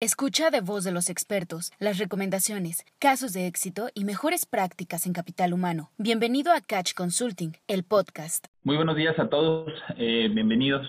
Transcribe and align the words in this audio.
Escucha 0.00 0.50
de 0.50 0.60
voz 0.60 0.84
de 0.84 0.92
los 0.92 1.10
expertos 1.10 1.72
las 1.80 1.98
recomendaciones, 1.98 2.84
casos 3.00 3.32
de 3.32 3.48
éxito 3.48 3.88
y 3.94 4.04
mejores 4.04 4.46
prácticas 4.46 5.06
en 5.06 5.12
capital 5.12 5.52
humano. 5.52 5.90
Bienvenido 5.98 6.52
a 6.52 6.60
Catch 6.60 6.94
Consulting, 6.94 7.54
el 7.66 7.82
podcast. 7.82 8.46
Muy 8.62 8.76
buenos 8.76 8.94
días 8.94 9.18
a 9.18 9.28
todos, 9.28 9.72
eh, 9.96 10.28
bienvenidos. 10.32 10.86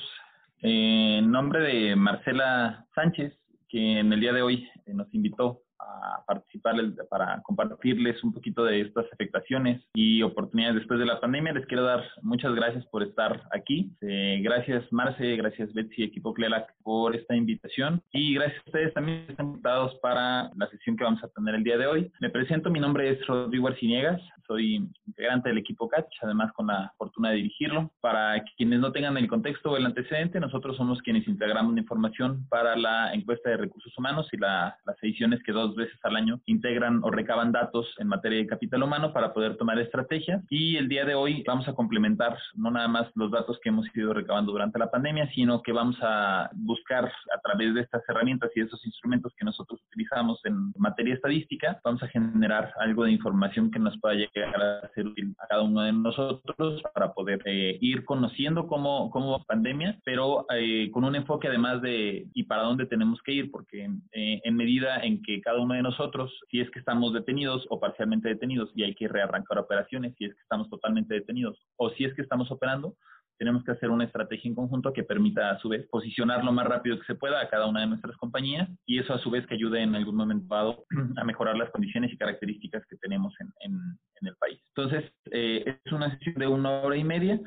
en 0.61 1.31
nombre 1.31 1.59
de 1.61 1.95
Marcela 1.95 2.85
Sánchez, 2.93 3.33
que 3.67 3.99
en 3.99 4.13
el 4.13 4.19
día 4.19 4.31
de 4.31 4.43
hoy 4.43 4.69
eh, 4.85 4.93
nos 4.93 5.11
invitó 5.11 5.63
a 5.79 6.23
participar 6.25 6.75
para 7.09 7.41
compartirles 7.41 8.23
un 8.23 8.33
poquito 8.33 8.63
de 8.63 8.81
estas 8.81 9.05
afectaciones 9.11 9.81
y 9.93 10.21
oportunidades 10.21 10.75
después 10.75 10.99
de 10.99 11.05
la 11.05 11.19
pandemia. 11.19 11.53
Les 11.53 11.65
quiero 11.65 11.83
dar 11.83 12.03
muchas 12.21 12.53
gracias 12.53 12.85
por 12.87 13.03
estar 13.03 13.43
aquí. 13.51 13.91
Eh, 14.01 14.39
gracias 14.43 14.83
Marce, 14.91 15.35
gracias 15.35 15.73
Betsy, 15.73 16.03
equipo 16.03 16.33
CLELAC 16.33 16.73
por 16.83 17.15
esta 17.15 17.35
invitación 17.35 18.01
y 18.11 18.33
gracias 18.33 18.61
a 18.65 18.69
ustedes 18.69 18.93
también 18.93 19.25
están 19.29 19.47
invitados 19.47 19.95
para 20.01 20.51
la 20.55 20.67
sesión 20.69 20.97
que 20.97 21.03
vamos 21.03 21.23
a 21.23 21.29
tener 21.29 21.55
el 21.55 21.63
día 21.63 21.77
de 21.77 21.87
hoy. 21.87 22.11
Me 22.19 22.29
presento, 22.29 22.69
mi 22.69 22.79
nombre 22.79 23.09
es 23.09 23.25
Rodrigo 23.27 23.67
Arciniegas, 23.67 24.21
soy 24.47 24.89
integrante 25.05 25.49
del 25.49 25.59
equipo 25.59 25.87
CATCH, 25.87 26.23
además 26.23 26.51
con 26.53 26.67
la 26.67 26.91
fortuna 26.97 27.29
de 27.29 27.37
dirigirlo. 27.37 27.91
Para 28.01 28.43
quienes 28.57 28.79
no 28.79 28.91
tengan 28.91 29.15
el 29.17 29.27
contexto 29.27 29.71
o 29.71 29.77
el 29.77 29.85
antecedente, 29.85 30.39
nosotros 30.39 30.75
somos 30.75 31.01
quienes 31.01 31.27
integramos 31.27 31.73
la 31.73 31.81
información 31.81 32.47
para 32.49 32.75
la 32.75 33.13
encuesta 33.13 33.51
de 33.51 33.57
recursos 33.57 33.95
humanos 33.97 34.27
y 34.31 34.37
las 34.37 34.73
ediciones 35.01 35.41
que 35.43 35.51
dos 35.51 35.68
veces 35.75 35.99
al 36.03 36.15
año 36.15 36.39
integran 36.45 37.01
o 37.03 37.11
recaban 37.11 37.51
datos 37.51 37.87
en 37.97 38.07
materia 38.07 38.39
de 38.39 38.47
capital 38.47 38.83
humano 38.83 39.13
para 39.13 39.33
poder 39.33 39.57
tomar 39.57 39.79
estrategias. 39.79 40.43
Y 40.49 40.77
el 40.77 40.87
día 40.87 41.05
de 41.05 41.15
hoy 41.15 41.43
vamos 41.45 41.67
a 41.67 41.73
complementar 41.73 42.37
no 42.55 42.71
nada 42.71 42.87
más 42.87 43.07
los 43.15 43.31
datos 43.31 43.59
que 43.61 43.69
hemos 43.69 43.85
ido 43.95 44.13
recabando 44.13 44.51
durante 44.51 44.79
la 44.79 44.91
pandemia, 44.91 45.29
sino 45.33 45.61
que 45.61 45.71
vamos 45.71 45.97
a 46.01 46.49
buscar 46.53 47.05
a 47.05 47.39
través 47.41 47.73
de 47.73 47.81
estas 47.81 48.03
herramientas 48.07 48.51
y 48.55 48.61
de 48.61 48.67
esos 48.67 48.85
instrumentos 48.85 49.33
que 49.37 49.45
nosotros 49.45 49.79
utilizamos 49.87 50.39
en 50.45 50.73
materia 50.77 51.15
estadística, 51.15 51.79
vamos 51.83 52.01
a 52.03 52.07
generar 52.07 52.73
algo 52.79 53.03
de 53.03 53.11
información 53.11 53.71
que 53.71 53.79
nos 53.79 53.97
pueda 53.99 54.15
llegar 54.15 54.61
a 54.61 54.89
ser 54.93 55.07
útil 55.07 55.35
a 55.39 55.47
cada 55.47 55.61
uno 55.61 55.81
de 55.81 55.93
nosotros 55.93 56.81
para 56.93 57.13
poder 57.13 57.41
eh, 57.45 57.77
ir 57.81 58.05
conociendo 58.05 58.67
cómo, 58.67 59.09
cómo 59.11 59.43
pandemia, 59.45 59.99
pero 60.03 60.45
eh, 60.53 60.89
con 60.91 61.03
un 61.03 61.15
enfoque 61.15 61.47
además 61.47 61.81
de 61.81 62.27
y 62.33 62.43
para 62.43 62.63
dónde 62.63 62.85
tenemos 62.85 63.21
que 63.23 63.33
ir, 63.33 63.51
porque 63.51 63.89
eh, 64.11 64.41
en 64.43 64.55
medida 64.55 64.99
en 65.01 65.21
que 65.21 65.41
cada 65.41 65.58
uno 65.59 65.75
de 65.75 65.81
nosotros, 65.81 66.37
si 66.49 66.59
es 66.59 66.69
que 66.71 66.79
estamos 66.79 67.13
detenidos 67.13 67.65
o 67.69 67.79
parcialmente 67.79 68.29
detenidos 68.29 68.71
y 68.75 68.83
hay 68.83 68.95
que 68.95 69.07
rearrancar 69.07 69.59
operaciones, 69.59 70.15
si 70.17 70.25
es 70.25 70.33
que 70.33 70.41
estamos 70.41 70.69
totalmente 70.69 71.13
detenidos 71.13 71.57
o 71.77 71.89
si 71.91 72.05
es 72.05 72.13
que 72.13 72.21
estamos 72.21 72.51
operando, 72.51 72.95
tenemos 73.39 73.63
que 73.63 73.71
hacer 73.71 73.89
una 73.89 74.03
estrategia 74.03 74.49
en 74.49 74.55
conjunto 74.55 74.91
que 74.91 75.03
permita 75.03 75.49
a 75.49 75.59
su 75.59 75.69
vez 75.69 75.87
posicionar 75.89 76.43
lo 76.43 76.51
más 76.51 76.67
rápido 76.67 76.99
que 76.99 77.05
se 77.05 77.15
pueda 77.15 77.39
a 77.39 77.47
cada 77.47 77.67
una 77.67 77.79
de 77.79 77.87
nuestras 77.87 78.15
compañías 78.17 78.69
y 78.85 78.99
eso 78.99 79.13
a 79.13 79.19
su 79.19 79.31
vez 79.31 79.47
que 79.47 79.55
ayude 79.55 79.81
en 79.81 79.95
algún 79.95 80.15
momento 80.15 80.53
dado 80.53 80.85
a 81.17 81.23
mejorar 81.23 81.55
las 81.55 81.71
condiciones 81.71 82.11
y 82.11 82.17
características 82.17 82.83
que 82.87 82.97
tenemos 82.97 83.33
en, 83.39 83.47
en, 83.61 84.27
el 84.27 84.35
país. 84.35 84.59
Entonces, 84.75 85.09
eh, 85.31 85.79
es 85.85 85.93
una 85.93 86.11
sesión 86.11 86.35
de 86.35 86.47
una 86.47 86.81
hora 86.81 86.97
y 86.97 87.05
media. 87.05 87.39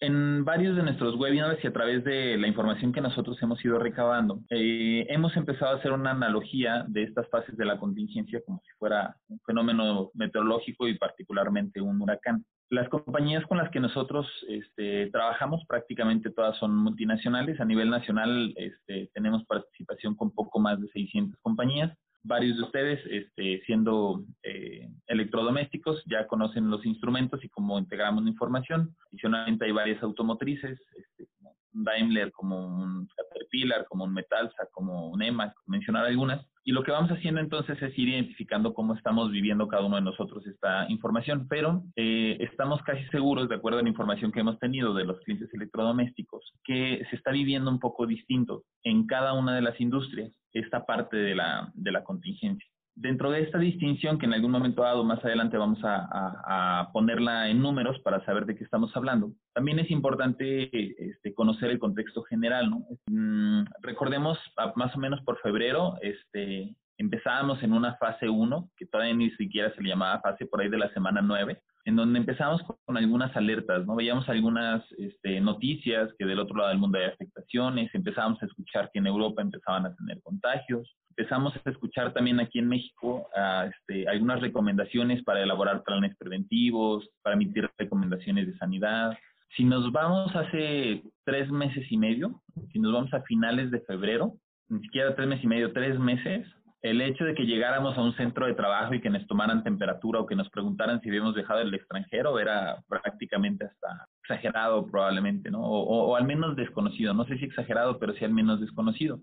En 0.00 0.44
varios 0.44 0.76
de 0.76 0.84
nuestros 0.84 1.16
webinars 1.16 1.62
y 1.64 1.66
a 1.66 1.72
través 1.72 2.04
de 2.04 2.38
la 2.38 2.46
información 2.46 2.92
que 2.92 3.00
nosotros 3.00 3.36
hemos 3.42 3.64
ido 3.64 3.80
recabando, 3.80 4.38
eh, 4.48 5.04
hemos 5.08 5.36
empezado 5.36 5.72
a 5.72 5.78
hacer 5.78 5.90
una 5.90 6.12
analogía 6.12 6.84
de 6.86 7.02
estas 7.02 7.28
fases 7.30 7.56
de 7.56 7.64
la 7.64 7.78
contingencia 7.80 8.40
como 8.46 8.60
si 8.60 8.70
fuera 8.78 9.16
un 9.28 9.40
fenómeno 9.40 10.12
meteorológico 10.14 10.86
y 10.86 10.96
particularmente 10.96 11.80
un 11.80 12.00
huracán. 12.00 12.44
Las 12.70 12.88
compañías 12.88 13.44
con 13.46 13.58
las 13.58 13.70
que 13.70 13.80
nosotros 13.80 14.28
este, 14.46 15.10
trabajamos 15.10 15.64
prácticamente 15.66 16.30
todas 16.30 16.56
son 16.58 16.76
multinacionales. 16.76 17.58
A 17.60 17.64
nivel 17.64 17.90
nacional 17.90 18.54
este, 18.56 19.10
tenemos 19.14 19.44
participación 19.46 20.14
con 20.14 20.30
poco 20.30 20.60
más 20.60 20.80
de 20.80 20.86
600 20.88 21.40
compañías. 21.40 21.96
Varios 22.28 22.58
de 22.58 22.62
ustedes, 22.62 23.00
este, 23.06 23.62
siendo 23.64 24.22
eh, 24.42 24.86
electrodomésticos, 25.06 26.04
ya 26.04 26.26
conocen 26.26 26.68
los 26.68 26.84
instrumentos 26.84 27.42
y 27.42 27.48
cómo 27.48 27.78
integramos 27.78 28.22
la 28.22 28.28
información. 28.28 28.94
Adicionalmente 29.10 29.64
hay 29.64 29.72
varias 29.72 30.02
automotrices, 30.02 30.78
este, 30.94 31.26
como 31.38 31.56
un 31.72 31.84
Daimler, 31.84 32.30
como 32.32 32.66
un 32.66 33.08
Caterpillar, 33.16 33.86
como 33.88 34.04
un 34.04 34.12
Metalsa, 34.12 34.68
como 34.72 35.08
un 35.08 35.22
EMA, 35.22 35.54
mencionar 35.66 36.04
algunas. 36.04 36.46
Y 36.64 36.72
lo 36.72 36.82
que 36.82 36.90
vamos 36.90 37.10
haciendo 37.10 37.40
entonces 37.40 37.80
es 37.80 37.98
ir 37.98 38.10
identificando 38.10 38.74
cómo 38.74 38.94
estamos 38.94 39.30
viviendo 39.30 39.66
cada 39.66 39.86
uno 39.86 39.96
de 39.96 40.02
nosotros 40.02 40.46
esta 40.46 40.84
información, 40.90 41.46
pero 41.48 41.82
eh, 41.96 42.36
estamos 42.40 42.82
casi 42.82 43.06
seguros, 43.06 43.48
de 43.48 43.54
acuerdo 43.54 43.78
a 43.78 43.82
la 43.82 43.88
información 43.88 44.32
que 44.32 44.40
hemos 44.40 44.58
tenido 44.58 44.92
de 44.92 45.06
los 45.06 45.18
clientes 45.20 45.48
electrodomésticos, 45.54 46.52
que 46.62 47.06
se 47.08 47.16
está 47.16 47.30
viviendo 47.30 47.70
un 47.70 47.80
poco 47.80 48.06
distinto 48.06 48.64
en 48.84 49.06
cada 49.06 49.32
una 49.32 49.54
de 49.54 49.62
las 49.62 49.80
industrias 49.80 50.30
esta 50.52 50.84
parte 50.84 51.16
de 51.16 51.34
la, 51.34 51.70
de 51.74 51.92
la 51.92 52.04
contingencia. 52.04 52.68
Dentro 53.00 53.30
de 53.30 53.42
esta 53.42 53.58
distinción, 53.58 54.18
que 54.18 54.26
en 54.26 54.34
algún 54.34 54.50
momento 54.50 54.82
dado 54.82 55.04
más 55.04 55.24
adelante 55.24 55.56
vamos 55.56 55.78
a, 55.84 56.90
ponerla 56.92 57.48
en 57.48 57.62
números 57.62 57.96
para 58.00 58.24
saber 58.24 58.44
de 58.44 58.56
qué 58.56 58.64
estamos 58.64 58.90
hablando, 58.96 59.30
también 59.54 59.78
es 59.78 59.88
importante 59.92 60.68
este, 61.10 61.32
conocer 61.32 61.70
el 61.70 61.78
contexto 61.78 62.24
general. 62.24 62.70
¿no? 62.70 62.84
Mm, 63.06 63.66
recordemos, 63.82 64.36
más 64.74 64.96
o 64.96 64.98
menos 64.98 65.20
por 65.22 65.38
febrero, 65.42 65.94
este, 66.02 66.74
empezábamos 66.96 67.62
en 67.62 67.72
una 67.72 67.94
fase 67.98 68.28
1, 68.28 68.70
que 68.76 68.86
todavía 68.86 69.14
ni 69.14 69.30
siquiera 69.30 69.72
se 69.74 69.80
le 69.80 69.90
llamaba 69.90 70.20
fase 70.20 70.46
por 70.46 70.60
ahí 70.60 70.68
de 70.68 70.78
la 70.78 70.92
semana 70.92 71.22
9, 71.22 71.56
en 71.88 71.96
donde 71.96 72.18
empezamos 72.18 72.60
con 72.84 72.98
algunas 72.98 73.34
alertas, 73.34 73.86
¿no? 73.86 73.96
Veíamos 73.96 74.28
algunas 74.28 74.84
este, 74.98 75.40
noticias 75.40 76.10
que 76.18 76.26
del 76.26 76.38
otro 76.38 76.58
lado 76.58 76.68
del 76.68 76.78
mundo 76.78 76.98
hay 76.98 77.06
afectaciones, 77.06 77.88
empezábamos 77.94 78.42
a 78.42 78.46
escuchar 78.46 78.90
que 78.92 78.98
en 78.98 79.06
Europa 79.06 79.40
empezaban 79.40 79.86
a 79.86 79.94
tener 79.94 80.20
contagios, 80.20 80.94
empezamos 81.16 81.54
a 81.56 81.70
escuchar 81.70 82.12
también 82.12 82.40
aquí 82.40 82.58
en 82.58 82.68
México 82.68 83.26
este, 83.70 84.06
algunas 84.06 84.42
recomendaciones 84.42 85.24
para 85.24 85.42
elaborar 85.42 85.82
planes 85.82 86.14
preventivos, 86.18 87.08
para 87.22 87.36
emitir 87.36 87.70
recomendaciones 87.78 88.48
de 88.48 88.58
sanidad. 88.58 89.16
Si 89.56 89.64
nos 89.64 89.90
vamos 89.90 90.36
hace 90.36 91.02
tres 91.24 91.50
meses 91.50 91.90
y 91.90 91.96
medio, 91.96 92.42
si 92.70 92.80
nos 92.80 92.92
vamos 92.92 93.14
a 93.14 93.22
finales 93.22 93.70
de 93.70 93.80
febrero, 93.80 94.34
ni 94.68 94.82
siquiera 94.82 95.16
tres 95.16 95.26
meses 95.26 95.44
y 95.44 95.48
medio, 95.48 95.72
tres 95.72 95.98
meses, 95.98 96.46
el 96.82 97.00
hecho 97.00 97.24
de 97.24 97.34
que 97.34 97.44
llegáramos 97.44 97.96
a 97.98 98.02
un 98.02 98.14
centro 98.14 98.46
de 98.46 98.54
trabajo 98.54 98.94
y 98.94 99.00
que 99.00 99.10
nos 99.10 99.26
tomaran 99.26 99.64
temperatura 99.64 100.20
o 100.20 100.26
que 100.26 100.36
nos 100.36 100.48
preguntaran 100.50 101.00
si 101.00 101.08
habíamos 101.08 101.34
dejado 101.34 101.60
el 101.60 101.74
extranjero 101.74 102.38
era 102.38 102.82
prácticamente 102.88 103.64
hasta 103.64 104.06
exagerado 104.22 104.86
probablemente, 104.86 105.50
¿no? 105.50 105.60
O, 105.60 106.10
o, 106.10 106.16
al 106.16 106.24
menos 106.24 106.54
desconocido, 106.54 107.14
no 107.14 107.24
sé 107.24 107.36
si 107.38 107.46
exagerado, 107.46 107.98
pero 107.98 108.12
sí 108.14 108.24
al 108.24 108.32
menos 108.32 108.60
desconocido 108.60 109.20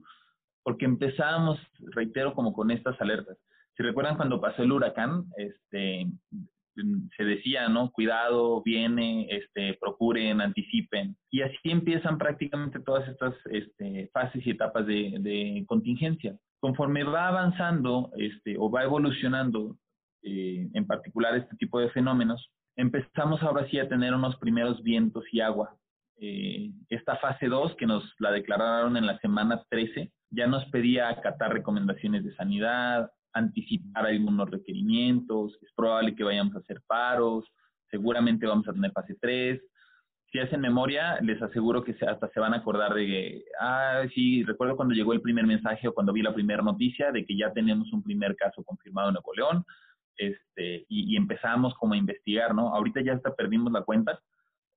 porque 0.66 0.86
empezábamos, 0.86 1.60
reitero, 1.94 2.34
como 2.34 2.52
con 2.52 2.72
estas 2.72 3.00
alertas. 3.00 3.38
Si 3.78 3.84
recuerdan 3.84 4.18
cuando 4.18 4.42
pasó 4.42 4.64
el 4.64 4.72
huracán, 4.72 5.26
este, 5.38 6.08
se 7.18 7.24
decía, 7.24 7.68
¿no? 7.70 7.92
Cuidado, 7.92 8.62
viene, 8.64 9.28
este, 9.30 9.78
procuren, 9.80 10.42
anticipen. 10.42 11.16
Y 11.32 11.42
así 11.42 11.58
empiezan 11.64 12.18
prácticamente 12.18 12.80
todas 12.80 13.08
estas 13.08 13.34
este, 13.52 14.10
fases 14.14 14.46
y 14.46 14.52
etapas 14.52 14.86
de, 14.86 15.16
de, 15.20 15.64
contingencia. 15.68 16.38
Conforme 16.60 17.04
va 17.04 17.28
avanzando 17.28 18.12
este, 18.18 18.58
o 18.58 18.70
va 18.70 18.84
evolucionando, 18.84 19.78
eh, 20.24 20.68
en 20.74 20.88
particular 20.88 21.36
este 21.36 21.56
tipo 21.58 21.80
de 21.80 21.90
fenómenos, 21.92 22.52
empezamos 22.76 23.42
ahora 23.44 23.68
sí 23.70 23.80
a 23.80 23.88
tener 23.88 24.14
unos 24.14 24.36
primeros 24.38 24.82
vientos 24.84 25.24
y 25.32 25.40
agua. 25.40 25.78
Eh, 26.18 26.72
esta 26.90 27.18
fase 27.18 27.48
2, 27.48 27.76
que 27.76 27.86
nos 27.86 28.04
la 28.20 28.32
declararon 28.32 28.98
en 28.98 29.06
la 29.06 29.18
semana 29.20 29.64
13, 29.70 30.12
ya 30.32 30.48
nos 30.48 30.66
pedía 30.66 31.10
acatar 31.10 31.54
recomendaciones 31.54 32.24
de 32.24 32.36
sanidad, 32.36 33.12
anticipar 33.36 34.08
algunos 34.08 34.50
requerimientos, 34.50 35.58
es 35.62 35.72
probable 35.76 36.16
que 36.16 36.24
vayamos 36.24 36.56
a 36.56 36.60
hacer 36.60 36.82
paros, 36.88 37.46
seguramente 37.92 38.48
vamos 38.48 38.68
a 38.68 38.74
tener 38.74 38.92
fase 38.92 39.16
3. 39.22 39.62
Si 40.32 40.40
hacen 40.40 40.62
memoria, 40.62 41.20
les 41.22 41.42
aseguro 41.42 41.84
que 41.84 41.96
hasta 42.08 42.30
se 42.30 42.40
van 42.40 42.54
a 42.54 42.58
acordar 42.58 42.94
de 42.94 43.06
que, 43.06 43.44
ah, 43.60 44.04
sí, 44.14 44.44
recuerdo 44.44 44.76
cuando 44.76 44.96
llegó 44.96 45.14
el 45.14 45.22
primer 45.22 45.46
mensaje 45.46 45.88
o 45.88 45.94
cuando 45.94 46.12
vi 46.14 46.22
la 46.22 46.34
primera 46.34 46.64
noticia 46.64 47.12
de 47.12 47.26
que 47.26 47.38
ya 47.38 47.54
tenemos 47.54 47.92
un 47.94 48.02
primer 48.04 48.36
caso 48.36 48.64
confirmado 48.64 49.10
en 49.10 49.14
Nuevo 49.14 49.34
León, 49.34 49.66
este, 50.18 50.86
y, 50.90 51.14
y 51.14 51.18
empezamos 51.18 51.74
como 51.76 51.94
a 51.94 51.98
investigar, 51.98 52.56
¿no? 52.56 52.74
Ahorita 52.74 53.02
ya 53.02 53.14
hasta 53.14 53.36
perdimos 53.36 53.72
la 53.72 53.84
cuenta, 53.84 54.20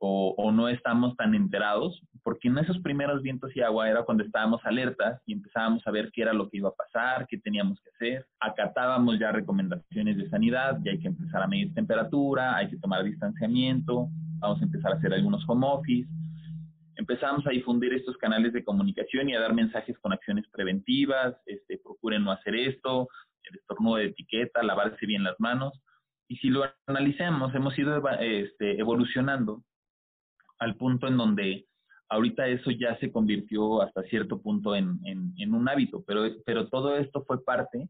o, 0.00 0.52
no 0.52 0.68
estamos 0.68 1.16
tan 1.16 1.34
enterados, 1.34 2.00
porque 2.22 2.48
en 2.48 2.58
esos 2.58 2.78
primeros 2.80 3.22
vientos 3.22 3.54
y 3.56 3.60
agua 3.60 3.88
era 3.88 4.04
cuando 4.04 4.24
estábamos 4.24 4.60
alertas 4.64 5.20
y 5.26 5.32
empezábamos 5.32 5.86
a 5.86 5.90
ver 5.90 6.10
qué 6.12 6.22
era 6.22 6.32
lo 6.32 6.48
que 6.48 6.58
iba 6.58 6.68
a 6.68 6.74
pasar, 6.74 7.26
qué 7.26 7.38
teníamos 7.38 7.80
que 7.80 7.90
hacer, 7.90 8.26
acatábamos 8.40 9.18
ya 9.18 9.32
recomendaciones 9.32 10.16
de 10.16 10.28
sanidad, 10.28 10.78
ya 10.84 10.92
hay 10.92 11.00
que 11.00 11.08
empezar 11.08 11.42
a 11.42 11.48
medir 11.48 11.74
temperatura, 11.74 12.56
hay 12.56 12.68
que 12.68 12.78
tomar 12.78 13.02
distanciamiento, 13.02 14.08
vamos 14.38 14.60
a 14.60 14.64
empezar 14.64 14.92
a 14.92 14.96
hacer 14.96 15.12
algunos 15.12 15.44
home 15.48 15.66
office, 15.66 16.08
empezamos 16.96 17.46
a 17.46 17.50
difundir 17.50 17.92
estos 17.92 18.16
canales 18.18 18.52
de 18.52 18.64
comunicación 18.64 19.28
y 19.28 19.34
a 19.34 19.40
dar 19.40 19.54
mensajes 19.54 19.98
con 19.98 20.12
acciones 20.12 20.44
preventivas, 20.52 21.34
este, 21.46 21.78
procuren 21.78 22.24
no 22.24 22.32
hacer 22.32 22.54
esto, 22.54 23.08
el 23.50 23.58
estornudo 23.58 23.96
de 23.96 24.06
etiqueta, 24.06 24.62
lavarse 24.62 25.06
bien 25.06 25.24
las 25.24 25.38
manos. 25.40 25.80
Y 26.28 26.36
si 26.36 26.50
lo 26.50 26.64
analicemos, 26.86 27.54
hemos 27.54 27.76
ido 27.78 28.02
este, 28.20 28.78
evolucionando 28.78 29.62
al 30.58 30.76
punto 30.76 31.06
en 31.06 31.16
donde 31.16 31.68
Ahorita 32.10 32.46
eso 32.48 32.70
ya 32.70 32.98
se 32.98 33.12
convirtió 33.12 33.82
hasta 33.82 34.02
cierto 34.04 34.40
punto 34.40 34.74
en, 34.74 34.98
en, 35.04 35.54
un 35.54 35.68
hábito, 35.68 36.02
pero, 36.06 36.22
pero 36.46 36.68
todo 36.68 36.96
esto 36.96 37.22
fue 37.26 37.44
parte 37.44 37.86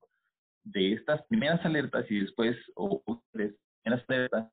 de 0.64 0.94
estas 0.94 1.24
primeras 1.28 1.64
alertas 1.64 2.04
y 2.10 2.20
después, 2.20 2.56
o 2.74 3.00
primeras 3.30 4.04
alertas, 4.08 4.52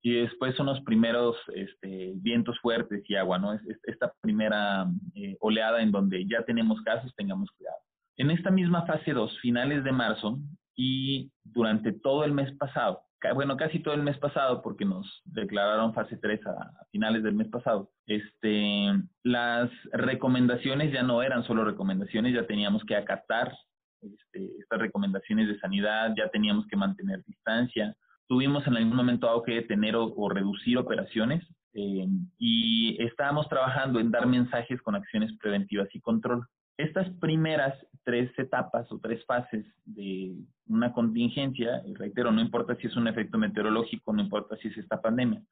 y 0.00 0.14
después 0.14 0.56
son 0.56 0.66
los 0.66 0.80
primeros 0.80 1.36
este, 1.54 2.12
vientos 2.16 2.58
fuertes 2.60 3.02
y 3.06 3.14
agua, 3.14 3.38
¿no? 3.38 3.52
Es, 3.52 3.60
esta 3.82 4.12
primera 4.22 4.86
eh, 5.14 5.36
oleada 5.40 5.82
en 5.82 5.92
donde 5.92 6.26
ya 6.26 6.42
tenemos 6.44 6.80
casos, 6.80 7.14
tengamos 7.14 7.50
cuidado. 7.52 7.76
En 8.16 8.30
esta 8.30 8.50
misma 8.50 8.86
fase 8.86 9.12
2, 9.12 9.40
finales 9.40 9.84
de 9.84 9.92
marzo 9.92 10.38
y 10.74 11.30
durante 11.44 11.92
todo 11.92 12.24
el 12.24 12.32
mes 12.32 12.50
pasado, 12.56 13.02
bueno, 13.34 13.56
casi 13.56 13.78
todo 13.80 13.94
el 13.94 14.02
mes 14.02 14.18
pasado, 14.18 14.62
porque 14.62 14.84
nos 14.84 15.22
declararon 15.24 15.94
fase 15.94 16.16
3 16.16 16.46
a, 16.46 16.70
finales 16.90 17.22
del 17.22 17.34
mes 17.34 17.48
pasado, 17.48 17.90
este, 18.06 18.86
las 19.22 19.70
recomendaciones 19.92 20.92
ya 20.92 21.02
no 21.02 21.22
eran 21.22 21.44
solo 21.44 21.64
recomendaciones, 21.64 22.34
ya 22.34 22.46
teníamos 22.46 22.84
que 22.84 22.96
acatar 22.96 23.52
este, 24.00 24.50
estas 24.58 24.80
recomendaciones 24.80 25.48
de 25.48 25.58
sanidad, 25.60 26.12
ya 26.16 26.28
teníamos 26.28 26.66
que 26.66 26.76
mantener 26.76 27.22
distancia, 27.24 27.94
tuvimos 28.26 28.66
en 28.66 28.76
algún 28.76 28.96
momento 28.96 29.28
algo 29.28 29.42
que 29.42 29.54
detener 29.54 29.94
o, 29.96 30.28
reducir 30.28 30.78
operaciones 30.78 31.46
eh, 31.74 32.06
y 32.38 33.02
estábamos 33.02 33.48
trabajando 33.48 34.00
en 34.00 34.10
dar 34.10 34.26
mensajes 34.26 34.80
con 34.82 34.94
acciones 34.94 35.32
preventivas 35.38 35.88
y 35.94 36.00
control. 36.00 36.46
Estas 36.76 37.08
primeras 37.20 37.74
tres 38.04 38.30
etapas 38.38 38.90
o 38.90 38.98
tres 38.98 39.24
fases 39.24 39.64
de 39.84 40.34
una 40.66 40.92
contingencia, 40.92 41.82
y 41.86 41.94
reitero, 41.94 42.30
no 42.30 42.40
importa 42.40 42.76
si 42.76 42.86
es 42.86 42.96
un 42.96 43.08
efecto 43.08 43.38
meteorológico, 43.38 44.12
no 44.12 44.22
importa 44.22 44.56
si 44.56 44.68
es 44.68 44.78
esta 44.78 45.00
pandemia, 45.00 45.42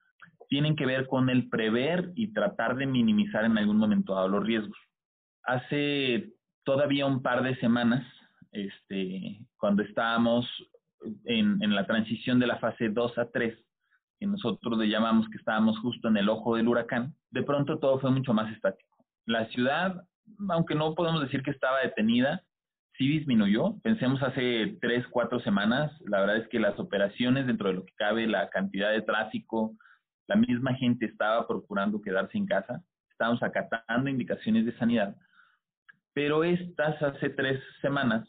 tienen 0.48 0.74
que 0.74 0.86
ver 0.86 1.06
con 1.06 1.30
el 1.30 1.48
prever 1.48 2.12
y 2.14 2.32
tratar 2.32 2.76
de 2.76 2.86
minimizar 2.86 3.44
en 3.44 3.56
algún 3.56 3.76
momento 3.76 4.14
dado 4.14 4.28
los 4.28 4.44
riesgos. 4.44 4.76
Hace 5.44 6.32
todavía 6.64 7.06
un 7.06 7.22
par 7.22 7.42
de 7.42 7.56
semanas, 7.56 8.04
este, 8.52 9.40
cuando 9.56 9.82
estábamos 9.82 10.46
en, 11.24 11.62
en 11.62 11.74
la 11.74 11.86
transición 11.86 12.40
de 12.40 12.48
la 12.48 12.58
fase 12.58 12.88
2 12.88 13.18
a 13.18 13.30
3, 13.30 13.56
que 14.18 14.26
nosotros 14.26 14.78
le 14.78 14.88
llamamos 14.88 15.28
que 15.30 15.38
estábamos 15.38 15.78
justo 15.78 16.08
en 16.08 16.16
el 16.16 16.28
ojo 16.28 16.56
del 16.56 16.68
huracán, 16.68 17.14
de 17.30 17.42
pronto 17.42 17.78
todo 17.78 18.00
fue 18.00 18.10
mucho 18.10 18.34
más 18.34 18.52
estático. 18.52 19.04
La 19.26 19.46
ciudad 19.46 20.02
aunque 20.48 20.74
no 20.74 20.94
podemos 20.94 21.20
decir 21.22 21.42
que 21.42 21.50
estaba 21.50 21.80
detenida, 21.80 22.42
sí 22.96 23.08
disminuyó. 23.08 23.80
Pensemos 23.82 24.22
hace 24.22 24.78
tres, 24.80 25.06
cuatro 25.10 25.40
semanas, 25.40 25.92
la 26.06 26.20
verdad 26.20 26.36
es 26.36 26.48
que 26.48 26.60
las 26.60 26.78
operaciones 26.78 27.46
dentro 27.46 27.68
de 27.68 27.74
lo 27.74 27.84
que 27.84 27.94
cabe, 27.96 28.26
la 28.26 28.50
cantidad 28.50 28.90
de 28.90 29.02
tráfico, 29.02 29.74
la 30.28 30.36
misma 30.36 30.74
gente 30.74 31.06
estaba 31.06 31.46
procurando 31.46 32.00
quedarse 32.00 32.38
en 32.38 32.46
casa, 32.46 32.82
estábamos 33.10 33.42
acatando 33.42 34.10
indicaciones 34.10 34.64
de 34.66 34.76
sanidad, 34.76 35.16
pero 36.12 36.44
estas 36.44 37.00
hace 37.02 37.30
tres 37.30 37.60
semanas 37.80 38.28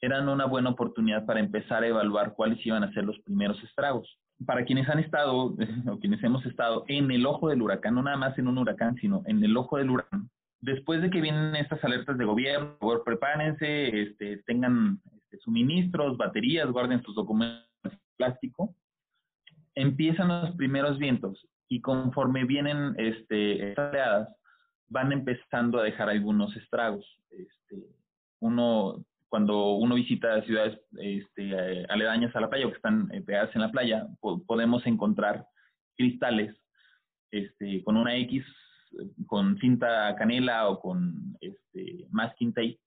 eran 0.00 0.28
una 0.28 0.46
buena 0.46 0.70
oportunidad 0.70 1.24
para 1.26 1.40
empezar 1.40 1.82
a 1.82 1.86
evaluar 1.86 2.34
cuáles 2.34 2.64
iban 2.66 2.82
a 2.82 2.92
ser 2.92 3.04
los 3.04 3.18
primeros 3.20 3.62
estragos. 3.62 4.18
Para 4.46 4.64
quienes 4.64 4.88
han 4.88 4.98
estado, 4.98 5.54
o 5.88 5.98
quienes 6.00 6.22
hemos 6.24 6.44
estado 6.46 6.84
en 6.88 7.10
el 7.10 7.24
ojo 7.24 7.48
del 7.48 7.62
huracán, 7.62 7.94
no 7.94 8.02
nada 8.02 8.16
más 8.16 8.38
en 8.38 8.48
un 8.48 8.58
huracán, 8.58 8.96
sino 8.96 9.22
en 9.26 9.42
el 9.44 9.56
ojo 9.56 9.78
del 9.78 9.90
huracán, 9.90 10.28
después 10.62 11.02
de 11.02 11.10
que 11.10 11.20
vienen 11.20 11.54
estas 11.56 11.84
alertas 11.84 12.16
de 12.16 12.24
gobierno, 12.24 12.78
por 12.78 13.04
prepárense, 13.04 14.02
este, 14.02 14.38
tengan 14.46 15.00
este, 15.12 15.38
suministros, 15.38 16.16
baterías, 16.16 16.70
guarden 16.70 17.02
sus 17.02 17.14
documentos 17.14 17.66
en 17.84 17.98
plástico, 18.16 18.74
empiezan 19.74 20.28
los 20.28 20.56
primeros 20.56 20.98
vientos 20.98 21.46
y 21.68 21.80
conforme 21.80 22.44
vienen 22.44 22.94
este, 22.96 23.70
estas 23.70 24.28
van 24.88 25.10
empezando 25.10 25.80
a 25.80 25.82
dejar 25.82 26.08
algunos 26.08 26.54
estragos. 26.56 27.04
Este, 27.30 27.82
uno, 28.40 29.04
cuando 29.28 29.72
uno 29.72 29.94
visita 29.96 30.42
ciudades 30.42 30.78
este, 30.98 31.86
aledañas 31.88 32.36
a 32.36 32.40
la 32.40 32.50
playa 32.50 32.66
o 32.66 32.70
que 32.70 32.76
están 32.76 33.08
eh, 33.12 33.22
pegadas 33.22 33.54
en 33.56 33.62
la 33.62 33.72
playa, 33.72 34.06
podemos 34.46 34.86
encontrar 34.86 35.44
cristales 35.96 36.54
este, 37.30 37.82
con 37.82 37.96
una 37.96 38.14
X 38.16 38.44
con 39.26 39.58
cinta 39.58 40.14
canela 40.16 40.68
o 40.68 40.80
con 40.80 41.36
este, 41.40 42.06
masking 42.10 42.52
tape 42.52 42.78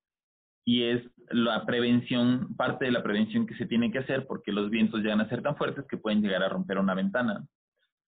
y 0.66 0.84
es 0.84 1.04
la 1.30 1.66
prevención, 1.66 2.56
parte 2.56 2.86
de 2.86 2.92
la 2.92 3.04
prevención 3.04 3.46
que 3.46 3.56
se 3.56 3.68
tiene 3.68 3.92
que 3.92 4.00
hacer 4.00 4.26
porque 4.28 4.52
los 4.52 4.70
vientos 4.70 5.02
llegan 5.02 5.22
a 5.22 5.30
ser 5.30 5.42
tan 5.42 5.56
fuertes 5.56 5.86
que 5.88 5.98
pueden 5.98 6.22
llegar 6.22 6.42
a 6.44 6.50
romper 6.50 6.80
una 6.80 6.96
ventana. 6.96 7.46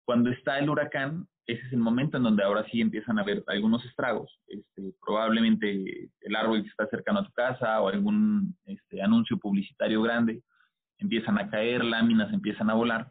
Cuando 0.05 0.31
está 0.31 0.59
el 0.59 0.69
huracán, 0.69 1.27
ese 1.47 1.67
es 1.67 1.73
el 1.73 1.79
momento 1.79 2.19
en 2.19 2.23
donde 2.25 2.45
ahora 2.45 2.65
sí 2.71 2.81
empiezan 2.81 3.19
a 3.19 3.23
haber 3.23 3.43
algunos 3.47 3.85
estragos. 3.87 4.39
Este, 4.47 4.95
probablemente 5.05 6.11
el 6.21 6.37
árbol 6.37 6.63
que 6.63 6.69
está 6.69 6.87
cercano 6.89 7.21
a 7.21 7.25
tu 7.25 7.33
casa 7.33 7.81
o 7.81 7.89
algún 7.89 8.55
este, 8.67 9.03
anuncio 9.03 9.39
publicitario 9.39 10.03
grande 10.03 10.43
empiezan 10.99 11.39
a 11.39 11.49
caer, 11.49 11.85
láminas 11.85 12.33
empiezan 12.33 12.71
a 12.71 12.75
volar. 12.75 13.11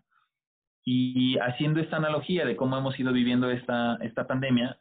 Y 0.84 1.38
haciendo 1.38 1.80
esta 1.80 1.98
analogía 1.98 2.46
de 2.46 2.56
cómo 2.56 2.78
hemos 2.78 3.00
ido 3.00 3.14
viviendo 3.14 3.50
esta, 3.52 3.98
esta 4.02 4.26
pandemia, 4.26 4.78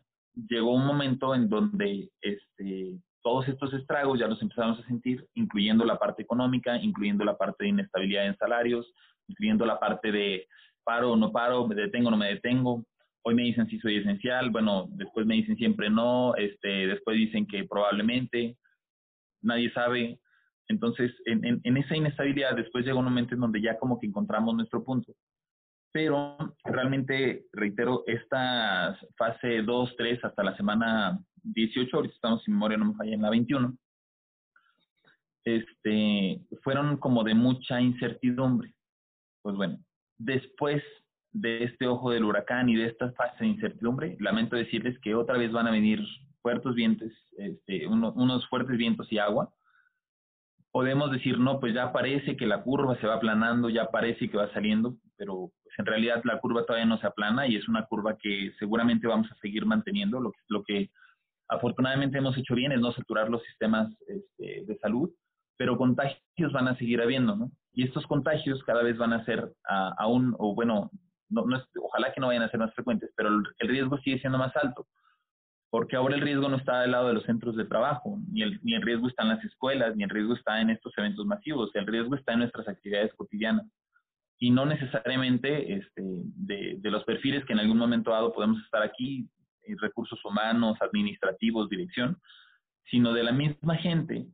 llegó 0.49 0.75
un 0.75 0.87
momento 0.87 1.35
en 1.35 1.49
donde 1.49 2.11
este, 2.23 2.99
todos 3.23 3.49
estos 3.49 3.73
estragos 3.75 4.19
ya 4.19 4.27
los 4.27 4.41
empezamos 4.41 4.79
a 4.79 4.87
sentir, 4.87 5.27
incluyendo 5.35 5.85
la 5.85 5.99
parte 5.99 6.23
económica, 6.23 6.77
incluyendo 6.77 7.25
la 7.25 7.37
parte 7.37 7.65
de 7.65 7.71
inestabilidad 7.71 8.27
en 8.27 8.37
salarios, 8.37 8.93
incluyendo 9.29 9.67
la 9.67 9.79
parte 9.79 10.11
de 10.11 10.47
paro 10.85 11.13
o 11.13 11.17
no 11.17 11.31
paro, 11.33 11.67
me 11.67 11.75
detengo 11.75 12.09
o 12.09 12.11
no 12.11 12.17
me 12.17 12.29
detengo. 12.29 12.85
Hoy 13.23 13.35
me 13.35 13.43
dicen 13.43 13.67
si 13.69 13.79
soy 13.81 13.99
esencial, 13.99 14.51
bueno, 14.51 14.87
después 14.93 15.27
me 15.27 15.35
dicen 15.35 15.57
siempre 15.57 15.91
no, 15.91 16.35
este, 16.37 16.87
después 16.87 17.17
dicen 17.17 17.47
que 17.47 17.65
probablemente, 17.65 18.57
nadie 19.43 19.71
sabe. 19.73 20.19
Entonces, 20.69 21.13
en, 21.27 21.77
esa 21.77 21.97
inestabilidad, 21.97 22.55
después 22.55 22.85
llega 22.85 22.99
un 22.99 23.05
momento 23.05 23.35
en 23.35 23.41
donde 23.41 23.61
ya 23.61 23.77
como 23.79 23.99
que 23.99 24.07
encontramos 24.07 24.55
nuestro 24.55 24.83
punto 24.85 25.13
pero 25.93 26.37
realmente, 26.65 27.47
reitero, 27.53 28.05
esta 28.07 28.97
fase 29.17 29.63
2, 29.63 29.95
3 29.97 30.25
hasta 30.25 30.45
la 30.45 30.57
semana 30.57 31.19
18, 31.43 31.97
ahorita 31.97 32.15
estamos 32.15 32.43
sin 32.45 32.55
memoria, 32.55 32.79
no 32.79 32.87
me 32.87 32.95
falla, 32.95 33.15
en 33.15 33.23
la 33.23 33.31
21, 33.31 33.77
este, 35.45 36.41
fueron 36.63 36.97
como 36.99 37.25
de 37.25 37.35
mucha 37.35 37.81
incertidumbre. 37.81 38.75
Pues 39.43 39.57
bueno, 39.57 39.79
después 40.19 40.83
de 41.33 41.65
este 41.65 41.87
ojo 41.87 42.11
del 42.11 42.25
huracán 42.25 42.69
y 42.69 42.77
de 42.77 42.87
esta 42.87 43.13
fase 43.13 43.45
de 43.45 43.51
incertidumbre, 43.51 44.17
lamento 44.21 44.57
decirles 44.57 44.99
que 45.01 45.15
otra 45.15 45.39
vez 45.39 45.51
van 45.51 45.67
a 45.67 45.73
venir 45.73 46.01
fuertes 46.43 46.75
vientos, 46.75 47.11
este, 47.37 47.87
unos 47.87 48.49
fuertes 48.49 48.77
vientos 48.77 49.11
y 49.13 49.19
agua. 49.19 49.53
Podemos 50.73 51.11
decir, 51.11 51.39
no, 51.39 51.59
pues 51.59 51.75
ya 51.75 51.93
parece 51.93 52.37
que 52.37 52.47
la 52.47 52.63
curva 52.63 52.99
se 53.01 53.07
va 53.07 53.15
aplanando, 53.15 53.69
ya 53.69 53.87
parece 53.87 54.31
que 54.31 54.37
va 54.37 54.53
saliendo, 54.53 54.97
pero 55.21 55.53
pues 55.63 55.75
en 55.79 55.85
realidad 55.85 56.23
la 56.25 56.41
curva 56.41 56.65
todavía 56.65 56.87
no 56.87 56.99
se 56.99 57.07
aplana 57.07 57.47
y 57.47 57.55
es 57.55 57.69
una 57.69 57.85
curva 57.85 58.17
que 58.17 58.55
seguramente 58.59 59.07
vamos 59.07 59.31
a 59.31 59.35
seguir 59.35 59.67
manteniendo. 59.67 60.19
Lo 60.19 60.33
que, 60.33 60.39
lo 60.49 60.63
que 60.63 60.91
afortunadamente 61.47 62.17
hemos 62.17 62.39
hecho 62.39 62.55
bien 62.55 62.73
es 62.73 62.81
no 62.81 62.91
saturar 62.93 63.29
los 63.29 63.43
sistemas 63.43 63.95
este, 64.07 64.65
de 64.65 64.79
salud, 64.79 65.11
pero 65.59 65.77
contagios 65.77 66.53
van 66.55 66.69
a 66.69 66.77
seguir 66.79 67.03
habiendo, 67.03 67.37
¿no? 67.37 67.51
Y 67.75 67.85
estos 67.85 68.07
contagios 68.07 68.65
cada 68.65 68.83
vez 68.83 68.97
van 68.97 69.13
a 69.13 69.23
ser 69.27 69.53
aún, 69.99 70.35
o 70.39 70.55
bueno, 70.55 70.91
no, 71.29 71.45
no 71.45 71.63
ojalá 71.83 72.15
que 72.15 72.21
no 72.23 72.29
vayan 72.29 72.45
a 72.45 72.51
ser 72.51 72.59
más 72.59 72.73
frecuentes, 72.73 73.11
pero 73.15 73.29
el, 73.29 73.43
el, 73.59 73.69
riesgo 73.69 73.99
sigue 73.99 74.21
siendo 74.21 74.39
más 74.39 74.57
alto, 74.57 74.87
porque 75.69 75.97
ahora 75.97 76.15
el 76.15 76.23
riesgo 76.23 76.49
no 76.49 76.57
está 76.57 76.81
del 76.81 76.93
lado 76.93 77.09
de 77.09 77.15
los 77.15 77.25
centros 77.25 77.57
de 77.57 77.67
trabajo, 77.67 78.19
ni 78.33 78.41
el, 78.41 78.59
ni 78.63 78.73
el 78.75 78.81
riesgo 78.81 79.07
está 79.07 79.25
en 79.25 79.29
las 79.29 79.45
escuelas, 79.45 79.95
ni 79.97 80.05
el 80.05 80.11
riesgo 80.11 80.33
está 80.33 80.63
en 80.63 80.71
estos 80.71 80.97
eventos 80.97 81.27
masivos, 81.27 81.71
el 81.75 81.87
riesgo 81.87 82.15
está 82.15 82.33
en 82.33 82.39
nuestras 82.39 82.67
actividades 82.67 83.13
cotidianas 83.13 83.67
y 84.43 84.51
no 84.51 84.65
necesariamente 84.65 85.75
este, 85.75 86.03
de, 86.03 86.91
los 86.91 87.05
perfiles 87.05 87.45
que 87.45 87.53
en 87.53 87.61
algún 87.61 87.77
momento 87.77 88.11
dado 88.11 88.33
podemos 88.33 88.61
estar 88.65 88.83
aquí, 88.83 89.29
en 89.65 89.79
recursos 89.79 90.19
humanos, 90.25 90.79
administrativos, 90.81 91.69
dirección, 91.69 92.17
sino 92.91 93.13
de 93.13 93.23
la 93.23 93.33
misma 93.33 93.77
gente 93.77 94.27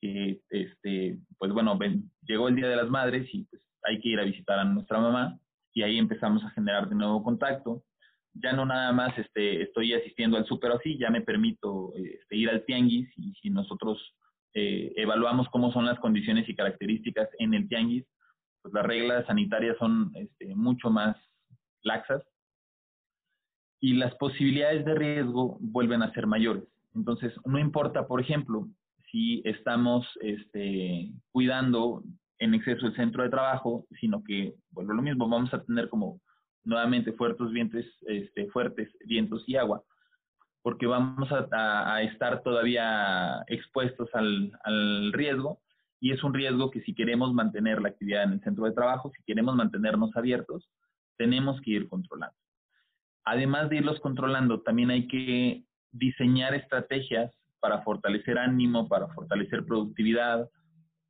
que, 0.00 0.40
este, 0.50 1.18
pues 1.38 1.52
bueno, 1.52 1.76
llegó 2.22 2.48
el 2.48 2.56
Día 2.56 2.68
de 2.68 2.76
las 2.76 2.90
Madres 2.90 3.26
y 3.32 3.44
pues 3.44 3.62
hay 3.84 3.98
que 3.98 4.10
ir 4.10 4.20
a 4.20 4.24
visitar 4.24 4.58
a 4.58 4.64
nuestra 4.64 5.00
mamá 5.00 5.38
y 5.72 5.82
ahí 5.82 5.96
empezamos 5.96 6.44
a 6.44 6.50
generar 6.50 6.90
de 6.90 6.94
nuevo 6.94 7.22
contacto. 7.22 7.82
Ya 8.34 8.52
no 8.52 8.66
nada 8.66 8.92
más 8.92 9.16
este, 9.18 9.62
estoy 9.62 9.94
asistiendo 9.94 10.36
al 10.36 10.44
súper 10.44 10.72
así, 10.72 10.98
ya 10.98 11.08
me 11.08 11.22
permito 11.22 11.94
este, 11.96 12.36
ir 12.36 12.50
al 12.50 12.62
tianguis 12.66 13.08
y 13.16 13.32
si 13.40 13.48
nosotros 13.48 13.98
eh, 14.52 14.92
evaluamos 14.96 15.48
cómo 15.48 15.72
son 15.72 15.86
las 15.86 15.98
condiciones 15.98 16.46
y 16.46 16.54
características 16.54 17.30
en 17.38 17.54
el 17.54 17.66
tianguis, 17.68 18.04
pues, 18.66 18.74
las 18.74 18.84
reglas 18.84 19.26
sanitarias 19.26 19.76
son 19.78 20.10
este, 20.14 20.54
mucho 20.56 20.90
más 20.90 21.16
laxas 21.82 22.22
y 23.80 23.94
las 23.94 24.14
posibilidades 24.16 24.84
de 24.84 24.94
riesgo 24.94 25.58
vuelven 25.60 26.02
a 26.02 26.12
ser 26.12 26.26
mayores. 26.26 26.64
Entonces, 26.96 27.32
no 27.44 27.58
importa, 27.58 28.08
por 28.08 28.20
ejemplo, 28.20 28.66
si 29.12 29.40
estamos 29.44 30.04
este, 30.20 31.12
cuidando 31.30 32.02
en 32.38 32.54
exceso 32.54 32.86
el 32.86 32.96
centro 32.96 33.22
de 33.22 33.28
trabajo, 33.28 33.86
sino 34.00 34.24
que, 34.24 34.54
vuelvo 34.70 34.94
lo 34.94 35.02
mismo, 35.02 35.28
vamos 35.28 35.54
a 35.54 35.62
tener 35.62 35.88
como 35.88 36.20
nuevamente 36.64 37.12
fuertes 37.12 37.48
vientos, 37.50 37.84
este, 38.08 38.48
fuertes 38.48 38.88
vientos 39.06 39.44
y 39.46 39.56
agua. 39.56 39.82
porque 40.62 40.86
vamos 40.86 41.28
a, 41.30 42.02
estar 42.02 42.42
todavía 42.42 43.44
expuestos 43.46 44.08
al, 44.14 45.12
riesgo 45.12 45.60
y 46.00 46.12
es 46.12 46.22
un 46.22 46.34
riesgo 46.34 46.70
que 46.70 46.82
si 46.82 46.94
queremos 46.94 47.32
mantener 47.32 47.80
la 47.80 47.88
actividad 47.88 48.24
en 48.24 48.32
el 48.32 48.40
centro 48.42 48.64
de 48.64 48.72
trabajo, 48.72 49.10
si 49.16 49.22
queremos 49.24 49.54
mantenernos 49.54 50.14
abiertos, 50.16 50.68
tenemos 51.16 51.60
que 51.62 51.72
ir 51.72 51.88
controlando. 51.88 52.36
Además 53.24 53.70
de 53.70 53.76
irlos 53.76 53.98
controlando, 54.00 54.60
también 54.60 54.90
hay 54.90 55.08
que 55.08 55.64
diseñar 55.90 56.54
estrategias 56.54 57.32
para 57.60 57.82
fortalecer 57.82 58.38
ánimo, 58.38 58.88
para 58.88 59.08
fortalecer 59.08 59.64
productividad, 59.64 60.48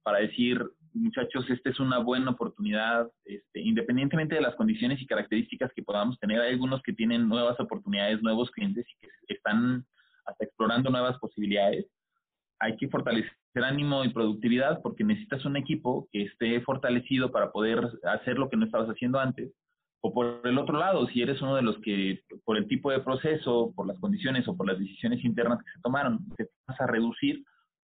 para 0.02 0.20
decir, 0.20 0.64
muchachos, 0.94 1.44
esta 1.50 1.70
es 1.70 1.80
una 1.80 1.98
buena 1.98 2.30
oportunidad, 2.30 3.10
este, 3.24 3.60
independientemente 3.60 4.36
de 4.36 4.40
las 4.40 4.54
condiciones 4.54 5.00
y 5.02 5.06
características 5.06 5.72
que 5.74 5.82
podamos 5.82 6.18
tener, 6.20 6.40
hay 6.40 6.52
algunos 6.52 6.80
que 6.82 6.92
tienen 6.92 7.28
nuevas 7.28 7.58
oportunidades, 7.60 8.22
nuevos 8.22 8.50
clientes 8.52 8.86
y 8.88 9.06
que 9.26 9.34
están 9.34 9.84
hasta 10.24 10.44
explorando 10.44 10.90
nuevas 10.90 11.18
posibilidades. 11.18 11.86
Hay 12.60 12.76
que 12.76 12.88
fortalecer 12.88 13.36
ánimo 13.64 14.04
y 14.04 14.12
productividad 14.12 14.80
porque 14.82 15.04
necesitas 15.04 15.44
un 15.44 15.56
equipo 15.56 16.08
que 16.12 16.22
esté 16.22 16.60
fortalecido 16.60 17.30
para 17.30 17.52
poder 17.52 17.80
hacer 18.04 18.38
lo 18.38 18.48
que 18.48 18.56
no 18.56 18.66
estabas 18.66 18.88
haciendo 18.88 19.18
antes. 19.18 19.52
O 20.02 20.12
por 20.12 20.40
el 20.44 20.58
otro 20.58 20.78
lado, 20.78 21.06
si 21.08 21.22
eres 21.22 21.40
uno 21.42 21.56
de 21.56 21.62
los 21.62 21.78
que, 21.78 22.20
por 22.44 22.56
el 22.56 22.68
tipo 22.68 22.90
de 22.90 23.00
proceso, 23.00 23.72
por 23.75 23.86
las 23.86 23.98
condiciones 23.98 24.46
o 24.46 24.56
por 24.56 24.66
las 24.66 24.78
decisiones 24.78 25.25
internas 25.25 25.58
que 25.58 25.72
se 25.72 25.80
tomaron, 25.80 26.20
te 26.36 26.48
vas 26.68 26.80
a 26.80 26.86
reducir, 26.86 27.44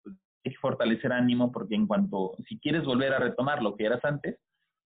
hay 0.05 0.51
que 0.51 0.57
fortalecer 0.60 1.12
ánimo 1.12 1.51
porque 1.51 1.75
en 1.75 1.88
cuanto, 1.88 2.34
si 2.48 2.60
quieres 2.60 2.86
volver 2.86 3.13
a 3.13 3.19
retomar 3.19 3.62
lo 3.62 3.75
que 3.75 3.86
eras 3.86 4.05
antes, 4.05 4.38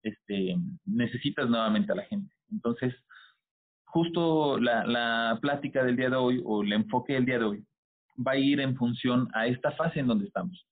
este, 0.02 0.56
necesitas 0.86 1.48
nuevamente 1.50 1.92
a 1.92 1.96
la 1.96 2.04
gente. 2.04 2.34
Entonces, 2.50 2.94
justo 3.84 4.58
la, 4.58 4.86
la 4.86 5.38
plática 5.42 5.84
del 5.84 5.96
día 5.96 6.10
de 6.10 6.16
hoy 6.16 6.40
o 6.44 6.62
el 6.62 6.72
enfoque 6.72 7.14
del 7.14 7.26
día 7.26 7.38
de 7.38 7.44
hoy 7.44 7.64
va 8.26 8.32
a 8.32 8.38
ir 8.38 8.60
en 8.60 8.76
función 8.76 9.28
a 9.34 9.46
esta 9.46 9.72
fase 9.72 10.00
en 10.00 10.06
donde 10.06 10.26
estamos, 10.26 10.66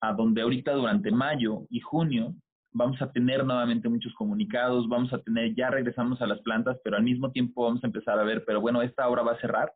a 0.00 0.12
donde 0.12 0.42
ahorita 0.42 0.72
durante 0.72 1.10
mayo 1.10 1.66
y 1.70 1.80
junio 1.80 2.34
vamos 2.72 3.00
a 3.00 3.10
tener 3.12 3.44
nuevamente 3.44 3.88
muchos 3.88 4.12
comunicados, 4.14 4.88
vamos 4.88 5.12
a 5.12 5.18
tener, 5.18 5.54
ya 5.54 5.70
regresamos 5.70 6.20
a 6.20 6.26
las 6.26 6.40
plantas, 6.40 6.76
pero 6.82 6.96
al 6.96 7.04
mismo 7.04 7.30
tiempo 7.30 7.64
vamos 7.64 7.82
a 7.84 7.86
empezar 7.86 8.18
a 8.18 8.24
ver, 8.24 8.44
pero 8.44 8.60
bueno, 8.60 8.82
esta 8.82 9.08
hora 9.08 9.22
va 9.22 9.32
a 9.32 9.40
cerrar 9.40 9.72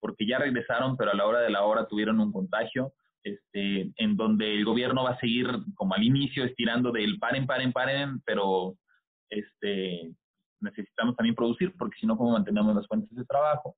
porque 0.00 0.26
ya 0.26 0.38
regresaron, 0.38 0.96
pero 0.96 1.12
a 1.12 1.14
la 1.14 1.26
hora 1.26 1.40
de 1.40 1.50
la 1.50 1.62
hora 1.62 1.86
tuvieron 1.86 2.20
un 2.20 2.32
contagio, 2.32 2.92
este, 3.22 3.92
en 3.96 4.16
donde 4.16 4.52
el 4.54 4.64
gobierno 4.64 5.04
va 5.04 5.10
a 5.10 5.20
seguir 5.20 5.46
como 5.74 5.94
al 5.94 6.02
inicio 6.02 6.44
estirando 6.44 6.90
del 6.90 7.18
paren, 7.18 7.46
paren, 7.46 7.72
paren, 7.72 8.20
pero 8.26 8.74
este, 9.30 10.12
necesitamos 10.60 11.16
también 11.16 11.34
producir 11.34 11.72
porque 11.78 11.98
si 12.00 12.06
no, 12.06 12.16
¿cómo 12.16 12.32
mantenemos 12.32 12.74
las 12.74 12.86
fuentes 12.86 13.14
de 13.16 13.24
trabajo? 13.24 13.76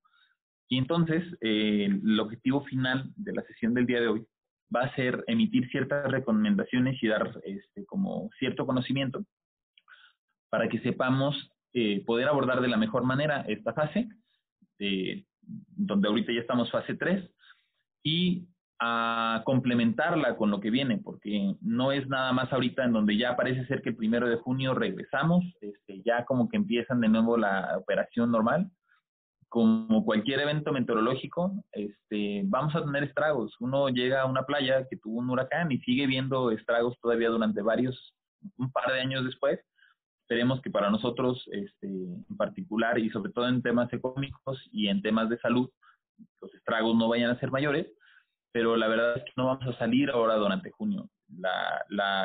Y 0.68 0.78
entonces, 0.78 1.22
eh, 1.40 1.86
el 1.86 2.20
objetivo 2.20 2.64
final 2.64 3.12
de 3.16 3.32
la 3.32 3.42
sesión 3.42 3.74
del 3.74 3.86
día 3.86 4.00
de 4.00 4.08
hoy 4.08 4.26
va 4.74 4.82
a 4.82 4.94
ser 4.94 5.22
emitir 5.26 5.68
ciertas 5.70 6.10
recomendaciones 6.10 7.00
y 7.02 7.08
dar 7.08 7.38
este, 7.44 7.84
como 7.86 8.30
cierto 8.38 8.66
conocimiento 8.66 9.24
para 10.50 10.68
que 10.68 10.80
sepamos 10.80 11.50
eh, 11.72 12.04
poder 12.04 12.28
abordar 12.28 12.60
de 12.60 12.68
la 12.68 12.76
mejor 12.76 13.04
manera 13.04 13.44
esta 13.48 13.72
fase, 13.72 14.08
eh, 14.78 15.24
donde 15.40 16.08
ahorita 16.08 16.32
ya 16.32 16.40
estamos 16.40 16.70
fase 16.70 16.94
3, 16.94 17.28
y 18.04 18.46
a 18.78 19.42
complementarla 19.44 20.36
con 20.36 20.50
lo 20.50 20.60
que 20.60 20.70
viene, 20.70 20.98
porque 20.98 21.56
no 21.60 21.92
es 21.92 22.06
nada 22.08 22.32
más 22.32 22.52
ahorita 22.52 22.84
en 22.84 22.92
donde 22.92 23.16
ya 23.16 23.36
parece 23.36 23.66
ser 23.66 23.82
que 23.82 23.90
el 23.90 23.96
primero 23.96 24.28
de 24.28 24.36
junio 24.36 24.74
regresamos, 24.74 25.44
este, 25.60 26.02
ya 26.04 26.24
como 26.24 26.48
que 26.48 26.56
empiezan 26.56 27.00
de 27.00 27.08
nuevo 27.08 27.36
la 27.36 27.76
operación 27.78 28.30
normal. 28.30 28.70
Como 29.54 30.04
cualquier 30.04 30.40
evento 30.40 30.72
meteorológico, 30.72 31.52
este, 31.70 32.42
vamos 32.46 32.74
a 32.74 32.84
tener 32.84 33.04
estragos. 33.04 33.54
Uno 33.60 33.88
llega 33.88 34.22
a 34.22 34.26
una 34.26 34.42
playa 34.42 34.84
que 34.90 34.96
tuvo 34.96 35.20
un 35.20 35.30
huracán 35.30 35.70
y 35.70 35.78
sigue 35.78 36.08
viendo 36.08 36.50
estragos 36.50 36.98
todavía 37.00 37.28
durante 37.28 37.62
varios, 37.62 38.16
un 38.58 38.72
par 38.72 38.92
de 38.92 39.00
años 39.00 39.24
después. 39.24 39.60
Esperemos 40.22 40.60
que 40.60 40.70
para 40.70 40.90
nosotros, 40.90 41.48
este, 41.52 41.86
en 41.86 42.36
particular 42.36 42.98
y 42.98 43.10
sobre 43.10 43.30
todo 43.30 43.48
en 43.48 43.62
temas 43.62 43.92
económicos 43.92 44.60
y 44.72 44.88
en 44.88 45.02
temas 45.02 45.28
de 45.28 45.38
salud, 45.38 45.70
los 46.40 46.52
estragos 46.54 46.96
no 46.96 47.08
vayan 47.08 47.30
a 47.30 47.38
ser 47.38 47.52
mayores 47.52 47.86
pero 48.54 48.76
la 48.76 48.86
verdad 48.86 49.16
es 49.16 49.24
que 49.24 49.32
no 49.36 49.46
vamos 49.46 49.66
a 49.66 49.76
salir 49.80 50.10
ahora 50.10 50.36
durante 50.36 50.70
junio. 50.70 51.10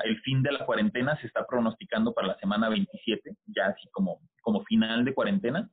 el 0.03 0.21
fin 0.21 0.43
de 0.43 0.51
la 0.51 0.63
cuarentena 0.63 1.19
se 1.19 1.25
está 1.25 1.43
pronosticando 1.47 2.13
para 2.13 2.27
la 2.27 2.37
semana 2.37 2.69
27, 2.69 3.35
ya 3.47 3.65
así 3.65 3.89
como, 3.89 4.19
como 4.41 4.63
final 4.65 5.03
de 5.05 5.15
cuarentena, 5.15 5.67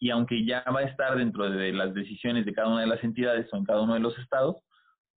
y 0.00 0.08
aunque 0.10 0.44
ya 0.46 0.64
va 0.74 0.80
a 0.80 0.84
estar 0.84 1.16
dentro 1.16 1.48
de 1.48 1.72
las 1.72 1.92
decisiones 1.92 2.46
de 2.46 2.54
cada 2.54 2.68
una 2.68 2.80
de 2.80 2.86
las 2.86 3.04
entidades 3.04 3.46
o 3.52 3.56
en 3.58 3.64
cada 3.64 3.82
uno 3.82 3.94
de 3.94 4.00
los 4.00 4.18
estados, 4.18 4.56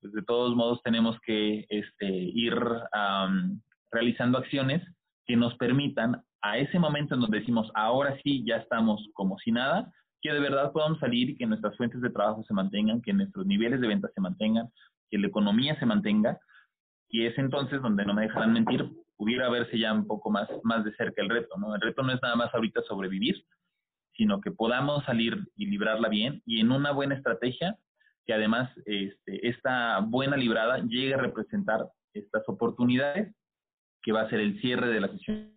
pues 0.01 0.13
de 0.13 0.21
todos 0.23 0.53
modos 0.55 0.81
tenemos 0.83 1.17
que 1.25 1.65
este, 1.69 2.05
ir 2.05 2.53
realizando 3.91 4.37
acciones 4.37 4.83
que 5.25 5.37
nos 5.37 5.55
permitan 5.55 6.21
a 6.41 6.57
ese 6.57 6.77
momento 6.77 7.15
en 7.15 7.21
donde 7.21 7.39
decimos, 7.39 7.71
ahora 7.73 8.17
sí, 8.21 8.43
ya 8.45 8.57
estamos 8.57 9.07
como 9.13 9.37
si 9.39 9.53
nada, 9.53 9.89
que 10.21 10.33
de 10.33 10.41
verdad 10.41 10.73
podamos 10.73 10.99
salir 10.99 11.29
y 11.29 11.37
que 11.37 11.45
nuestras 11.45 11.77
fuentes 11.77 12.01
de 12.01 12.09
trabajo 12.09 12.43
se 12.43 12.53
mantengan, 12.53 13.01
que 13.01 13.13
nuestros 13.13 13.45
niveles 13.45 13.79
de 13.79 13.87
venta 13.87 14.09
se 14.13 14.19
mantengan, 14.19 14.67
que 15.09 15.17
la 15.17 15.27
economía 15.27 15.79
se 15.79 15.85
mantenga. 15.85 16.37
Y 17.07 17.25
es 17.25 17.37
entonces 17.37 17.81
donde 17.81 18.05
no 18.05 18.13
me 18.13 18.23
dejarán 18.23 18.51
mentir, 18.51 18.89
pudiera 19.15 19.49
verse 19.49 19.79
ya 19.79 19.93
un 19.93 20.07
poco 20.07 20.29
más, 20.29 20.49
más 20.63 20.83
de 20.83 20.93
cerca 20.95 21.21
el 21.21 21.29
reto, 21.29 21.55
¿no? 21.57 21.73
El 21.73 21.81
reto 21.81 22.03
no 22.03 22.11
es 22.11 22.21
nada 22.21 22.35
más 22.35 22.53
ahorita 22.53 22.81
sobrevivir, 22.81 23.45
sino 24.15 24.41
que 24.41 24.51
podamos 24.51 25.03
salir 25.05 25.37
y 25.55 25.65
librarla 25.67 26.09
bien 26.09 26.41
y 26.45 26.59
en 26.59 26.71
una 26.71 26.91
buena 26.91 27.15
estrategia 27.15 27.77
que 28.25 28.33
además 28.33 28.71
este, 28.85 29.47
esta 29.47 29.99
buena 29.99 30.37
librada 30.37 30.79
llegue 30.79 31.13
a 31.13 31.17
representar 31.17 31.87
estas 32.13 32.47
oportunidades 32.47 33.35
que 34.01 34.11
va 34.11 34.21
a 34.21 34.29
ser 34.29 34.39
el 34.39 34.59
cierre 34.61 34.87
de 34.87 35.01
la 35.01 35.09
sesión. 35.09 35.53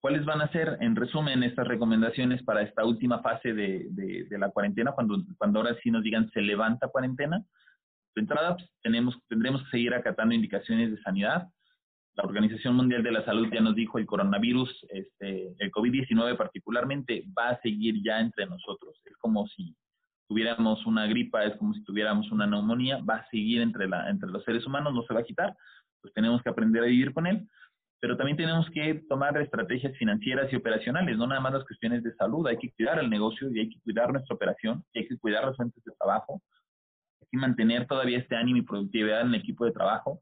¿Cuáles 0.00 0.24
van 0.24 0.40
a 0.40 0.52
ser, 0.52 0.78
en 0.80 0.94
resumen, 0.94 1.42
estas 1.42 1.66
recomendaciones 1.66 2.42
para 2.44 2.62
esta 2.62 2.84
última 2.84 3.20
fase 3.20 3.52
de, 3.52 3.88
de, 3.90 4.38
la 4.38 4.50
cuarentena, 4.50 4.92
cuando, 4.92 5.24
cuando 5.36 5.58
ahora 5.58 5.76
sí 5.82 5.90
nos 5.90 6.04
digan 6.04 6.30
se 6.30 6.40
levanta 6.40 6.88
cuarentena? 6.88 7.42
De 8.14 8.22
entrada, 8.22 8.56
pues, 8.56 8.70
tenemos, 8.82 9.18
tendremos 9.28 9.62
que 9.64 9.70
seguir 9.70 9.94
acatando 9.94 10.34
indicaciones 10.34 10.92
de 10.92 11.02
sanidad. 11.02 11.48
La 12.18 12.24
Organización 12.24 12.74
Mundial 12.74 13.04
de 13.04 13.12
la 13.12 13.24
Salud 13.24 13.46
ya 13.52 13.60
nos 13.60 13.76
dijo 13.76 13.96
el 13.96 14.04
coronavirus, 14.04 14.86
este, 14.88 15.54
el 15.56 15.70
COVID-19 15.70 16.36
particularmente, 16.36 17.24
va 17.38 17.50
a 17.50 17.60
seguir 17.60 18.02
ya 18.02 18.18
entre 18.18 18.44
nosotros. 18.46 19.00
Es 19.04 19.16
como 19.18 19.46
si 19.46 19.76
tuviéramos 20.28 20.84
una 20.84 21.06
gripa, 21.06 21.44
es 21.44 21.54
como 21.58 21.74
si 21.74 21.84
tuviéramos 21.84 22.28
una 22.32 22.44
neumonía, 22.44 22.98
va 23.08 23.18
a 23.18 23.28
seguir 23.28 23.62
entre, 23.62 23.86
la, 23.86 24.10
entre 24.10 24.28
los 24.30 24.42
seres 24.42 24.66
humanos, 24.66 24.94
no 24.94 25.04
se 25.04 25.14
va 25.14 25.20
a 25.20 25.22
quitar, 25.22 25.56
pues 26.00 26.12
tenemos 26.12 26.42
que 26.42 26.48
aprender 26.48 26.82
a 26.82 26.86
vivir 26.86 27.14
con 27.14 27.28
él. 27.28 27.48
Pero 28.00 28.16
también 28.16 28.36
tenemos 28.36 28.68
que 28.70 28.94
tomar 29.08 29.40
estrategias 29.40 29.96
financieras 29.96 30.52
y 30.52 30.56
operacionales, 30.56 31.16
no 31.16 31.28
nada 31.28 31.40
más 31.40 31.52
las 31.52 31.64
cuestiones 31.66 32.02
de 32.02 32.12
salud, 32.16 32.48
hay 32.48 32.58
que 32.58 32.72
cuidar 32.72 32.98
el 32.98 33.10
negocio 33.10 33.48
y 33.52 33.60
hay 33.60 33.68
que 33.68 33.80
cuidar 33.82 34.10
nuestra 34.10 34.34
operación, 34.34 34.84
y 34.92 34.98
hay 34.98 35.06
que 35.06 35.18
cuidar 35.18 35.44
las 35.44 35.56
fuentes 35.56 35.84
de 35.84 35.92
trabajo, 35.96 36.42
hay 37.20 37.28
que 37.30 37.38
mantener 37.38 37.86
todavía 37.86 38.18
este 38.18 38.34
ánimo 38.34 38.58
y 38.58 38.62
productividad 38.62 39.20
en 39.20 39.28
el 39.28 39.34
equipo 39.36 39.64
de 39.64 39.70
trabajo, 39.70 40.20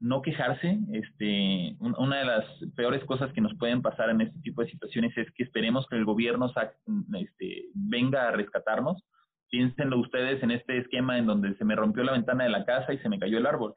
no 0.00 0.22
quejarse, 0.22 0.78
este, 0.92 1.76
una 1.80 2.18
de 2.18 2.24
las 2.24 2.44
peores 2.76 3.04
cosas 3.04 3.32
que 3.32 3.40
nos 3.40 3.56
pueden 3.58 3.82
pasar 3.82 4.10
en 4.10 4.20
este 4.20 4.38
tipo 4.40 4.62
de 4.62 4.70
situaciones 4.70 5.16
es 5.16 5.30
que 5.32 5.42
esperemos 5.42 5.86
que 5.88 5.96
el 5.96 6.04
gobierno 6.04 6.52
este, 7.20 7.64
venga 7.74 8.28
a 8.28 8.32
rescatarnos. 8.32 9.02
Piénsenlo 9.50 9.98
ustedes 9.98 10.42
en 10.42 10.50
este 10.50 10.78
esquema 10.78 11.18
en 11.18 11.26
donde 11.26 11.56
se 11.56 11.64
me 11.64 11.74
rompió 11.74 12.04
la 12.04 12.12
ventana 12.12 12.44
de 12.44 12.50
la 12.50 12.64
casa 12.64 12.92
y 12.92 12.98
se 12.98 13.08
me 13.08 13.18
cayó 13.18 13.38
el 13.38 13.46
árbol 13.46 13.74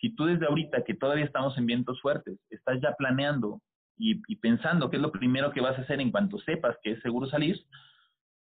si 0.00 0.14
tú 0.14 0.24
desde 0.24 0.46
ahorita, 0.46 0.82
que 0.84 0.94
todavía 0.94 1.24
estamos 1.24 1.56
en 1.58 1.66
vientos 1.66 2.00
fuertes, 2.00 2.38
estás 2.48 2.80
ya 2.80 2.94
planeando 2.96 3.60
y, 3.96 4.14
pensando 4.36 4.88
qué 4.88 4.96
es 4.96 5.02
lo 5.02 5.12
primero 5.12 5.52
que 5.52 5.60
vas 5.60 5.78
a 5.78 5.82
hacer 5.82 6.00
en 6.00 6.10
cuanto 6.10 6.38
sepas 6.38 6.74
que 6.82 6.92
es 6.92 7.02
seguro 7.02 7.26
salir, 7.28 7.60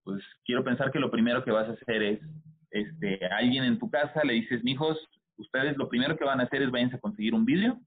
pues 0.03 0.23
quiero 0.45 0.63
pensar 0.63 0.91
que 0.91 0.99
lo 0.99 1.11
primero 1.11 1.43
que 1.43 1.51
vas 1.51 1.69
a 1.69 1.73
hacer 1.73 2.01
es, 2.01 2.19
este, 2.71 3.23
a 3.27 3.37
alguien 3.37 3.63
en 3.63 3.77
tu 3.77 3.89
casa 3.91 4.23
le 4.23 4.33
dices, 4.33 4.63
mijos, 4.63 4.97
ustedes 5.43 5.77
lo 5.77 5.87
primero 5.87 6.17
que 6.17 6.25
van 6.25 6.39
a 6.39 6.43
hacer 6.43 6.61
es 6.61 6.71
váyanse 6.71 6.95
a 6.95 6.99
conseguir 6.99 7.33
un 7.33 7.45
vídeo 7.45 7.79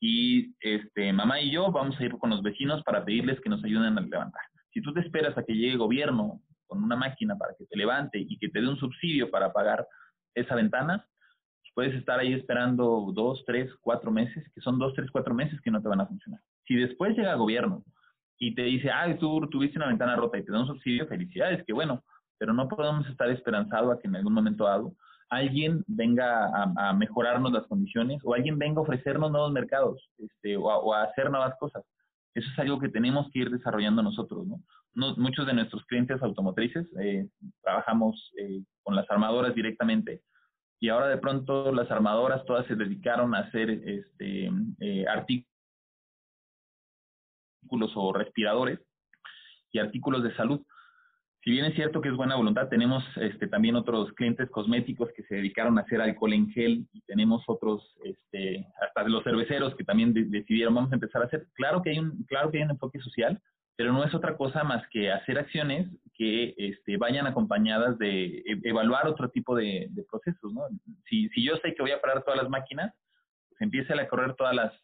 y 0.00 0.54
este, 0.60 1.12
mamá 1.12 1.40
y 1.40 1.50
yo 1.50 1.70
vamos 1.70 1.98
a 1.98 2.04
ir 2.04 2.12
con 2.18 2.30
los 2.30 2.42
vecinos 2.42 2.82
para 2.84 3.04
pedirles 3.04 3.40
que 3.40 3.50
nos 3.50 3.62
ayuden 3.62 3.96
a 3.96 4.00
levantar. 4.00 4.42
Si 4.72 4.80
tú 4.80 4.92
te 4.92 5.00
esperas 5.00 5.36
a 5.36 5.44
que 5.44 5.54
llegue 5.54 5.72
el 5.72 5.78
gobierno 5.78 6.40
con 6.66 6.82
una 6.82 6.96
máquina 6.96 7.36
para 7.36 7.54
que 7.58 7.66
te 7.66 7.76
levante 7.76 8.18
y 8.18 8.38
que 8.38 8.48
te 8.48 8.60
dé 8.60 8.68
un 8.68 8.78
subsidio 8.78 9.30
para 9.30 9.52
pagar 9.52 9.86
esa 10.34 10.54
ventana, 10.54 11.04
puedes 11.74 11.94
estar 11.94 12.18
ahí 12.18 12.32
esperando 12.32 13.10
dos, 13.14 13.42
tres, 13.46 13.70
cuatro 13.80 14.10
meses, 14.10 14.44
que 14.54 14.60
son 14.60 14.78
dos, 14.78 14.92
tres, 14.94 15.10
cuatro 15.10 15.34
meses 15.34 15.60
que 15.62 15.70
no 15.70 15.80
te 15.80 15.88
van 15.88 16.00
a 16.00 16.06
funcionar. 16.06 16.40
Si 16.66 16.74
después 16.76 17.16
llega 17.16 17.32
el 17.32 17.38
gobierno 17.38 17.84
y 18.38 18.54
te 18.54 18.62
dice, 18.62 18.90
ah, 18.90 19.16
tú 19.18 19.48
tuviste 19.50 19.78
una 19.78 19.88
ventana 19.88 20.16
rota 20.16 20.38
y 20.38 20.44
te 20.44 20.52
da 20.52 20.60
un 20.60 20.66
subsidio, 20.66 21.06
felicidades, 21.06 21.64
que 21.64 21.72
bueno, 21.72 22.04
pero 22.38 22.52
no 22.52 22.68
podemos 22.68 23.06
estar 23.08 23.30
esperanzado 23.30 23.92
a 23.92 23.98
que 23.98 24.08
en 24.08 24.16
algún 24.16 24.32
momento 24.32 24.64
dado 24.64 24.94
alguien 25.30 25.84
venga 25.86 26.50
a, 26.76 26.92
mejorarnos 26.92 27.52
las 27.52 27.66
condiciones 27.66 28.20
o 28.24 28.34
alguien 28.34 28.58
venga 28.58 28.80
a 28.80 28.82
ofrecernos 28.82 29.30
nuevos 29.30 29.52
mercados 29.52 30.10
este, 30.18 30.56
o, 30.56 30.92
a, 30.92 31.04
hacer 31.04 31.30
nuevas 31.30 31.56
cosas. 31.58 31.84
Eso 32.34 32.48
es 32.52 32.58
algo 32.58 32.78
que 32.78 32.88
tenemos 32.88 33.30
que 33.32 33.40
ir 33.40 33.50
desarrollando 33.50 34.02
nosotros, 34.02 34.46
¿no? 34.46 34.60
muchos 35.16 35.46
de 35.46 35.52
nuestros 35.52 35.84
clientes 35.86 36.20
automotrices 36.20 36.84
eh, 36.98 37.28
trabajamos 37.62 38.32
eh, 38.36 38.60
con 38.82 38.96
las 38.96 39.08
armadoras 39.08 39.54
directamente 39.54 40.22
y 40.80 40.88
ahora 40.88 41.08
de 41.08 41.18
pronto 41.18 41.72
las 41.72 41.90
armadoras 41.90 42.44
todas 42.44 42.66
se 42.66 42.74
dedicaron 42.74 43.34
a 43.34 43.40
hacer 43.40 43.70
este, 43.70 44.50
eh, 44.80 45.06
artículos 45.06 45.46
o 47.94 48.12
respiradores 48.12 48.80
y 49.72 49.78
artículos 49.78 50.24
de 50.24 50.34
salud 50.34 50.60
si 51.42 51.50
bien 51.50 51.64
es 51.64 51.74
cierto 51.74 52.00
que 52.00 52.10
es 52.10 52.16
buena 52.16 52.36
voluntad, 52.36 52.68
tenemos 52.68 53.02
este, 53.16 53.46
también 53.46 53.74
otros 53.74 54.12
clientes 54.12 54.50
cosméticos 54.50 55.10
que 55.16 55.22
se 55.22 55.36
dedicaron 55.36 55.78
a 55.78 55.82
hacer 55.82 56.00
alcohol 56.00 56.34
en 56.34 56.50
gel 56.50 56.86
y 56.92 57.00
tenemos 57.02 57.42
otros, 57.46 57.96
este, 58.04 58.66
hasta 58.82 59.08
los 59.08 59.24
cerveceros 59.24 59.74
que 59.74 59.84
también 59.84 60.12
decidieron 60.12 60.74
vamos 60.74 60.92
a 60.92 60.96
empezar 60.96 61.22
a 61.22 61.26
hacer. 61.26 61.46
Claro 61.54 61.80
que 61.82 61.90
hay 61.90 61.98
un, 61.98 62.24
claro 62.24 62.50
que 62.50 62.58
hay 62.58 62.64
un 62.64 62.72
enfoque 62.72 63.00
social, 63.00 63.40
pero 63.74 63.92
no 63.94 64.04
es 64.04 64.14
otra 64.14 64.36
cosa 64.36 64.64
más 64.64 64.86
que 64.88 65.10
hacer 65.10 65.38
acciones 65.38 65.88
que 66.14 66.54
este, 66.58 66.98
vayan 66.98 67.26
acompañadas 67.26 67.96
de 67.96 68.26
e, 68.26 68.60
evaluar 68.64 69.06
otro 69.06 69.30
tipo 69.30 69.56
de, 69.56 69.88
procesos. 70.10 70.52
Si, 71.08 71.30
si 71.30 71.42
yo 71.42 71.56
sé 71.62 71.74
que 71.74 71.80
voy 71.80 71.92
a 71.92 72.00
parar 72.02 72.22
todas 72.22 72.42
las 72.42 72.50
máquinas, 72.50 72.92
pues 73.48 73.62
empiece 73.62 73.94
a 73.94 74.08
correr 74.08 74.34
todas 74.34 74.54
las, 74.54 74.74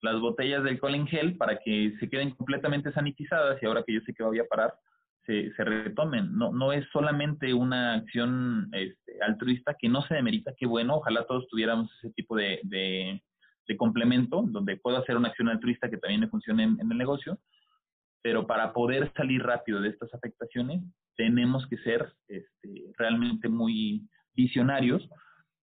las 0.00 0.18
botellas 0.18 0.64
de 0.64 0.70
alcohol 0.70 0.94
en 0.94 1.06
gel 1.06 1.36
para 1.36 1.58
que 1.58 1.94
se 2.00 2.08
queden 2.08 2.30
completamente 2.30 2.90
sanitizadas 2.92 3.62
y 3.62 3.66
ahora 3.66 3.82
que 3.86 3.92
yo 3.92 4.00
sé 4.06 4.14
que 4.14 4.22
voy 4.22 4.38
a 4.38 4.46
parar, 4.46 4.72
se, 5.56 5.64
retomen. 5.64 6.36
No, 6.36 6.52
no 6.52 6.72
es 6.72 6.86
solamente 6.92 7.54
una 7.54 7.94
acción 7.94 8.68
este, 8.72 9.22
altruista 9.22 9.76
que 9.78 9.88
no 9.88 10.02
se 10.02 10.14
demerita, 10.14 10.54
qué 10.56 10.66
bueno, 10.66 10.96
ojalá 10.96 11.24
todos 11.24 11.46
tuviéramos 11.48 11.90
ese 11.98 12.12
tipo 12.14 12.36
de, 12.36 12.60
de, 12.64 13.22
complemento, 13.78 14.42
donde 14.48 14.78
puedo 14.78 14.96
hacer 14.96 15.16
una 15.16 15.28
acción 15.28 15.48
altruista 15.48 15.88
que 15.88 15.96
también 15.96 16.22
me 16.22 16.28
funcione 16.28 16.64
en, 16.64 16.90
el 16.90 16.98
negocio, 16.98 17.38
pero 18.20 18.44
para 18.44 18.72
poder 18.72 19.12
salir 19.16 19.44
rápido 19.44 19.80
de 19.80 19.90
estas 19.90 20.12
afectaciones, 20.12 20.82
tenemos 21.16 21.64
que 21.68 21.76
ser 21.76 22.12
este, 22.26 22.90
realmente 22.98 23.48
muy 23.48 24.08
visionarios 24.34 25.08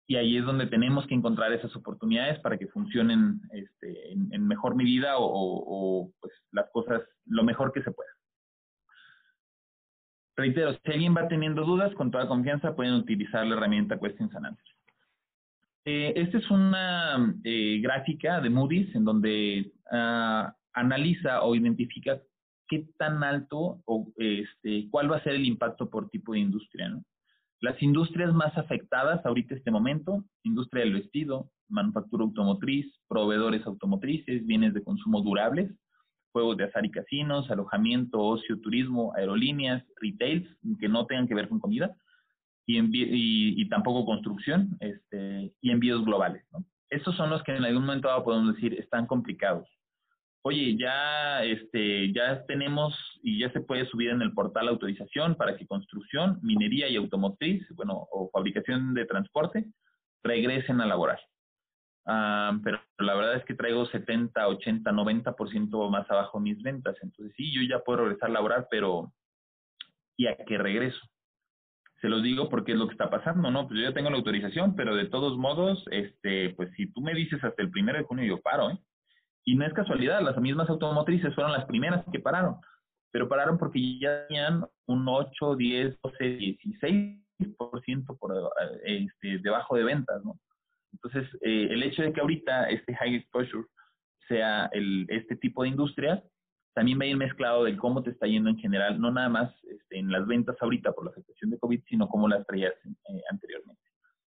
y 0.07 0.15
ahí 0.15 0.37
es 0.37 0.45
donde 0.45 0.69
tenemos 0.69 1.05
que 1.09 1.17
encontrar 1.17 1.53
esas 1.53 1.75
oportunidades 1.75 2.39
para 2.39 2.59
que 2.59 2.69
funcionen 2.69 3.41
este, 3.51 4.13
en, 4.13 4.47
mejor 4.47 4.77
medida 4.77 5.19
o, 5.19 5.25
o, 5.27 6.13
pues 6.21 6.33
las 6.53 6.71
cosas 6.71 7.03
lo 7.27 7.43
mejor 7.43 7.73
que 7.73 7.83
se 7.83 7.91
pueda. 7.91 8.11
Reitero, 10.41 10.73
si 10.73 10.91
alguien 10.91 11.15
va 11.15 11.29
teniendo 11.29 11.67
dudas, 11.67 11.93
con 11.95 12.11
toda 12.11 12.27
confianza 12.27 12.75
pueden 12.75 12.95
utilizar 12.95 13.47
la 13.47 13.57
herramienta 13.57 13.99
Questions 13.99 14.35
and 14.35 14.47
Answers. 14.47 14.77
Eh, 15.85 16.15
esta 16.17 16.39
es 16.39 16.51
una 16.51 17.35
eh, 17.45 17.79
gráfica 17.83 18.41
de 18.41 18.49
Moody's 18.49 18.95
en 18.95 19.05
donde 19.05 19.71
ah, 19.93 20.55
analiza 20.73 21.43
o 21.43 21.55
identifica 21.55 22.19
qué 22.69 22.87
tan 22.97 23.23
alto 23.23 23.83
o 23.85 24.11
este, 24.17 24.89
cuál 24.91 25.13
va 25.13 25.19
a 25.19 25.23
ser 25.23 25.35
el 25.35 25.45
impacto 25.45 25.91
por 25.91 26.09
tipo 26.09 26.33
de 26.33 26.39
industria. 26.39 26.99
Las 27.61 27.83
industrias 27.83 28.33
más 28.33 28.57
afectadas 28.57 29.25
ahorita 29.27 29.55
este 29.55 29.71
momento, 29.71 30.25
industria 30.43 30.85
del 30.85 30.95
vestido, 30.95 31.51
manufactura 31.69 32.25
automotriz, 32.25 32.87
proveedores 33.09 33.67
automotrices, 33.67 34.47
bienes 34.47 34.73
de 34.73 34.83
consumo 34.83 35.21
durables, 35.21 35.71
juegos 36.33 36.57
de 36.57 36.65
azar 36.65 36.85
y 36.85 36.91
casinos, 36.91 37.51
alojamiento, 37.51 38.21
ocio, 38.21 38.61
turismo, 38.61 39.13
aerolíneas, 39.17 39.85
retails, 40.01 40.49
que 40.79 40.89
no 40.89 41.07
tengan 41.07 41.29
que 41.29 41.35
ver 41.35 41.49
con 41.49 41.61
comida, 41.61 41.95
y, 42.67 43.63
y, 43.63 43.69
tampoco 43.69 44.07
construcción, 44.07 44.77
este, 44.81 45.53
y 45.61 45.71
envíos 45.71 46.05
globales. 46.05 46.45
¿no? 46.53 46.65
Estos 46.89 47.17
son 47.17 47.31
los 47.31 47.43
que 47.43 47.57
en 47.57 47.65
algún 47.65 47.85
momento 47.85 48.09
podemos 48.25 48.55
decir 48.55 48.75
están 48.75 49.07
complicados. 49.07 49.69
Oye, 50.43 50.77
ya, 50.79 51.45
este, 51.45 52.13
ya 52.13 52.45
tenemos 52.47 52.95
y 53.23 53.41
ya 53.41 53.53
se 53.53 53.61
puede 53.61 53.87
subir 53.87 54.11
en 54.11 54.23
el 54.23 54.33
portal 54.33 54.69
autorización 54.69 55.35
para 55.35 55.57
que 55.57 55.67
construcción, 55.67 56.39
minería 56.43 56.89
y 56.89 56.97
automotriz, 56.97 57.63
bueno, 57.75 58.09
o 58.11 58.31
fabricación 58.31 58.95
de 58.95 59.05
transporte, 59.05 59.67
regresen 60.23 60.81
a 60.81 60.87
laborar. 60.87 61.21
Ah, 62.07 62.59
pero 62.65 62.81
la 62.99 63.15
verdad 63.15 63.37
es 63.37 63.45
que 63.45 63.55
traigo 63.55 63.87
70, 63.87 64.49
80, 64.49 64.91
90% 64.91 65.91
más 65.91 66.11
abajo 66.11 66.41
mis 66.41 66.63
ventas. 66.63 66.97
Entonces, 67.03 67.35
sí, 67.37 67.53
yo 67.53 67.63
ya 67.63 67.83
puedo 67.85 68.05
regresar 68.05 68.31
a 68.31 68.33
laborar, 68.33 68.69
pero 68.71 69.13
¿y 70.17 70.27
a 70.27 70.37
qué 70.37 70.59
regreso? 70.59 70.99
Se 72.01 72.09
los 72.09 72.23
digo 72.23 72.49
porque 72.49 72.73
es 72.73 72.79
lo 72.79 72.87
que 72.87 72.93
está 72.93 73.11
pasando, 73.11 73.51
¿no? 73.51 73.69
Pues 73.69 73.81
yo 73.81 73.89
ya 73.89 73.95
tengo 73.95 74.11
la 74.11 74.17
autorización, 74.17 74.75
pero 74.75 74.95
de 74.95 75.07
todos 75.07 75.37
modos, 75.37 75.85
este, 75.91 76.51
pues 76.55 76.71
si 76.75 76.91
tú 76.93 77.03
me 77.03 77.15
dices 77.15 77.43
hasta 77.45 77.63
el 77.63 77.71
primero 77.71 77.99
de 77.99 78.05
junio, 78.05 78.25
yo 78.25 78.41
paro, 78.41 78.71
¿eh? 78.71 78.79
Y 79.45 79.55
no 79.55 79.67
es 79.67 79.73
casualidad, 79.73 80.23
las 80.23 80.37
mismas 80.39 80.69
automotrices 80.69 81.35
fueron 81.35 81.53
las 81.53 81.65
primeras 81.67 82.05
que 82.13 82.21
pararon, 82.21 82.57
pero 83.11 83.29
pararon 83.29 83.59
porque 83.59 83.99
ya 83.99 84.27
tenían 84.27 84.65
un 84.87 85.09
8, 85.09 85.57
10, 85.57 85.99
12, 86.03 86.25
16% 86.81 88.19
por, 88.19 88.53
este, 88.85 89.39
debajo 89.39 89.77
de 89.77 89.85
ventas, 89.85 90.25
¿no? 90.25 90.39
Entonces, 90.93 91.29
eh, 91.43 91.69
el 91.71 91.83
hecho 91.83 92.03
de 92.03 92.13
que 92.13 92.21
ahorita 92.21 92.69
este 92.71 92.95
high 92.95 93.15
exposure 93.15 93.67
sea 94.29 94.69
el, 94.73 95.07
este 95.09 95.37
tipo 95.37 95.63
de 95.63 95.71
industria, 95.71 96.23
también 96.75 96.99
va 97.01 97.05
a 97.05 97.09
ir 97.09 97.17
mezclado 97.17 97.65
de 97.65 97.77
cómo 97.77 98.03
te 98.03 98.11
está 98.11 98.27
yendo 98.27 98.49
en 98.49 98.59
general, 98.59 99.01
no 99.01 99.11
nada 99.11 99.29
más 99.29 99.53
este, 99.65 99.99
en 99.99 100.11
las 100.11 100.27
ventas 100.27 100.57
ahorita 100.61 100.93
por 100.93 101.05
la 101.05 101.11
afectación 101.11 101.51
de 101.51 101.59
COVID, 101.59 101.83
sino 101.89 102.09
cómo 102.09 102.29
las 102.29 102.47
traías 102.47 102.75
eh, 102.85 103.23
anteriormente. 103.31 103.83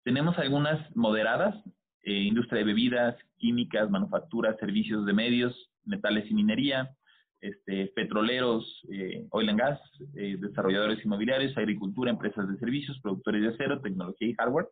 Tenemos 0.04 0.38
algunas 0.38 0.96
moderadas, 0.96 1.56
eh, 2.04 2.12
industria 2.12 2.60
de 2.60 2.66
bebidas, 2.66 3.16
químicas, 3.38 3.90
manufacturas, 3.90 4.58
servicios 4.60 5.06
de 5.06 5.14
medios, 5.14 5.72
metales 5.86 6.30
y 6.30 6.34
minería, 6.34 6.96
este, 7.42 7.88
petroleros, 7.96 8.82
oil 9.30 9.50
and 9.50 9.60
gas, 9.60 9.80
desarrolladores 10.14 11.04
inmobiliarios, 11.06 11.56
agricultura, 11.58 12.10
empresas 12.10 12.48
de 12.48 12.58
servicios, 12.58 13.00
productores 13.02 13.42
de 13.42 13.50
acero, 13.50 13.82
tecnología 13.82 14.30
y 14.30 14.34
hardware. 14.34 14.68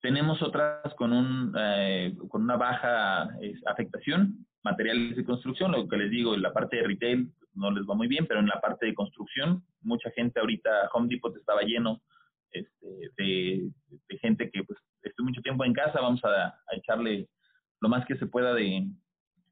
Tenemos 0.00 0.40
otras 0.42 0.94
con, 0.94 1.12
un, 1.12 1.54
eh, 1.58 2.16
con 2.28 2.42
una 2.42 2.56
baja 2.56 3.28
afectación, 3.66 4.46
materiales 4.62 5.16
de 5.16 5.24
construcción, 5.24 5.72
lo 5.72 5.88
que 5.88 5.96
les 5.96 6.10
digo, 6.10 6.34
en 6.34 6.42
la 6.42 6.52
parte 6.52 6.76
de 6.76 6.86
retail 6.86 7.30
no 7.54 7.70
les 7.70 7.84
va 7.84 7.94
muy 7.94 8.08
bien, 8.08 8.26
pero 8.26 8.40
en 8.40 8.46
la 8.46 8.60
parte 8.60 8.86
de 8.86 8.94
construcción, 8.94 9.62
mucha 9.82 10.10
gente 10.12 10.40
ahorita, 10.40 10.88
Home 10.92 11.08
Depot 11.08 11.36
estaba 11.36 11.62
lleno 11.62 12.00
este, 12.52 13.10
de, 13.16 13.70
gente 14.20 14.50
que 14.50 14.64
pues 14.64 14.78
estoy 15.02 15.24
mucho 15.24 15.40
tiempo 15.40 15.64
en 15.64 15.72
casa, 15.72 16.00
vamos 16.00 16.20
a, 16.24 16.54
echarle 16.72 17.28
lo 17.80 17.88
más 17.88 18.04
que 18.06 18.16
se 18.16 18.26
pueda 18.26 18.54
de, 18.54 18.86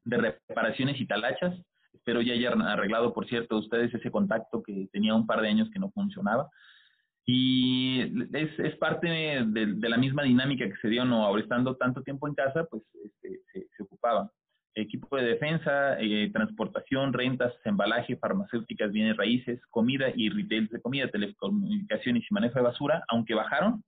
de 0.05 0.17
reparaciones 0.17 0.99
y 0.99 1.07
talachas. 1.07 1.55
Espero 1.93 2.21
ya 2.21 2.33
hayan 2.33 2.61
arreglado, 2.61 3.13
por 3.13 3.27
cierto, 3.27 3.57
ustedes 3.57 3.93
ese 3.93 4.11
contacto 4.11 4.61
que 4.63 4.87
tenía 4.91 5.15
un 5.15 5.25
par 5.25 5.41
de 5.41 5.49
años 5.49 5.69
que 5.71 5.79
no 5.79 5.91
funcionaba. 5.91 6.49
Y 7.31 8.01
es, 8.33 8.57
es 8.57 8.75
parte 8.77 9.07
de, 9.07 9.87
la 9.87 9.97
misma 9.97 10.23
dinámica 10.23 10.67
que 10.67 10.77
se 10.81 10.87
dio, 10.87 11.05
¿no? 11.05 11.23
Ahora 11.23 11.43
estando 11.43 11.75
tanto 11.75 12.01
tiempo 12.01 12.27
en 12.27 12.33
casa, 12.33 12.65
pues 12.71 12.81
este, 13.03 13.67
se, 13.77 13.83
ocupaba. 13.83 14.31
Equipo 14.73 15.15
de 15.15 15.25
defensa, 15.25 15.99
eh, 15.99 16.31
transportación, 16.33 17.13
rentas, 17.13 17.53
embalaje, 17.65 18.17
farmacéuticas, 18.17 18.91
bienes 18.91 19.15
raíces, 19.15 19.61
comida 19.69 20.07
y 20.15 20.29
retail 20.29 20.69
de 20.69 20.81
comida, 20.81 21.07
telecomunicaciones 21.11 22.23
y 22.27 22.33
manejo 22.33 22.55
de 22.55 22.65
basura, 22.65 23.03
aunque 23.09 23.35
bajaron, 23.35 23.83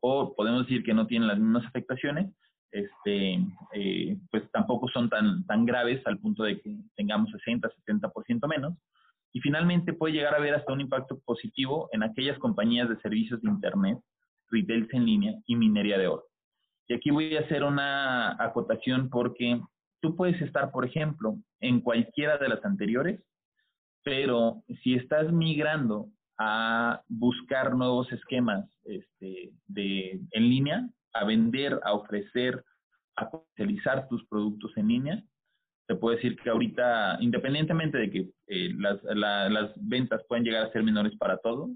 o 0.00 0.34
podemos 0.34 0.62
decir 0.62 0.82
que 0.82 0.94
no 0.94 1.06
tienen 1.06 1.28
las 1.28 1.38
mismas 1.38 1.66
afectaciones, 1.66 2.32
este, 2.70 3.38
eh, 3.74 4.16
pues 4.30 4.50
tampoco 4.50 4.88
son 4.88 5.10
tan, 5.10 5.44
tan 5.44 5.66
graves 5.66 6.00
al 6.06 6.18
punto 6.20 6.44
de 6.44 6.58
que 6.58 6.74
tengamos 6.96 7.30
60, 7.32 7.68
70% 7.86 8.48
menos. 8.48 8.72
Y 9.32 9.40
finalmente 9.40 9.92
puede 9.94 10.14
llegar 10.14 10.34
a 10.34 10.38
haber 10.38 10.54
hasta 10.54 10.72
un 10.72 10.80
impacto 10.80 11.18
positivo 11.24 11.88
en 11.92 12.02
aquellas 12.02 12.38
compañías 12.38 12.88
de 12.88 13.00
servicios 13.00 13.40
de 13.40 13.50
Internet, 13.50 13.98
retails 14.50 14.92
en 14.92 15.06
línea 15.06 15.34
y 15.46 15.56
minería 15.56 15.98
de 15.98 16.08
oro. 16.08 16.24
Y 16.88 16.94
aquí 16.94 17.10
voy 17.10 17.36
a 17.36 17.40
hacer 17.40 17.64
una 17.64 18.32
acotación 18.42 19.08
porque 19.08 19.60
tú 20.00 20.14
puedes 20.16 20.40
estar, 20.42 20.70
por 20.70 20.84
ejemplo, 20.84 21.36
en 21.60 21.80
cualquiera 21.80 22.36
de 22.36 22.48
las 22.48 22.62
anteriores, 22.64 23.22
pero 24.04 24.62
si 24.82 24.94
estás 24.94 25.32
migrando 25.32 26.08
a 26.38 27.02
buscar 27.08 27.74
nuevos 27.74 28.10
esquemas 28.12 28.68
este, 28.84 29.52
de, 29.68 30.20
en 30.32 30.48
línea, 30.48 30.88
a 31.14 31.24
vender, 31.24 31.78
a 31.84 31.92
ofrecer, 31.92 32.64
a 33.16 33.30
comercializar 33.30 34.08
tus 34.08 34.26
productos 34.26 34.76
en 34.76 34.88
línea, 34.88 35.24
te 35.86 35.96
puedo 35.96 36.16
decir 36.16 36.36
que 36.36 36.50
ahorita, 36.50 37.18
independientemente 37.20 37.98
de 37.98 38.10
que 38.10 38.30
eh, 38.46 38.70
las, 38.78 39.02
las 39.02 39.72
ventas 39.76 40.22
pueden 40.28 40.44
llegar 40.44 40.66
a 40.66 40.72
ser 40.72 40.82
menores 40.82 41.16
para 41.16 41.38
todo, 41.38 41.70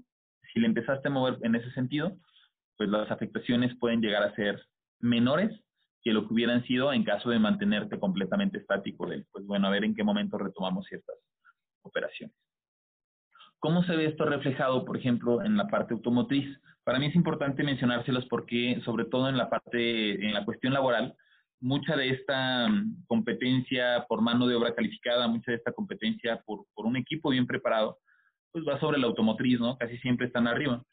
si 0.53 0.59
le 0.59 0.67
empezaste 0.67 1.07
a 1.07 1.11
mover 1.11 1.37
en 1.43 1.55
ese 1.55 1.71
sentido, 1.71 2.17
pues 2.77 2.89
las 2.89 3.09
afectaciones 3.11 3.75
pueden 3.79 4.01
llegar 4.01 4.23
a 4.23 4.35
ser 4.35 4.61
menores 4.99 5.51
que 6.01 6.13
lo 6.13 6.27
que 6.27 6.33
hubieran 6.33 6.63
sido 6.65 6.93
en 6.93 7.03
caso 7.03 7.29
de 7.29 7.39
mantenerte 7.39 7.99
completamente 7.99 8.59
estático. 8.59 9.07
Pues 9.31 9.45
bueno, 9.45 9.67
a 9.67 9.71
ver 9.71 9.83
en 9.83 9.95
qué 9.95 10.03
momento 10.03 10.37
retomamos 10.37 10.85
ciertas 10.85 11.15
operaciones. 11.81 12.35
¿Cómo 13.59 13.83
se 13.83 13.95
ve 13.95 14.05
esto 14.05 14.25
reflejado, 14.25 14.85
por 14.85 14.97
ejemplo, 14.97 15.43
en 15.43 15.57
la 15.57 15.67
parte 15.67 15.93
automotriz? 15.93 16.47
Para 16.83 16.99
mí 16.99 17.07
es 17.07 17.15
importante 17.15 17.63
mencionárselos 17.63 18.25
porque, 18.27 18.79
sobre 18.85 19.05
todo 19.05 19.27
en 19.27 19.37
la 19.37 19.49
parte, 19.49 20.25
en 20.25 20.33
la 20.33 20.45
cuestión 20.45 20.73
laboral, 20.73 21.15
mucha 21.59 21.95
de 21.95 22.09
esta 22.09 22.67
mm, 22.67 23.05
competencia 23.07 24.05
por 24.07 24.21
mano 24.21 24.47
de 24.47 24.55
obra 24.55 24.75
calificada, 24.75 25.27
mucha 25.27 25.51
de 25.51 25.57
esta 25.57 25.71
competencia 25.71 26.41
por, 26.45 26.65
por 26.73 26.85
un 26.85 26.97
equipo 26.97 27.29
bien 27.29 27.47
preparado, 27.47 27.99
pues 28.51 28.65
va 28.67 28.79
sobre 28.79 28.99
la 28.99 29.07
automotriz, 29.07 29.59
¿no? 29.59 29.77
Casi 29.77 29.97
siempre 29.99 30.27
están 30.27 30.47
arriba. 30.47 30.83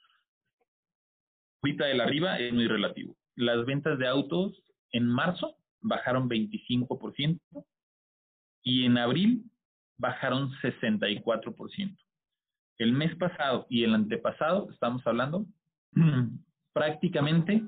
Ahorita 1.63 1.89
el 1.91 2.01
arriba 2.01 2.39
es 2.39 2.53
muy 2.53 2.67
relativo. 2.67 3.17
Las 3.37 3.65
ventas 3.65 3.99
de 3.99 4.07
autos 4.07 4.63
en 4.93 5.07
marzo 5.07 5.57
bajaron 5.81 6.29
25% 6.29 7.41
y 8.63 8.85
en 8.85 8.99
abril 8.99 9.45
bajaron 9.99 10.51
64%. 10.63 11.97
El 12.79 12.93
mes 12.93 13.15
pasado 13.17 13.67
y 13.71 13.85
el 13.85 13.95
antepasado, 13.95 14.71
estamos 14.71 15.07
hablando, 15.07 15.47
prácticamente 16.73 17.63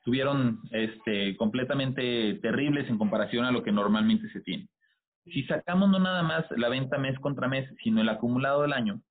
estuvieron 0.00 0.60
este, 0.70 1.36
completamente 1.36 2.38
terribles 2.40 2.88
en 2.88 2.96
comparación 2.96 3.44
a 3.44 3.52
lo 3.52 3.62
que 3.62 3.70
normalmente 3.70 4.30
se 4.30 4.40
tiene. 4.40 4.66
Si 5.26 5.44
sacamos 5.44 5.90
no 5.90 5.98
nada 5.98 6.22
más 6.22 6.46
la 6.56 6.70
venta 6.70 6.96
mes 6.96 7.18
contra 7.18 7.48
mes, 7.48 7.68
sino 7.84 8.00
el 8.00 8.08
acumulado 8.08 8.62
del 8.62 8.72
año, 8.72 9.02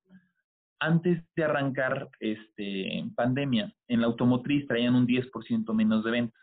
antes 0.79 1.23
de 1.35 1.43
arrancar 1.43 2.09
este, 2.19 3.05
pandemia, 3.15 3.71
en 3.87 4.01
la 4.01 4.07
automotriz 4.07 4.67
traían 4.67 4.95
un 4.95 5.05
10% 5.05 5.73
menos 5.75 6.03
de 6.03 6.11
ventas. 6.11 6.41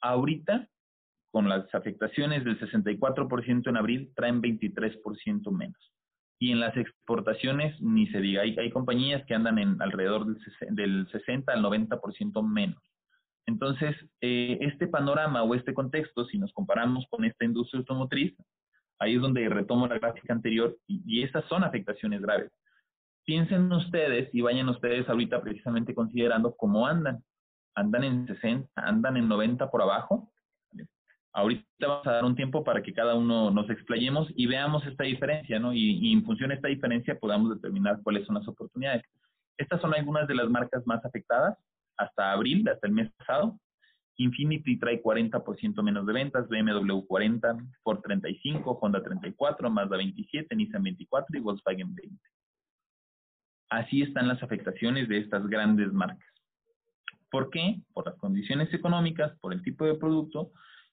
Ahorita, 0.00 0.66
con 1.30 1.48
las 1.48 1.72
afectaciones 1.72 2.44
del 2.44 2.58
64% 2.58 3.68
en 3.68 3.76
abril, 3.76 4.12
traen 4.16 4.42
23% 4.42 5.52
menos. 5.52 5.92
Y 6.40 6.50
en 6.50 6.58
las 6.58 6.76
exportaciones, 6.76 7.80
ni 7.80 8.08
se 8.08 8.20
diga, 8.20 8.42
hay, 8.42 8.56
hay 8.58 8.70
compañías 8.70 9.24
que 9.26 9.34
andan 9.34 9.58
en 9.58 9.80
alrededor 9.80 10.26
del, 10.26 10.38
del 10.70 11.08
60 11.12 11.52
al 11.52 11.62
90% 11.62 12.42
menos. 12.42 12.82
Entonces, 13.46 13.94
eh, 14.20 14.58
este 14.60 14.88
panorama 14.88 15.42
o 15.44 15.54
este 15.54 15.72
contexto, 15.72 16.24
si 16.26 16.38
nos 16.38 16.52
comparamos 16.52 17.06
con 17.08 17.24
esta 17.24 17.44
industria 17.44 17.78
automotriz, 17.78 18.34
ahí 18.98 19.14
es 19.14 19.20
donde 19.20 19.48
retomo 19.48 19.86
la 19.86 19.98
gráfica 19.98 20.32
anterior 20.32 20.76
y, 20.86 21.02
y 21.06 21.22
esas 21.22 21.44
son 21.46 21.62
afectaciones 21.62 22.20
graves. 22.20 22.50
Piensen 23.24 23.72
ustedes 23.72 24.28
y 24.32 24.40
vayan 24.40 24.68
ustedes 24.68 25.08
ahorita 25.08 25.40
precisamente 25.42 25.94
considerando 25.94 26.54
cómo 26.56 26.86
andan. 26.86 27.22
Andan 27.74 28.04
en 28.04 28.26
60, 28.26 28.68
andan 28.74 29.16
en 29.16 29.28
90 29.28 29.70
por 29.70 29.82
abajo. 29.82 30.30
Ahorita 31.32 31.66
vamos 31.86 32.06
a 32.06 32.12
dar 32.12 32.24
un 32.24 32.34
tiempo 32.34 32.64
para 32.64 32.82
que 32.82 32.94
cada 32.94 33.14
uno 33.14 33.50
nos 33.50 33.68
explayemos 33.68 34.28
y 34.34 34.46
veamos 34.46 34.86
esta 34.86 35.04
diferencia, 35.04 35.58
¿no? 35.58 35.72
Y, 35.72 35.98
y 35.98 36.12
en 36.14 36.24
función 36.24 36.48
de 36.48 36.54
esta 36.56 36.68
diferencia 36.68 37.18
podamos 37.18 37.54
determinar 37.54 38.00
cuáles 38.02 38.24
son 38.26 38.36
las 38.36 38.48
oportunidades. 38.48 39.02
Estas 39.58 39.80
son 39.80 39.94
algunas 39.94 40.26
de 40.26 40.34
las 40.34 40.48
marcas 40.48 40.86
más 40.86 41.04
afectadas 41.04 41.58
hasta 41.96 42.32
abril, 42.32 42.68
hasta 42.68 42.86
el 42.86 42.92
mes 42.92 43.10
pasado. 43.16 43.58
Infinity 44.18 44.78
trae 44.78 45.02
40% 45.02 45.82
menos 45.82 46.06
de 46.06 46.12
ventas, 46.12 46.48
BMW 46.48 47.00
40, 47.06 47.56
Ford 47.82 48.00
35, 48.02 48.78
Honda 48.80 49.02
34, 49.02 49.70
Mazda 49.70 49.96
27, 49.98 50.56
Nissan 50.56 50.82
24 50.82 51.38
y 51.38 51.40
Volkswagen 51.40 51.94
20. 51.94 52.16
Así 53.70 54.02
están 54.02 54.28
las 54.28 54.42
afectaciones 54.42 55.08
de 55.08 55.18
estas 55.18 55.46
grandes 55.48 55.92
marcas. 55.92 56.28
¿Por 57.30 57.50
qué? 57.50 57.80
Por 57.92 58.06
las 58.06 58.16
condiciones 58.16 58.72
económicas, 58.72 59.38
por 59.40 59.52
el 59.52 59.62
tipo 59.62 59.84
de 59.84 59.96
producto, 59.96 60.52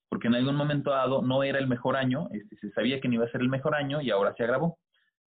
porque 0.10 0.28
en 0.28 0.36
algún 0.36 0.56
momento 0.56 0.92
dado 0.92 1.22
no 1.22 1.44
era 1.44 1.60
el 1.60 1.68
mejor 1.68 1.96
año, 1.96 2.28
este, 2.32 2.58
se 2.58 2.72
sabía 2.72 3.00
que 3.00 3.08
no 3.08 3.16
iba 3.16 3.26
a 3.26 3.32
ser 3.32 3.42
el 3.42 3.50
mejor 3.50 3.76
año 3.76 4.02
y 4.02 4.10
ahora 4.10 4.34
se 4.36 4.44
agravó. 4.44 4.78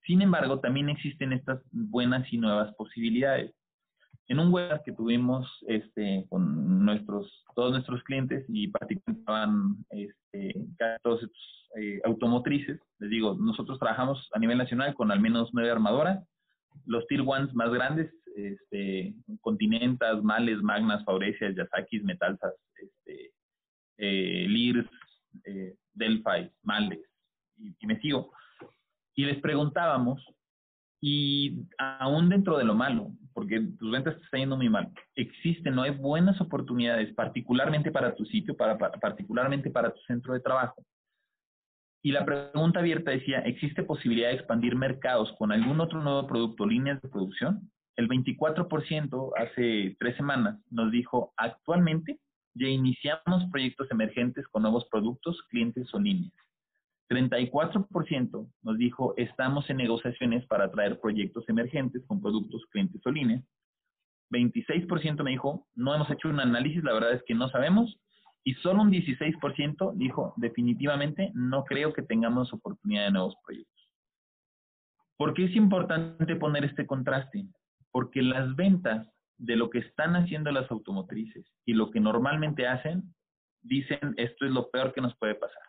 Sin 0.04 0.20
embargo, 0.20 0.60
también 0.60 0.88
existen 0.88 1.32
estas 1.32 1.60
buenas 1.72 2.30
y 2.32 2.38
nuevas 2.38 2.74
posibilidades 2.74 3.54
en 4.28 4.40
un 4.40 4.52
webinar 4.52 4.82
que 4.84 4.92
tuvimos 4.92 5.46
este, 5.68 6.26
con 6.28 6.84
nuestros, 6.84 7.44
todos 7.54 7.72
nuestros 7.72 8.02
clientes 8.02 8.44
y 8.48 8.68
participaban 8.68 9.76
este, 9.90 10.54
todos 11.02 11.22
estos 11.22 11.68
eh, 11.76 12.00
automotrices, 12.04 12.80
les 12.98 13.10
digo, 13.10 13.36
nosotros 13.38 13.78
trabajamos 13.78 14.28
a 14.32 14.38
nivel 14.38 14.58
nacional 14.58 14.94
con 14.94 15.12
al 15.12 15.20
menos 15.20 15.50
nueve 15.52 15.70
armadoras, 15.70 16.26
los 16.86 17.06
tier 17.06 17.20
ones 17.20 17.54
más 17.54 17.70
grandes, 17.70 18.12
este, 18.34 19.14
Continentas, 19.40 20.22
Males, 20.22 20.60
Magnas, 20.62 21.04
Faurecias, 21.04 21.54
Yasakis, 21.54 22.02
Metalsas, 22.02 22.54
este, 22.76 23.32
eh, 23.98 24.46
Lears, 24.48 24.88
eh, 25.44 25.74
Delphi, 25.94 26.50
Males, 26.62 27.00
y, 27.56 27.74
y 27.78 27.86
me 27.86 28.00
sigo. 28.00 28.32
Y 29.14 29.24
les 29.24 29.40
preguntábamos 29.40 30.22
y 31.00 31.66
aún 31.78 32.28
dentro 32.28 32.58
de 32.58 32.64
lo 32.64 32.74
malo, 32.74 33.12
porque 33.36 33.60
tus 33.78 33.92
ventas 33.92 34.16
te 34.16 34.24
están 34.24 34.40
yendo 34.40 34.56
muy 34.56 34.70
mal, 34.70 34.90
existen, 35.14 35.74
no 35.74 35.82
hay 35.82 35.90
buenas 35.90 36.40
oportunidades, 36.40 37.12
particularmente 37.12 37.90
para 37.90 38.14
tu 38.14 38.24
sitio, 38.24 38.56
para, 38.56 38.78
particularmente 38.78 39.68
para 39.68 39.92
tu 39.92 40.00
centro 40.06 40.32
de 40.32 40.40
trabajo. 40.40 40.82
Y 42.02 42.12
la 42.12 42.24
pregunta 42.24 42.80
abierta 42.80 43.10
decía, 43.10 43.40
¿existe 43.40 43.82
posibilidad 43.82 44.28
de 44.28 44.36
expandir 44.36 44.74
mercados 44.74 45.34
con 45.38 45.52
algún 45.52 45.78
otro 45.82 46.02
nuevo 46.02 46.26
producto, 46.26 46.64
líneas 46.64 47.02
de 47.02 47.10
producción? 47.10 47.70
El 47.96 48.08
24% 48.08 49.32
hace 49.36 49.94
tres 50.00 50.16
semanas 50.16 50.58
nos 50.70 50.90
dijo, 50.90 51.34
actualmente 51.36 52.18
ya 52.54 52.68
iniciamos 52.68 53.44
proyectos 53.52 53.90
emergentes 53.90 54.48
con 54.48 54.62
nuevos 54.62 54.86
productos, 54.90 55.42
clientes 55.50 55.92
o 55.92 56.00
líneas. 56.00 56.32
34% 57.08 58.50
nos 58.62 58.78
dijo, 58.78 59.14
estamos 59.16 59.68
en 59.70 59.76
negociaciones 59.76 60.46
para 60.46 60.70
traer 60.70 61.00
proyectos 61.00 61.48
emergentes 61.48 62.04
con 62.06 62.20
productos, 62.20 62.64
clientes 62.70 63.00
o 63.04 63.10
líneas. 63.10 63.44
26% 64.32 65.22
me 65.22 65.30
dijo, 65.30 65.66
no 65.74 65.94
hemos 65.94 66.10
hecho 66.10 66.28
un 66.28 66.40
análisis, 66.40 66.82
la 66.82 66.94
verdad 66.94 67.12
es 67.12 67.22
que 67.24 67.34
no 67.34 67.48
sabemos. 67.48 67.96
Y 68.44 68.54
solo 68.54 68.82
un 68.82 68.90
16% 68.90 69.94
dijo, 69.94 70.34
definitivamente 70.36 71.30
no 71.34 71.64
creo 71.64 71.92
que 71.92 72.02
tengamos 72.02 72.52
oportunidad 72.52 73.06
de 73.06 73.12
nuevos 73.12 73.34
proyectos. 73.44 73.90
¿Por 75.16 75.34
qué 75.34 75.44
es 75.44 75.56
importante 75.56 76.36
poner 76.36 76.64
este 76.64 76.86
contraste? 76.86 77.46
Porque 77.90 78.22
las 78.22 78.54
ventas 78.54 79.08
de 79.38 79.56
lo 79.56 79.70
que 79.70 79.78
están 79.78 80.16
haciendo 80.16 80.50
las 80.50 80.70
automotrices 80.70 81.46
y 81.64 81.74
lo 81.74 81.90
que 81.90 82.00
normalmente 82.00 82.66
hacen, 82.66 83.14
dicen, 83.62 84.14
esto 84.16 84.44
es 84.44 84.52
lo 84.52 84.70
peor 84.70 84.92
que 84.92 85.00
nos 85.00 85.16
puede 85.16 85.34
pasar. 85.34 85.65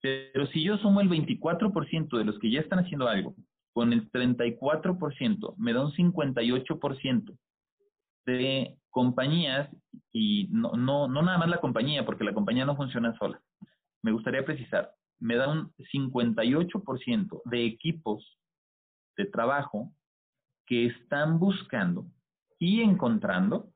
Pero 0.00 0.46
si 0.48 0.62
yo 0.62 0.78
sumo 0.78 1.00
el 1.00 1.08
24% 1.08 2.18
de 2.18 2.24
los 2.24 2.38
que 2.38 2.50
ya 2.50 2.60
están 2.60 2.80
haciendo 2.80 3.08
algo, 3.08 3.34
con 3.72 3.92
el 3.92 4.10
34%, 4.10 5.54
me 5.58 5.72
da 5.72 5.84
un 5.84 5.92
58% 5.92 7.36
de 8.26 8.76
compañías, 8.90 9.68
y 10.12 10.48
no, 10.50 10.72
no, 10.72 11.08
no 11.08 11.22
nada 11.22 11.38
más 11.38 11.48
la 11.48 11.60
compañía, 11.60 12.04
porque 12.06 12.24
la 12.24 12.32
compañía 12.32 12.64
no 12.64 12.76
funciona 12.76 13.16
sola. 13.18 13.40
Me 14.02 14.12
gustaría 14.12 14.44
precisar, 14.44 14.90
me 15.18 15.36
da 15.36 15.48
un 15.48 15.72
58% 15.92 17.42
de 17.44 17.66
equipos 17.66 18.38
de 19.16 19.26
trabajo 19.26 19.92
que 20.66 20.86
están 20.86 21.38
buscando 21.38 22.06
y 22.58 22.80
encontrando 22.80 23.70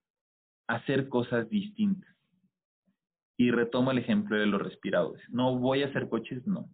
hacer 0.67 1.09
cosas 1.09 1.49
distintas. 1.49 2.11
Y 3.41 3.51
retomo 3.51 3.91
el 3.91 3.97
ejemplo 3.97 4.37
de 4.37 4.45
los 4.45 4.61
respiradores. 4.61 5.23
No 5.31 5.57
voy 5.57 5.83
a 5.83 5.87
hacer 5.87 6.11
coches, 6.11 6.47
no. 6.47 6.69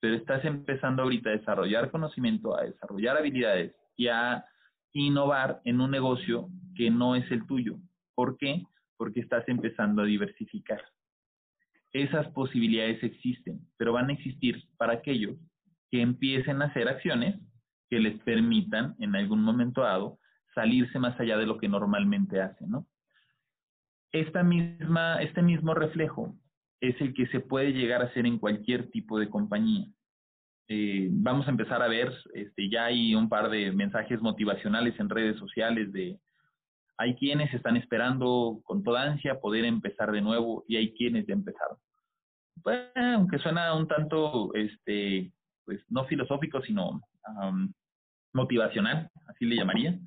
Pero 0.00 0.16
estás 0.16 0.44
empezando 0.44 1.04
ahorita 1.04 1.30
a 1.30 1.34
desarrollar 1.34 1.92
conocimiento, 1.92 2.58
a 2.58 2.64
desarrollar 2.64 3.16
habilidades 3.16 3.76
y 3.96 4.08
a 4.08 4.44
innovar 4.92 5.60
en 5.64 5.80
un 5.80 5.92
negocio 5.92 6.48
que 6.74 6.90
no 6.90 7.14
es 7.14 7.30
el 7.30 7.46
tuyo. 7.46 7.76
¿Por 8.16 8.36
qué? 8.38 8.64
Porque 8.96 9.20
estás 9.20 9.44
empezando 9.46 10.02
a 10.02 10.04
diversificar. 10.04 10.82
Esas 11.92 12.26
posibilidades 12.32 13.00
existen, 13.04 13.60
pero 13.76 13.92
van 13.92 14.10
a 14.10 14.14
existir 14.14 14.64
para 14.78 14.94
aquellos 14.94 15.38
que 15.92 16.02
empiecen 16.02 16.60
a 16.60 16.64
hacer 16.64 16.88
acciones 16.88 17.38
que 17.88 18.00
les 18.00 18.20
permitan 18.24 18.96
en 18.98 19.14
algún 19.14 19.44
momento 19.44 19.82
dado 19.82 20.18
salirse 20.56 20.98
más 20.98 21.20
allá 21.20 21.36
de 21.36 21.46
lo 21.46 21.56
que 21.56 21.68
normalmente 21.68 22.40
hacen, 22.40 22.68
¿no? 22.68 22.88
Esta 24.12 24.42
misma, 24.42 25.22
este 25.22 25.42
mismo 25.42 25.74
reflejo 25.74 26.34
es 26.80 27.00
el 27.00 27.14
que 27.14 27.26
se 27.28 27.40
puede 27.40 27.72
llegar 27.72 28.02
a 28.02 28.06
hacer 28.06 28.26
en 28.26 28.38
cualquier 28.38 28.90
tipo 28.90 29.18
de 29.18 29.28
compañía. 29.28 29.86
Eh, 30.68 31.08
vamos 31.10 31.46
a 31.46 31.50
empezar 31.50 31.82
a 31.82 31.88
ver, 31.88 32.12
este, 32.32 32.70
ya 32.70 32.86
hay 32.86 33.14
un 33.14 33.28
par 33.28 33.50
de 33.50 33.72
mensajes 33.72 34.20
motivacionales 34.20 34.98
en 34.98 35.08
redes 35.08 35.36
sociales 35.38 35.92
de 35.92 36.18
hay 36.96 37.16
quienes 37.16 37.52
están 37.54 37.76
esperando 37.76 38.60
con 38.62 38.82
toda 38.82 39.02
ansia 39.02 39.40
poder 39.40 39.64
empezar 39.64 40.12
de 40.12 40.20
nuevo 40.20 40.64
y 40.68 40.76
hay 40.76 40.92
quienes 40.92 41.26
ya 41.26 41.32
empezaron. 41.32 41.78
Pues, 42.62 42.90
aunque 42.94 43.38
suena 43.38 43.74
un 43.74 43.88
tanto, 43.88 44.52
este, 44.54 45.32
pues 45.64 45.80
no 45.88 46.04
filosófico, 46.04 46.60
sino 46.60 47.00
motivacional, 48.34 49.10
así 49.28 49.46
le 49.46 49.56
llamaría. 49.56 49.98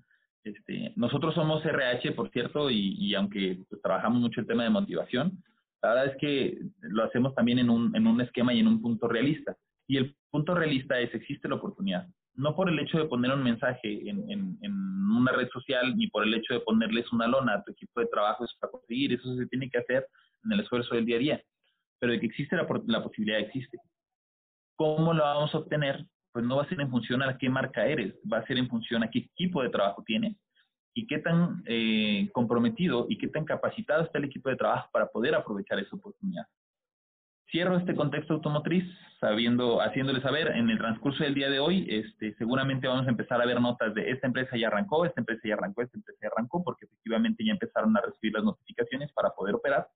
Este, 0.44 0.92
nosotros 0.96 1.34
somos 1.36 1.66
RH, 1.66 2.12
por 2.12 2.30
cierto, 2.32 2.70
y, 2.70 3.14
aunque 3.16 3.60
pues, 3.70 3.82
trabajamos 3.82 4.20
mucho 4.20 4.42
el 4.42 4.48
tema 4.48 4.64
de 4.64 4.70
motivación, 4.70 5.44
la 5.82 5.90
verdad 5.90 6.06
es 6.08 6.18
que 6.18 6.58
lo 6.82 7.04
hacemos 7.04 7.34
también 7.36 7.60
en 7.60 7.70
un, 7.70 7.96
en 7.96 8.08
un 8.08 8.22
esquema 8.22 8.54
y 8.54 8.60
en 8.60 8.68
un 8.68 8.82
punto 8.82 9.08
realista. 9.08 9.56
Y 9.88 9.98
el 9.98 10.16
punto 10.32 10.56
realista 10.56 11.00
es, 11.00 11.14
existe 11.14 11.48
la 11.48 11.56
oportunidad. 11.56 12.08
No 12.36 12.56
por 12.56 12.70
el 12.70 12.80
hecho 12.80 12.98
de 12.98 13.06
poner 13.06 13.32
un 13.32 13.44
mensaje 13.44 14.10
en, 14.10 14.30
en, 14.30 14.58
en 14.62 14.74
una 14.74 15.32
red 15.34 15.50
social, 15.50 15.96
ni 15.96 16.08
por 16.08 16.24
el 16.24 16.34
hecho 16.34 16.54
de 16.54 16.62
ponerles 16.62 17.12
una 17.12 17.28
lona 17.28 17.56
a 17.56 17.64
tu 17.64 17.72
equipo 17.72 18.00
de 18.00 18.08
trabajo, 18.08 18.44
eso 18.44 18.56
para 18.60 18.72
conseguir, 18.72 19.14
eso 19.14 19.36
se 19.36 19.46
tiene 19.48 19.70
que 19.70 19.80
hacer 19.80 20.08
en 20.46 20.52
el 20.54 20.62
esfuerzo 20.62 20.96
del 20.96 21.06
día 21.06 21.18
a 21.18 21.20
día. 21.20 21.42
pero 22.00 22.14
de 22.14 22.20
que 22.20 22.26
existe 22.26 22.56
la, 22.56 22.68
la 22.88 23.04
posibilidad 23.04 23.40
existe. 23.40 23.78
¿Cómo 24.76 25.14
lo 25.14 25.24
vamos 25.24 25.54
a 25.54 25.60
obtener? 25.60 26.06
Pues 26.34 26.44
no 26.44 26.58
va 26.58 26.64
a 26.64 26.70
ser 26.70 26.82
en 26.82 26.90
función 26.90 27.22
a 27.24 27.38
qué 27.38 27.50
marca 27.50 27.86
eres, 27.86 28.16
va 28.32 28.40
a 28.40 28.46
ser 28.46 28.58
en 28.58 28.68
función 28.68 29.04
a 29.04 29.10
qué 29.10 29.20
equipo 29.20 29.64
de 29.64 29.70
trabajo 29.70 30.04
tienes 30.06 30.36
y 30.94 31.08
qué 31.08 31.20
tan 31.20 31.64
eh, 31.66 32.30
comprometido 32.34 33.06
y 33.10 33.18
qué 33.18 33.28
tan 33.28 33.46
capacitado 33.46 34.04
está 34.04 34.18
el 34.18 34.26
equipo 34.26 34.50
de 34.50 34.56
trabajo 34.56 34.90
para 34.92 35.08
poder 35.08 35.36
aprovechar 35.36 35.80
esa 35.80 35.96
oportunidad. 35.96 36.46
Cierro 37.50 37.78
este 37.78 37.96
contexto 37.96 38.34
automotriz 38.34 38.84
sabiendo, 39.20 39.80
haciéndole 39.80 40.22
saber 40.22 40.48
en 40.48 40.70
el 40.70 40.78
transcurso 40.78 41.24
del 41.24 41.36
día 41.36 41.50
de 41.50 41.60
hoy, 41.60 41.86
este, 41.88 42.36
seguramente 42.36 42.88
vamos 42.88 43.08
a 43.08 43.12
empezar 43.12 43.42
a 43.42 43.46
ver 43.46 43.62
notas 43.62 43.94
de 43.94 44.10
esta 44.10 44.28
empresa 44.28 44.58
ya 44.58 44.68
arrancó, 44.68 45.06
esta 45.06 45.22
empresa 45.22 45.42
ya 45.46 45.54
arrancó, 45.54 45.82
esta 45.82 45.98
empresa 45.98 46.20
ya 46.22 46.30
arrancó, 46.30 46.64
porque 46.64 46.86
efectivamente 46.86 47.46
ya 47.46 47.54
empezaron 47.54 47.96
a 47.96 48.02
recibir 48.02 48.34
las 48.34 48.44
notificaciones 48.44 49.12
para 49.14 49.30
poder 49.30 49.56
operar. 49.56 49.88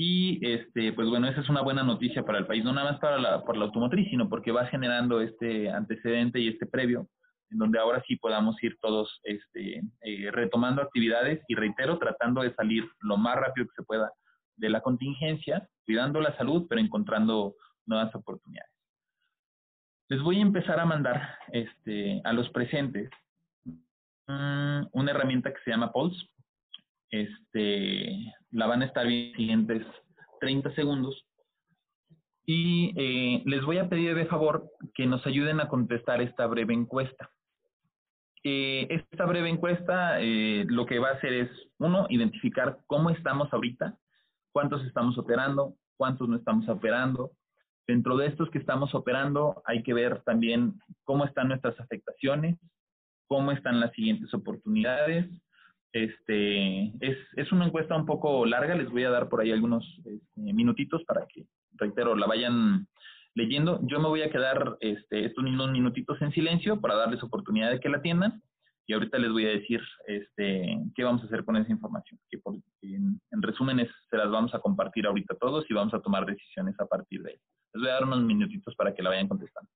Y 0.00 0.38
este, 0.46 0.92
pues 0.92 1.08
bueno, 1.08 1.26
esa 1.26 1.40
es 1.40 1.48
una 1.48 1.60
buena 1.60 1.82
noticia 1.82 2.24
para 2.24 2.38
el 2.38 2.46
país, 2.46 2.62
no 2.62 2.72
nada 2.72 2.92
más 2.92 3.00
para 3.00 3.18
la, 3.18 3.44
por 3.44 3.56
la 3.56 3.64
automotriz, 3.64 4.08
sino 4.08 4.28
porque 4.28 4.52
va 4.52 4.66
generando 4.66 5.20
este 5.20 5.68
antecedente 5.70 6.38
y 6.38 6.48
este 6.48 6.66
previo, 6.66 7.08
en 7.50 7.58
donde 7.58 7.80
ahora 7.80 8.00
sí 8.06 8.14
podamos 8.14 8.62
ir 8.62 8.78
todos 8.80 9.20
este, 9.24 9.82
eh, 10.02 10.30
retomando 10.30 10.82
actividades 10.82 11.42
y 11.48 11.56
reitero, 11.56 11.98
tratando 11.98 12.42
de 12.42 12.54
salir 12.54 12.88
lo 13.00 13.16
más 13.16 13.36
rápido 13.36 13.66
que 13.66 13.74
se 13.74 13.82
pueda 13.82 14.12
de 14.56 14.70
la 14.70 14.82
contingencia, 14.82 15.68
cuidando 15.84 16.20
la 16.20 16.36
salud, 16.36 16.66
pero 16.68 16.80
encontrando 16.80 17.56
nuevas 17.84 18.14
oportunidades. 18.14 18.70
Les 20.10 20.22
voy 20.22 20.38
a 20.38 20.42
empezar 20.42 20.78
a 20.78 20.86
mandar 20.86 21.38
este, 21.52 22.20
a 22.24 22.32
los 22.32 22.48
presentes 22.50 23.10
mm, 24.28 24.82
una 24.92 25.10
herramienta 25.10 25.52
que 25.52 25.60
se 25.64 25.70
llama 25.70 25.92
Pulse. 25.92 26.24
Este, 27.10 28.34
la 28.50 28.66
van 28.66 28.82
a 28.82 28.86
estar 28.86 29.06
viendo 29.06 29.30
en 29.30 29.36
siguientes 29.36 29.86
30 30.40 30.74
segundos. 30.74 31.24
Y 32.46 32.92
eh, 32.96 33.42
les 33.44 33.64
voy 33.64 33.78
a 33.78 33.88
pedir 33.88 34.14
de 34.14 34.26
favor 34.26 34.70
que 34.94 35.06
nos 35.06 35.26
ayuden 35.26 35.60
a 35.60 35.68
contestar 35.68 36.22
esta 36.22 36.46
breve 36.46 36.72
encuesta. 36.72 37.30
Eh, 38.42 38.86
esta 38.90 39.26
breve 39.26 39.50
encuesta 39.50 40.20
eh, 40.20 40.64
lo 40.68 40.86
que 40.86 40.98
va 40.98 41.10
a 41.10 41.14
hacer 41.14 41.32
es, 41.32 41.50
uno, 41.78 42.06
identificar 42.08 42.78
cómo 42.86 43.10
estamos 43.10 43.52
ahorita 43.52 43.98
cuántos 44.58 44.84
estamos 44.86 45.16
operando, 45.18 45.76
cuántos 45.96 46.28
no 46.28 46.36
estamos 46.36 46.68
operando. 46.68 47.30
Dentro 47.86 48.16
de 48.16 48.26
estos 48.26 48.50
que 48.50 48.58
estamos 48.58 48.94
operando 48.94 49.62
hay 49.64 49.84
que 49.84 49.94
ver 49.94 50.20
también 50.24 50.74
cómo 51.04 51.24
están 51.24 51.48
nuestras 51.48 51.78
afectaciones, 51.80 52.58
cómo 53.28 53.52
están 53.52 53.78
las 53.78 53.92
siguientes 53.92 54.32
oportunidades. 54.34 55.26
Este, 55.92 56.88
es, 57.00 57.16
es 57.36 57.52
una 57.52 57.66
encuesta 57.66 57.96
un 57.96 58.06
poco 58.06 58.44
larga, 58.44 58.74
les 58.74 58.90
voy 58.90 59.04
a 59.04 59.10
dar 59.10 59.28
por 59.28 59.40
ahí 59.40 59.52
algunos 59.52 59.84
este, 60.04 60.52
minutitos 60.52 61.02
para 61.04 61.26
que, 61.26 61.46
reitero, 61.74 62.14
la 62.14 62.26
vayan 62.26 62.86
leyendo. 63.34 63.80
Yo 63.82 64.00
me 64.00 64.08
voy 64.08 64.22
a 64.22 64.30
quedar 64.30 64.76
este, 64.80 65.24
estos 65.24 65.44
unos 65.44 65.70
minutitos 65.70 66.20
en 66.20 66.32
silencio 66.32 66.80
para 66.80 66.96
darles 66.96 67.22
oportunidad 67.22 67.70
de 67.70 67.80
que 67.80 67.88
la 67.88 67.98
atiendan 67.98 68.42
y 68.86 68.94
ahorita 68.94 69.18
les 69.18 69.30
voy 69.30 69.44
a 69.44 69.50
decir 69.50 69.82
este, 70.06 70.78
qué 70.94 71.04
vamos 71.04 71.22
a 71.22 71.26
hacer 71.26 71.44
con 71.44 71.56
esa 71.56 71.70
información, 71.70 72.18
que 72.30 72.40
en, 72.82 73.20
en, 73.30 73.42
resumen 73.42 73.86
se 74.10 74.16
las 74.16 74.30
vamos 74.30 74.54
a 74.54 74.60
compartir 74.60 75.06
ahorita 75.06 75.36
todos 75.36 75.66
y 75.68 75.74
vamos 75.74 75.92
a 75.92 76.00
tomar 76.00 76.24
decisiones 76.24 76.74
a 76.80 76.86
partir 76.86 77.22
de 77.22 77.32
ahí. 77.32 77.36
Les 77.74 77.82
voy 77.82 77.90
a 77.90 77.94
dar 77.94 78.04
unos 78.04 78.22
minutitos 78.22 78.74
para 78.76 78.94
que 78.94 79.02
la 79.02 79.10
vayan 79.10 79.28
contestando. 79.28 79.70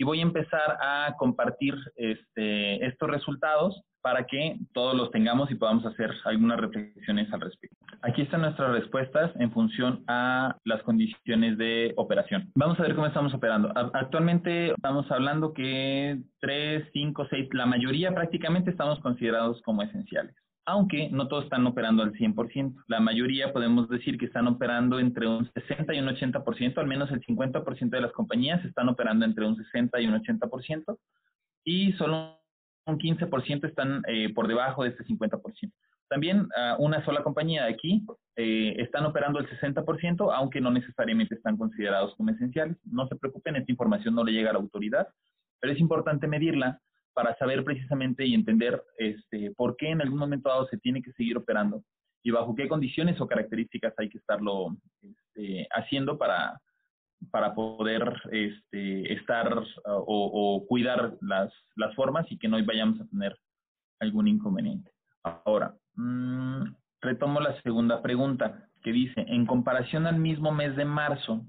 Y 0.00 0.04
voy 0.04 0.20
a 0.20 0.22
empezar 0.22 0.78
a 0.80 1.14
compartir 1.18 1.74
este, 1.94 2.86
estos 2.86 3.10
resultados 3.10 3.82
para 4.00 4.24
que 4.24 4.56
todos 4.72 4.96
los 4.96 5.10
tengamos 5.10 5.50
y 5.50 5.56
podamos 5.56 5.84
hacer 5.84 6.10
algunas 6.24 6.58
reflexiones 6.58 7.30
al 7.34 7.42
respecto. 7.42 7.76
Aquí 8.00 8.22
están 8.22 8.40
nuestras 8.40 8.72
respuestas 8.72 9.30
en 9.38 9.52
función 9.52 10.02
a 10.08 10.56
las 10.64 10.82
condiciones 10.84 11.58
de 11.58 11.92
operación. 11.98 12.50
Vamos 12.54 12.80
a 12.80 12.84
ver 12.84 12.94
cómo 12.94 13.08
estamos 13.08 13.34
operando. 13.34 13.70
Actualmente 13.92 14.70
estamos 14.70 15.04
hablando 15.10 15.52
que 15.52 16.18
3, 16.40 16.88
5, 16.94 17.26
6, 17.28 17.48
la 17.52 17.66
mayoría 17.66 18.10
prácticamente 18.14 18.70
estamos 18.70 19.00
considerados 19.00 19.60
como 19.66 19.82
esenciales 19.82 20.34
aunque 20.66 21.08
no 21.10 21.28
todos 21.28 21.44
están 21.44 21.66
operando 21.66 22.02
al 22.02 22.12
100%. 22.12 22.84
La 22.86 23.00
mayoría 23.00 23.52
podemos 23.52 23.88
decir 23.88 24.18
que 24.18 24.26
están 24.26 24.46
operando 24.46 24.98
entre 24.98 25.26
un 25.26 25.50
60 25.52 25.94
y 25.94 26.00
un 26.00 26.08
80%, 26.08 26.78
al 26.78 26.86
menos 26.86 27.10
el 27.10 27.20
50% 27.24 27.90
de 27.90 28.00
las 28.00 28.12
compañías 28.12 28.64
están 28.64 28.88
operando 28.88 29.24
entre 29.24 29.46
un 29.46 29.56
60 29.56 30.00
y 30.00 30.06
un 30.06 30.22
80%, 30.22 30.98
y 31.64 31.92
solo 31.94 32.40
un 32.86 32.98
15% 32.98 33.68
están 33.68 34.02
eh, 34.08 34.32
por 34.34 34.48
debajo 34.48 34.84
de 34.84 34.90
este 34.90 35.04
50%. 35.04 35.72
También 36.08 36.40
uh, 36.40 36.82
una 36.84 37.04
sola 37.04 37.22
compañía 37.22 37.64
de 37.64 37.72
aquí 37.72 38.04
eh, 38.34 38.74
están 38.78 39.06
operando 39.06 39.38
el 39.38 39.48
60%, 39.48 40.32
aunque 40.34 40.60
no 40.60 40.72
necesariamente 40.72 41.36
están 41.36 41.56
considerados 41.56 42.16
como 42.16 42.30
esenciales. 42.30 42.76
No 42.84 43.06
se 43.06 43.14
preocupen, 43.14 43.54
esta 43.54 43.70
información 43.70 44.16
no 44.16 44.24
le 44.24 44.32
llega 44.32 44.50
a 44.50 44.54
la 44.54 44.58
autoridad, 44.58 45.06
pero 45.60 45.72
es 45.72 45.78
importante 45.78 46.26
medirla 46.26 46.80
para 47.12 47.36
saber 47.36 47.64
precisamente 47.64 48.24
y 48.24 48.34
entender 48.34 48.82
este, 48.98 49.52
por 49.56 49.76
qué 49.76 49.90
en 49.90 50.00
algún 50.00 50.18
momento 50.18 50.48
dado 50.48 50.66
se 50.66 50.78
tiene 50.78 51.02
que 51.02 51.12
seguir 51.12 51.36
operando 51.36 51.82
y 52.22 52.30
bajo 52.30 52.54
qué 52.54 52.68
condiciones 52.68 53.20
o 53.20 53.26
características 53.26 53.94
hay 53.96 54.08
que 54.08 54.18
estarlo 54.18 54.76
este, 55.02 55.66
haciendo 55.70 56.18
para, 56.18 56.60
para 57.30 57.54
poder 57.54 58.12
este, 58.30 59.12
estar 59.12 59.62
o, 59.84 60.64
cuidar 60.68 61.16
las, 61.20 61.52
las, 61.76 61.94
formas 61.94 62.30
y 62.30 62.38
que 62.38 62.48
no 62.48 62.62
vayamos 62.64 63.00
a 63.00 63.06
tener 63.06 63.36
algún 64.00 64.28
inconveniente. 64.28 64.90
Ahora, 65.22 65.74
mmm, 65.94 66.64
retomo 67.00 67.40
la 67.40 67.60
segunda 67.62 68.02
pregunta 68.02 68.66
que 68.82 68.92
dice, 68.92 69.24
en 69.28 69.46
comparación 69.46 70.06
al 70.06 70.18
mismo 70.18 70.52
mes 70.52 70.74
de 70.76 70.84
marzo 70.84 71.44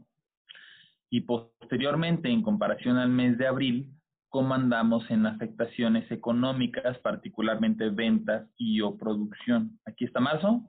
y 1.09 1.21
posteriormente 1.21 2.29
en 2.29 2.41
comparación 2.41 2.97
al 2.97 3.09
mes 3.09 3.37
de 3.37 3.47
abril, 3.47 3.89
¿cómo 4.31 4.53
andamos 4.55 5.03
en 5.11 5.25
afectaciones 5.25 6.09
económicas, 6.09 6.97
particularmente 6.99 7.89
ventas 7.89 8.49
y 8.57 8.79
o 8.81 8.97
producción? 8.97 9.77
Aquí 9.85 10.05
está 10.05 10.21
marzo, 10.21 10.67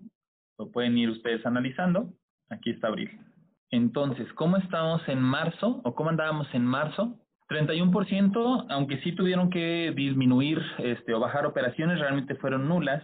lo 0.59 0.71
pueden 0.71 0.99
ir 0.99 1.09
ustedes 1.09 1.47
analizando, 1.47 2.13
aquí 2.51 2.71
está 2.71 2.89
abril. 2.89 3.11
Entonces, 3.71 4.31
¿cómo 4.35 4.57
estamos 4.59 5.01
en 5.09 5.23
marzo 5.23 5.81
o 5.85 5.95
cómo 5.95 6.11
andábamos 6.11 6.49
en 6.53 6.67
marzo? 6.67 7.19
31%, 7.49 8.67
aunque 8.69 9.01
sí 9.03 9.13
tuvieron 9.13 9.49
que 9.49 9.93
disminuir 9.95 10.61
este, 10.79 11.15
o 11.15 11.21
bajar 11.21 11.47
operaciones, 11.47 12.01
realmente 12.01 12.35
fueron 12.35 12.69
nulas. 12.69 13.03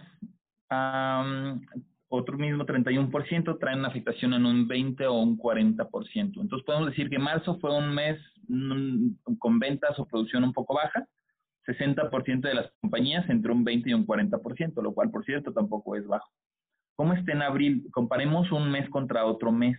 Otro 2.09 2.37
mismo 2.37 2.65
31% 2.65 3.59
traen 3.59 3.85
afectación 3.85 4.33
en 4.33 4.45
un 4.45 4.67
20 4.67 5.05
o 5.07 5.13
un 5.13 5.37
40%. 5.37 6.41
Entonces 6.41 6.65
podemos 6.65 6.89
decir 6.89 7.09
que 7.09 7.19
marzo 7.19 7.57
fue 7.59 7.75
un 7.75 7.93
mes 7.93 8.19
mm, 8.47 9.35
con 9.37 9.59
ventas 9.59 9.97
o 9.99 10.05
producción 10.05 10.43
un 10.43 10.53
poco 10.53 10.73
baja. 10.73 11.07
60% 11.67 12.41
de 12.41 12.53
las 12.55 12.71
compañías 12.81 13.29
entre 13.29 13.51
un 13.51 13.63
20 13.63 13.91
y 13.91 13.93
un 13.93 14.07
40%, 14.07 14.81
lo 14.81 14.93
cual 14.93 15.11
por 15.11 15.23
cierto 15.23 15.53
tampoco 15.53 15.95
es 15.95 16.05
bajo. 16.07 16.27
¿Cómo 16.95 17.13
está 17.13 17.31
en 17.31 17.43
abril? 17.43 17.87
Comparemos 17.91 18.51
un 18.51 18.71
mes 18.71 18.89
contra 18.89 19.25
otro 19.25 19.51
mes. 19.51 19.77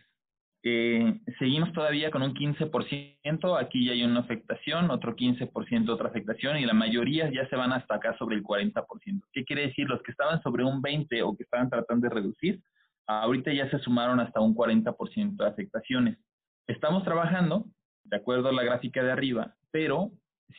Eh, 0.62 1.20
seguimos 1.38 1.73
todavía 1.73 2.11
con 2.11 2.23
un 2.23 2.35
15%, 2.35 3.59
aquí 3.59 3.87
ya 3.87 3.92
hay 3.92 4.03
una 4.03 4.20
afectación, 4.20 4.90
otro 4.90 5.16
15% 5.16 5.88
otra 5.88 6.09
afectación 6.09 6.59
y 6.59 6.66
la 6.66 6.75
mayoría 6.75 7.31
ya 7.33 7.49
se 7.49 7.57
van 7.57 7.73
hasta 7.73 7.94
acá 7.94 8.16
sobre 8.18 8.37
el 8.37 8.42
40%. 8.42 9.23
¿Qué 9.33 9.44
quiere 9.44 9.68
decir? 9.68 9.88
Los 9.88 10.03
que 10.03 10.11
estaban 10.11 10.42
sobre 10.42 10.64
un 10.64 10.83
20 10.83 11.23
o 11.23 11.35
que 11.35 11.44
estaban 11.44 11.70
tratando 11.70 12.09
de 12.09 12.14
reducir, 12.14 12.61
ahorita 13.07 13.53
ya 13.53 13.70
se 13.70 13.79
sumaron 13.79 14.20
hasta 14.20 14.40
un 14.40 14.55
40% 14.55 15.37
de 15.37 15.49
afectaciones. 15.49 16.18
Estamos 16.66 17.05
trabajando, 17.05 17.64
de 18.05 18.16
acuerdo 18.18 18.51
a 18.51 18.53
la 18.53 18.62
gráfica 18.62 19.03
de 19.03 19.12
arriba, 19.12 19.55
pero 19.70 20.11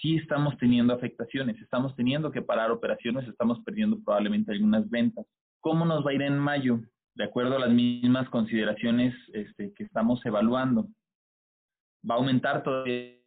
sí 0.01 0.17
estamos 0.17 0.57
teniendo 0.57 0.93
afectaciones, 0.93 1.61
estamos 1.61 1.95
teniendo 1.95 2.31
que 2.31 2.41
parar 2.41 2.71
operaciones, 2.71 3.27
estamos 3.27 3.61
perdiendo 3.63 3.99
probablemente 4.03 4.51
algunas 4.51 4.89
ventas. 4.89 5.25
¿Cómo 5.59 5.85
nos 5.85 6.05
va 6.05 6.11
a 6.11 6.13
ir 6.13 6.23
en 6.23 6.39
mayo? 6.39 6.79
De 7.15 7.23
acuerdo 7.23 7.57
a 7.57 7.59
las 7.59 7.71
mismas 7.71 8.29
consideraciones 8.29 9.13
este, 9.33 9.73
que 9.73 9.83
estamos 9.83 10.25
evaluando. 10.25 10.87
Va 12.09 12.15
a 12.15 12.17
aumentar 12.17 12.63
todavía 12.63 13.17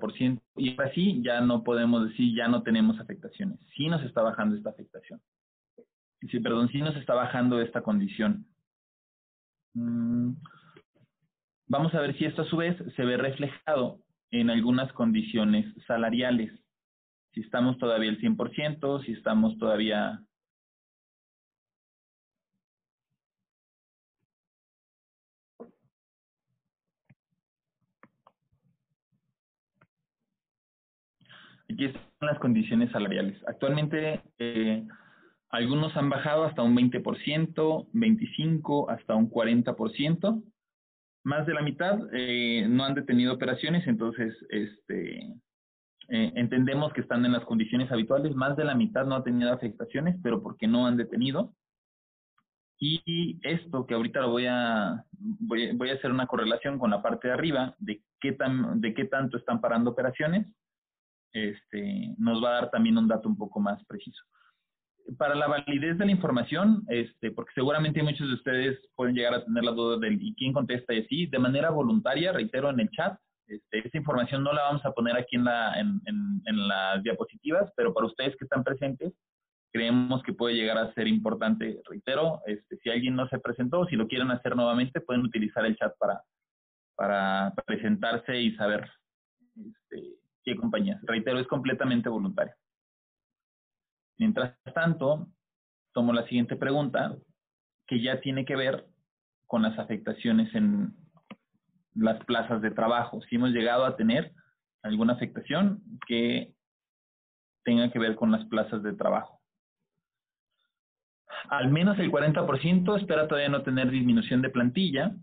por 0.00 0.12
ciento 0.14 0.42
y 0.56 0.80
así 0.80 1.22
ya 1.22 1.40
no 1.40 1.62
podemos 1.62 2.08
decir 2.08 2.34
ya 2.34 2.48
no 2.48 2.62
tenemos 2.62 2.98
afectaciones. 2.98 3.58
Sí 3.76 3.88
nos 3.88 4.02
está 4.02 4.22
bajando 4.22 4.56
esta 4.56 4.70
afectación. 4.70 5.20
Sí, 6.30 6.40
perdón, 6.40 6.68
sí 6.68 6.80
nos 6.80 6.96
está 6.96 7.14
bajando 7.14 7.60
esta 7.60 7.82
condición. 7.82 8.46
Mm, 9.74 10.34
vamos 11.66 11.94
a 11.94 12.00
ver 12.00 12.16
si 12.16 12.24
esto 12.24 12.42
a 12.42 12.46
su 12.46 12.56
vez 12.56 12.76
se 12.94 13.04
ve 13.04 13.16
reflejado 13.16 14.00
en 14.30 14.50
algunas 14.50 14.92
condiciones 14.92 15.66
salariales. 15.86 16.52
Si 17.32 17.40
estamos 17.40 17.76
todavía 17.78 18.10
al 18.10 18.18
100%, 18.18 19.04
si 19.04 19.12
estamos 19.12 19.58
todavía 19.58 20.22
Aquí 31.72 31.86
están 31.86 32.02
las 32.20 32.38
condiciones 32.38 32.90
salariales. 32.90 33.40
Actualmente 33.46 34.20
eh, 34.38 34.84
algunos 35.48 35.96
han 35.96 36.10
bajado 36.10 36.44
hasta 36.44 36.62
un 36.62 36.76
20%, 36.76 37.02
25%, 37.92 38.90
hasta 38.90 39.14
un 39.14 39.30
40%. 39.30 40.42
Más 41.24 41.46
de 41.46 41.54
la 41.54 41.62
mitad 41.62 41.98
eh, 42.12 42.66
no 42.68 42.84
han 42.84 42.94
detenido 42.94 43.32
operaciones, 43.32 43.86
entonces 43.86 44.34
este, 44.50 45.20
eh, 46.08 46.32
entendemos 46.34 46.92
que 46.92 47.00
están 47.00 47.24
en 47.24 47.32
las 47.32 47.44
condiciones 47.44 47.90
habituales. 47.90 48.34
Más 48.34 48.56
de 48.56 48.64
la 48.64 48.74
mitad 48.74 49.06
no 49.06 49.14
ha 49.14 49.24
tenido 49.24 49.52
afectaciones, 49.52 50.16
pero 50.22 50.42
porque 50.42 50.66
no 50.66 50.86
han 50.86 50.96
detenido. 50.96 51.54
Y 52.78 53.38
esto 53.44 53.86
que 53.86 53.94
ahorita 53.94 54.20
lo 54.20 54.30
voy 54.30 54.46
a, 54.46 55.04
voy, 55.12 55.70
voy, 55.72 55.90
a 55.90 55.94
hacer 55.94 56.10
una 56.10 56.26
correlación 56.26 56.78
con 56.78 56.90
la 56.90 57.00
parte 57.00 57.28
de 57.28 57.34
arriba 57.34 57.76
de 57.78 58.02
qué, 58.20 58.32
tan, 58.32 58.80
de 58.80 58.92
qué 58.92 59.04
tanto 59.04 59.36
están 59.36 59.60
parando 59.60 59.90
operaciones, 59.90 60.48
este, 61.32 62.14
nos 62.18 62.42
va 62.42 62.50
a 62.50 62.60
dar 62.60 62.70
también 62.70 62.98
un 62.98 63.08
dato 63.08 63.28
un 63.28 63.36
poco 63.36 63.60
más 63.60 63.84
preciso. 63.86 64.22
Para 65.18 65.34
la 65.34 65.48
validez 65.48 65.98
de 65.98 66.06
la 66.06 66.12
información, 66.12 66.84
este, 66.88 67.32
porque 67.32 67.52
seguramente 67.54 68.02
muchos 68.02 68.28
de 68.28 68.34
ustedes 68.34 68.78
pueden 68.94 69.14
llegar 69.14 69.34
a 69.34 69.44
tener 69.44 69.64
la 69.64 69.72
duda 69.72 69.98
del 69.98 70.22
¿y 70.22 70.34
quién 70.34 70.52
contesta? 70.52 70.94
Y 70.94 71.04
sí, 71.06 71.26
de 71.26 71.38
manera 71.38 71.70
voluntaria, 71.70 72.32
reitero 72.32 72.70
en 72.70 72.80
el 72.80 72.90
chat, 72.90 73.18
este, 73.48 73.84
esta 73.84 73.98
información 73.98 74.44
no 74.44 74.52
la 74.52 74.62
vamos 74.62 74.84
a 74.84 74.92
poner 74.92 75.16
aquí 75.16 75.36
en, 75.36 75.44
la, 75.44 75.78
en, 75.80 76.00
en, 76.06 76.40
en 76.46 76.68
las 76.68 77.02
diapositivas, 77.02 77.72
pero 77.76 77.92
para 77.92 78.06
ustedes 78.06 78.36
que 78.36 78.44
están 78.44 78.62
presentes, 78.62 79.12
creemos 79.72 80.22
que 80.22 80.34
puede 80.34 80.54
llegar 80.54 80.78
a 80.78 80.92
ser 80.94 81.08
importante. 81.08 81.80
Reitero, 81.88 82.40
este, 82.46 82.76
si 82.76 82.90
alguien 82.90 83.16
no 83.16 83.28
se 83.28 83.38
presentó, 83.38 83.86
si 83.86 83.96
lo 83.96 84.06
quieren 84.06 84.30
hacer 84.30 84.54
nuevamente, 84.54 85.00
pueden 85.00 85.24
utilizar 85.24 85.66
el 85.66 85.76
chat 85.76 85.92
para, 85.98 86.22
para 86.94 87.52
presentarse 87.66 88.40
y 88.40 88.54
saber 88.54 88.88
este, 89.56 90.21
qué 90.44 90.56
compañías. 90.56 91.00
Reitero, 91.02 91.38
es 91.38 91.46
completamente 91.46 92.08
voluntario. 92.08 92.54
Mientras 94.18 94.56
tanto, 94.74 95.28
tomo 95.92 96.12
la 96.12 96.26
siguiente 96.26 96.56
pregunta, 96.56 97.16
que 97.86 98.00
ya 98.00 98.20
tiene 98.20 98.44
que 98.44 98.56
ver 98.56 98.86
con 99.46 99.62
las 99.62 99.78
afectaciones 99.78 100.54
en 100.54 100.94
las 101.94 102.24
plazas 102.24 102.62
de 102.62 102.70
trabajo. 102.70 103.20
Si 103.22 103.36
hemos 103.36 103.50
llegado 103.50 103.84
a 103.84 103.96
tener 103.96 104.32
alguna 104.82 105.14
afectación 105.14 105.82
que 106.06 106.54
tenga 107.64 107.90
que 107.90 107.98
ver 107.98 108.16
con 108.16 108.32
las 108.32 108.44
plazas 108.46 108.82
de 108.82 108.94
trabajo 108.94 109.42
al 111.48 111.70
menos 111.70 111.98
el 111.98 112.10
40% 112.10 112.98
espera 112.98 113.28
todavía 113.28 113.48
no 113.48 113.62
tener 113.62 113.90
disminución 113.90 114.42
de 114.42 114.50
plantilla, 114.50 115.14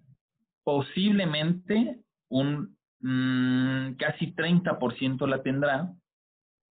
posiblemente 0.63 1.99
un 2.29 2.77
mmm, 2.99 3.93
casi 3.93 4.33
30% 4.33 5.27
la 5.27 5.41
tendrá 5.43 5.93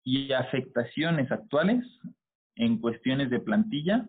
y 0.04 0.32
afectaciones 0.34 1.32
actuales 1.32 1.86
en 2.56 2.80
cuestiones 2.80 3.30
de 3.30 3.40
plantilla. 3.40 4.08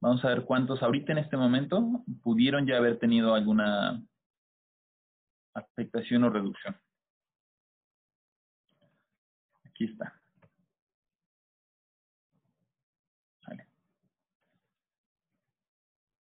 Vamos 0.00 0.24
a 0.24 0.28
ver 0.28 0.44
cuántos 0.44 0.82
ahorita 0.82 1.12
en 1.12 1.18
este 1.18 1.36
momento 1.36 2.04
pudieron 2.22 2.66
ya 2.66 2.76
haber 2.76 2.98
tenido 2.98 3.34
alguna 3.34 4.02
afectación 5.54 6.24
o 6.24 6.30
reducción. 6.30 6.76
Aquí 9.64 9.84
está. 9.84 10.20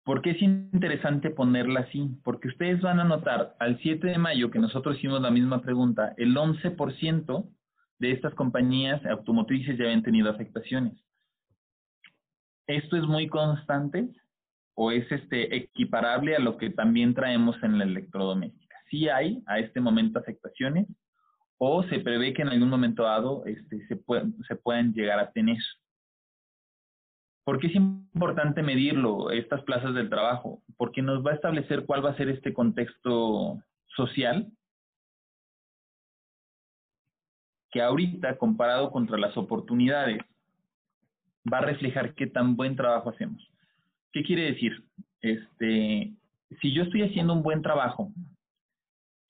¿Por 0.06 0.22
qué 0.22 0.32
es 0.32 0.42
interesante 0.44 1.32
ponerla 1.32 1.80
así? 1.80 2.12
Porque 2.24 2.48
ustedes 2.48 2.80
van 2.80 3.00
a 3.00 3.04
notar 3.04 3.56
al 3.60 3.80
7 3.80 4.06
de 4.06 4.20
mayo 4.20 4.52
que 4.52 4.60
nosotros 4.60 4.98
hicimos 4.98 5.20
la 5.20 5.32
misma 5.32 5.64
pregunta, 5.64 6.14
el 6.18 6.36
11% 6.36 7.50
de 7.98 8.12
estas 8.12 8.36
compañías 8.36 9.04
automotrices 9.04 9.80
ya 9.80 9.86
habían 9.86 10.04
tenido 10.04 10.30
afectaciones. 10.30 10.94
¿Esto 12.68 12.98
es 12.98 13.04
muy 13.04 13.28
constante 13.28 14.08
o 14.76 14.92
es 14.92 15.12
este 15.12 15.56
equiparable 15.56 16.36
a 16.36 16.40
lo 16.40 16.58
que 16.58 16.70
también 16.70 17.16
traemos 17.16 17.56
en 17.64 17.80
la 17.80 17.86
electrodoméstica? 17.86 18.76
Sí 18.92 19.10
hay 19.10 19.42
a 19.48 19.58
este 19.58 19.82
momento 19.82 20.20
afectaciones 20.20 20.86
o 21.58 21.82
se 21.84 22.00
prevé 22.00 22.32
que 22.34 22.44
en 22.44 22.50
algún 22.50 22.70
momento 22.70 23.04
dado 23.04 23.44
este, 23.46 23.88
se, 23.88 24.00
se 24.48 24.56
puedan 24.56 24.94
llegar 24.94 25.18
a 25.18 25.32
tener. 25.32 25.58
¿Por 27.46 27.60
qué 27.60 27.68
es 27.68 27.76
importante 27.76 28.64
medirlo, 28.64 29.30
estas 29.30 29.62
plazas 29.64 29.94
del 29.94 30.10
trabajo? 30.10 30.64
Porque 30.78 31.04
nos 31.04 31.24
va 31.24 31.32
a 31.32 31.36
establecer 31.36 31.86
cuál 31.86 32.04
va 32.04 32.10
a 32.10 32.18
ser 32.18 32.28
este 32.28 32.54
contexto 32.54 33.62
social 33.96 34.52
que 37.70 37.84
ahorita, 37.84 38.38
comparado 38.38 38.90
contra 38.90 39.18
las 39.18 39.38
oportunidades, 39.38 40.18
va 41.52 41.60
a 41.60 41.66
reflejar 41.66 42.16
qué 42.16 42.26
tan 42.26 42.56
buen 42.56 42.76
trabajo 42.76 43.12
hacemos. 43.12 43.48
¿Qué 44.12 44.24
quiere 44.24 44.54
decir? 44.54 44.84
Este, 45.22 46.14
si 46.62 46.74
yo 46.74 46.84
estoy 46.84 47.04
haciendo 47.04 47.34
un 47.34 47.44
buen 47.44 47.62
trabajo 47.62 48.12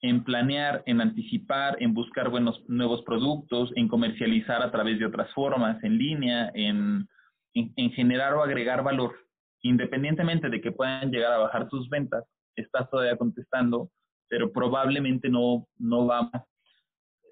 en 0.00 0.24
planear, 0.24 0.82
en 0.86 1.02
anticipar, 1.02 1.76
en 1.80 1.92
buscar 1.92 2.30
buenos 2.30 2.62
nuevos 2.66 3.02
productos, 3.02 3.72
en 3.76 3.88
comercializar 3.88 4.62
a 4.62 4.70
través 4.70 4.98
de 4.98 5.06
otras 5.06 5.30
formas, 5.34 5.82
en 5.84 5.98
línea, 5.98 6.50
en 6.54 7.08
en, 7.56 7.90
generar 7.92 8.34
o 8.34 8.42
agregar 8.42 8.82
valor, 8.82 9.14
independientemente 9.62 10.48
de 10.48 10.60
que 10.60 10.72
puedan 10.72 11.10
llegar 11.10 11.32
a 11.32 11.38
bajar 11.38 11.68
tus 11.68 11.88
ventas, 11.88 12.24
estás 12.54 12.88
todavía 12.90 13.16
contestando, 13.16 13.90
pero 14.28 14.52
probablemente 14.52 15.28
no, 15.28 15.66
no 15.78 16.06
va. 16.06 16.30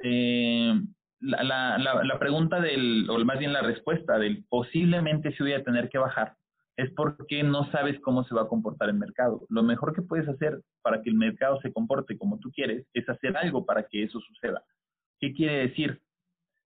Eh, 0.02 0.74
la, 1.20 1.78
la, 1.78 2.04
la, 2.04 2.18
pregunta 2.18 2.60
del, 2.60 3.08
o 3.08 3.18
más 3.24 3.38
bien 3.38 3.52
la 3.52 3.62
respuesta 3.62 4.18
del 4.18 4.44
posiblemente 4.48 5.32
si 5.32 5.42
voy 5.42 5.54
a 5.54 5.64
tener 5.64 5.88
que 5.88 5.98
bajar, 5.98 6.36
es 6.76 6.90
porque 6.94 7.42
no 7.42 7.70
sabes 7.70 8.00
cómo 8.00 8.24
se 8.24 8.34
va 8.34 8.42
a 8.42 8.48
comportar 8.48 8.88
el 8.88 8.96
mercado. 8.96 9.46
Lo 9.48 9.62
mejor 9.62 9.94
que 9.94 10.02
puedes 10.02 10.28
hacer 10.28 10.60
para 10.82 11.02
que 11.02 11.10
el 11.10 11.16
mercado 11.16 11.60
se 11.60 11.72
comporte 11.72 12.18
como 12.18 12.38
tú 12.40 12.50
quieres 12.50 12.86
es 12.92 13.08
hacer 13.08 13.36
algo 13.36 13.64
para 13.64 13.84
que 13.84 14.02
eso 14.02 14.20
suceda. 14.20 14.62
¿Qué 15.20 15.32
quiere 15.32 15.68
decir? 15.68 16.00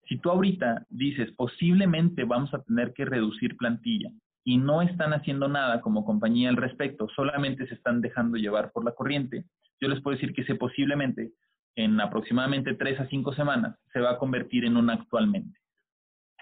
Si 0.09 0.19
tú 0.19 0.31
ahorita 0.31 0.87
dices, 0.89 1.31
posiblemente 1.37 2.25
vamos 2.25 2.53
a 2.55 2.63
tener 2.63 2.93
que 2.93 3.05
reducir 3.05 3.57
plantilla 3.57 4.11
y 4.45 4.59
no 4.59 4.83
están 4.83 5.13
haciendo 5.13 5.49
nada 5.49 5.81
como 5.81 6.05
compañía 6.05 6.51
al 6.51 6.57
respecto, 6.57 7.09
solamente 7.15 7.67
se 7.67 7.75
están 7.75 8.01
dejando 8.01 8.37
llevar 8.37 8.71
por 8.73 8.85
la 8.85 8.93
corriente, 8.93 9.47
yo 9.81 9.89
les 9.89 10.01
puedo 10.03 10.17
decir 10.17 10.35
que 10.35 10.43
ese 10.43 10.55
posiblemente 10.55 11.33
en 11.77 12.01
aproximadamente 12.01 12.75
tres 12.75 13.01
a 13.01 13.07
cinco 13.09 13.35
semanas 13.35 13.77
se 13.93 14.01
va 14.01 14.13
a 14.13 14.19
convertir 14.19 14.65
en 14.65 14.77
un 14.77 14.91
actualmente. 14.91 15.59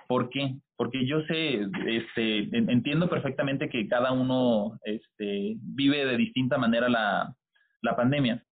¿Por 0.07 0.29
qué? 0.29 0.57
Porque 0.77 1.07
yo 1.07 1.23
sé, 1.23 1.67
este, 1.87 2.39
entiendo 2.53 3.09
perfectamente 3.09 3.69
que 3.69 3.89
cada 3.89 4.13
uno 4.13 4.79
este, 4.85 5.57
vive 5.59 6.05
de 6.05 6.17
distinta 6.17 6.59
manera 6.59 6.89
la, 6.89 7.35
la 7.81 7.97
pandemia, 7.97 8.45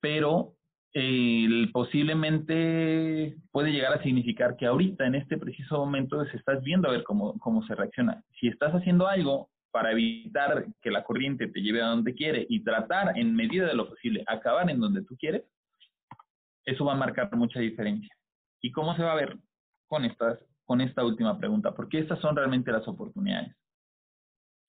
pero 0.00 0.54
el 0.94 1.70
posiblemente 1.72 3.36
puede 3.50 3.72
llegar 3.72 3.94
a 3.94 4.02
significar 4.02 4.56
que 4.56 4.66
ahorita, 4.66 5.04
en 5.04 5.16
este 5.16 5.36
preciso 5.36 5.78
momento, 5.78 6.24
se 6.26 6.36
estás 6.36 6.62
viendo 6.62 6.88
a 6.88 6.92
ver 6.92 7.02
cómo, 7.02 7.36
cómo 7.40 7.66
se 7.66 7.74
reacciona. 7.74 8.22
Si 8.38 8.46
estás 8.46 8.72
haciendo 8.72 9.08
algo 9.08 9.50
para 9.72 9.90
evitar 9.90 10.66
que 10.80 10.92
la 10.92 11.02
corriente 11.02 11.48
te 11.48 11.60
lleve 11.60 11.82
a 11.82 11.88
donde 11.88 12.14
quiere 12.14 12.46
y 12.48 12.62
tratar, 12.62 13.18
en 13.18 13.34
medida 13.34 13.66
de 13.66 13.74
lo 13.74 13.88
posible, 13.88 14.22
acabar 14.28 14.70
en 14.70 14.78
donde 14.78 15.02
tú 15.02 15.16
quieres, 15.18 15.42
eso 16.64 16.84
va 16.84 16.92
a 16.92 16.96
marcar 16.96 17.28
mucha 17.34 17.58
diferencia. 17.58 18.14
¿Y 18.62 18.70
cómo 18.70 18.94
se 18.94 19.02
va 19.02 19.12
a 19.12 19.16
ver 19.16 19.36
con, 19.88 20.04
estas, 20.04 20.38
con 20.64 20.80
esta 20.80 21.04
última 21.04 21.36
pregunta? 21.38 21.74
Porque 21.74 21.98
estas 21.98 22.20
son 22.20 22.36
realmente 22.36 22.70
las 22.70 22.86
oportunidades. 22.86 23.56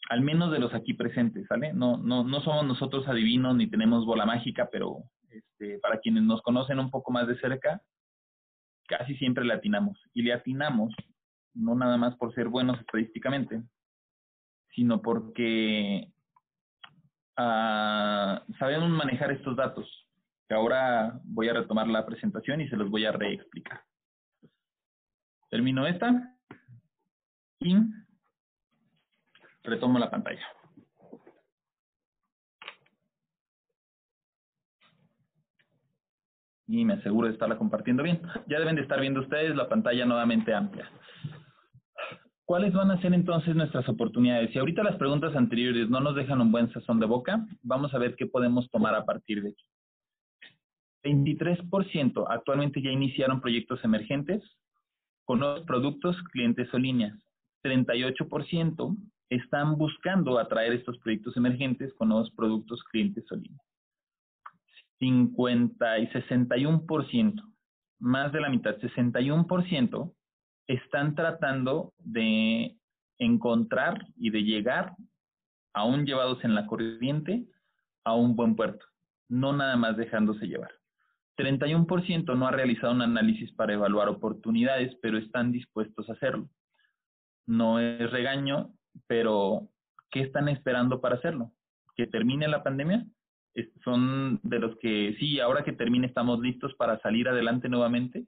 Al 0.09 0.21
menos 0.21 0.51
de 0.51 0.59
los 0.59 0.73
aquí 0.73 0.95
presentes, 0.95 1.45
¿sale? 1.47 1.71
No, 1.71 1.97
no, 1.97 2.23
no 2.23 2.41
somos 2.41 2.65
nosotros 2.65 3.07
adivinos 3.07 3.55
ni 3.55 3.67
tenemos 3.67 4.07
bola 4.07 4.25
mágica, 4.25 4.69
pero 4.71 5.03
este, 5.35 5.79
para 5.79 5.99
quienes 5.99 6.23
nos 6.23 6.41
conocen 6.41 6.79
un 6.79 6.89
poco 6.89 7.11
más 7.11 7.27
de 7.27 7.39
cerca, 7.39 7.81
casi 8.87 9.15
siempre 9.17 9.45
le 9.45 9.53
atinamos. 9.53 9.99
Y 10.13 10.21
le 10.21 10.33
atinamos 10.33 10.93
no 11.53 11.75
nada 11.75 11.97
más 11.97 12.15
por 12.17 12.33
ser 12.33 12.47
buenos 12.47 12.79
estadísticamente, 12.79 13.63
sino 14.75 15.01
porque 15.01 16.11
uh, 17.37 18.53
sabemos 18.59 18.89
manejar 18.89 19.31
estos 19.31 19.55
datos, 19.55 20.05
ahora 20.49 21.19
voy 21.23 21.49
a 21.49 21.53
retomar 21.53 21.87
la 21.87 22.05
presentación 22.05 22.61
y 22.61 22.69
se 22.69 22.75
los 22.75 22.89
voy 22.89 23.05
a 23.05 23.11
reexplicar. 23.11 23.81
Termino 25.49 25.87
esta 25.87 26.37
y 27.59 27.77
retomo 29.63 29.97
la 29.97 30.11
pantalla. 30.11 30.45
Y 36.67 36.85
me 36.85 36.93
aseguro 36.93 37.27
de 37.27 37.33
estarla 37.33 37.57
compartiendo 37.57 38.03
bien. 38.03 38.21
Ya 38.47 38.59
deben 38.59 38.75
de 38.75 38.81
estar 38.81 38.99
viendo 38.99 39.21
ustedes 39.21 39.55
la 39.55 39.69
pantalla 39.69 40.05
nuevamente 40.05 40.53
amplia. 40.53 40.89
¿Cuáles 42.45 42.73
van 42.73 42.91
a 42.91 43.01
ser 43.01 43.13
entonces 43.13 43.55
nuestras 43.55 43.89
oportunidades? 43.89 44.51
Si 44.51 44.59
ahorita 44.59 44.83
las 44.83 44.97
preguntas 44.97 45.35
anteriores 45.35 45.89
no 45.89 45.99
nos 45.99 46.15
dejan 46.15 46.41
un 46.41 46.51
buen 46.51 46.71
sazón 46.71 46.99
de 46.99 47.07
boca, 47.07 47.43
vamos 47.63 47.93
a 47.93 47.97
ver 47.97 48.15
qué 48.15 48.27
podemos 48.27 48.69
tomar 48.69 48.93
a 48.93 49.03
partir 49.03 49.41
de 49.41 49.49
aquí. 49.49 49.65
23% 51.03 52.25
actualmente 52.29 52.81
ya 52.81 52.91
iniciaron 52.91 53.41
proyectos 53.41 53.83
emergentes 53.83 54.43
con 55.23 55.39
nuevos 55.39 55.63
productos, 55.65 56.21
clientes 56.31 56.71
o 56.73 56.77
líneas. 56.77 57.17
38% 57.63 58.95
están 59.29 59.75
buscando 59.77 60.37
atraer 60.37 60.73
estos 60.73 60.99
proyectos 60.99 61.35
emergentes 61.37 61.93
con 61.95 62.09
nuevos 62.09 62.29
productos, 62.31 62.83
clientes 62.83 63.25
o 63.31 63.35
líneas. 63.35 63.74
50 65.05 65.99
y 65.99 66.07
61%, 66.07 67.43
más 67.99 68.31
de 68.31 68.41
la 68.41 68.49
mitad, 68.49 68.75
61%, 68.77 70.13
están 70.67 71.13
tratando 71.13 71.93
de 71.99 72.75
encontrar 73.19 74.03
y 74.15 74.31
de 74.31 74.41
llegar, 74.41 74.95
aún 75.73 76.07
llevados 76.07 76.43
en 76.43 76.55
la 76.55 76.65
corriente, 76.65 77.45
a 78.03 78.15
un 78.15 78.35
buen 78.35 78.55
puerto, 78.55 78.83
no 79.29 79.53
nada 79.53 79.77
más 79.77 79.95
dejándose 79.95 80.47
llevar. 80.47 80.71
31% 81.37 82.35
no 82.35 82.47
ha 82.47 82.51
realizado 82.51 82.93
un 82.93 83.03
análisis 83.03 83.51
para 83.53 83.73
evaluar 83.73 84.09
oportunidades, 84.09 84.95
pero 85.03 85.19
están 85.19 85.51
dispuestos 85.51 86.09
a 86.09 86.13
hacerlo. 86.13 86.49
No 87.45 87.79
es 87.79 88.09
regaño, 88.09 88.73
pero 89.05 89.69
¿qué 90.09 90.21
están 90.21 90.49
esperando 90.49 90.99
para 90.99 91.15
hacerlo? 91.17 91.51
¿Que 91.95 92.07
termine 92.07 92.47
la 92.47 92.63
pandemia? 92.63 93.05
Son 93.83 94.39
de 94.43 94.59
los 94.59 94.77
que 94.79 95.15
sí, 95.19 95.39
ahora 95.39 95.63
que 95.63 95.73
termine 95.73 96.07
estamos 96.07 96.39
listos 96.39 96.73
para 96.75 96.99
salir 96.99 97.27
adelante 97.27 97.69
nuevamente. 97.69 98.25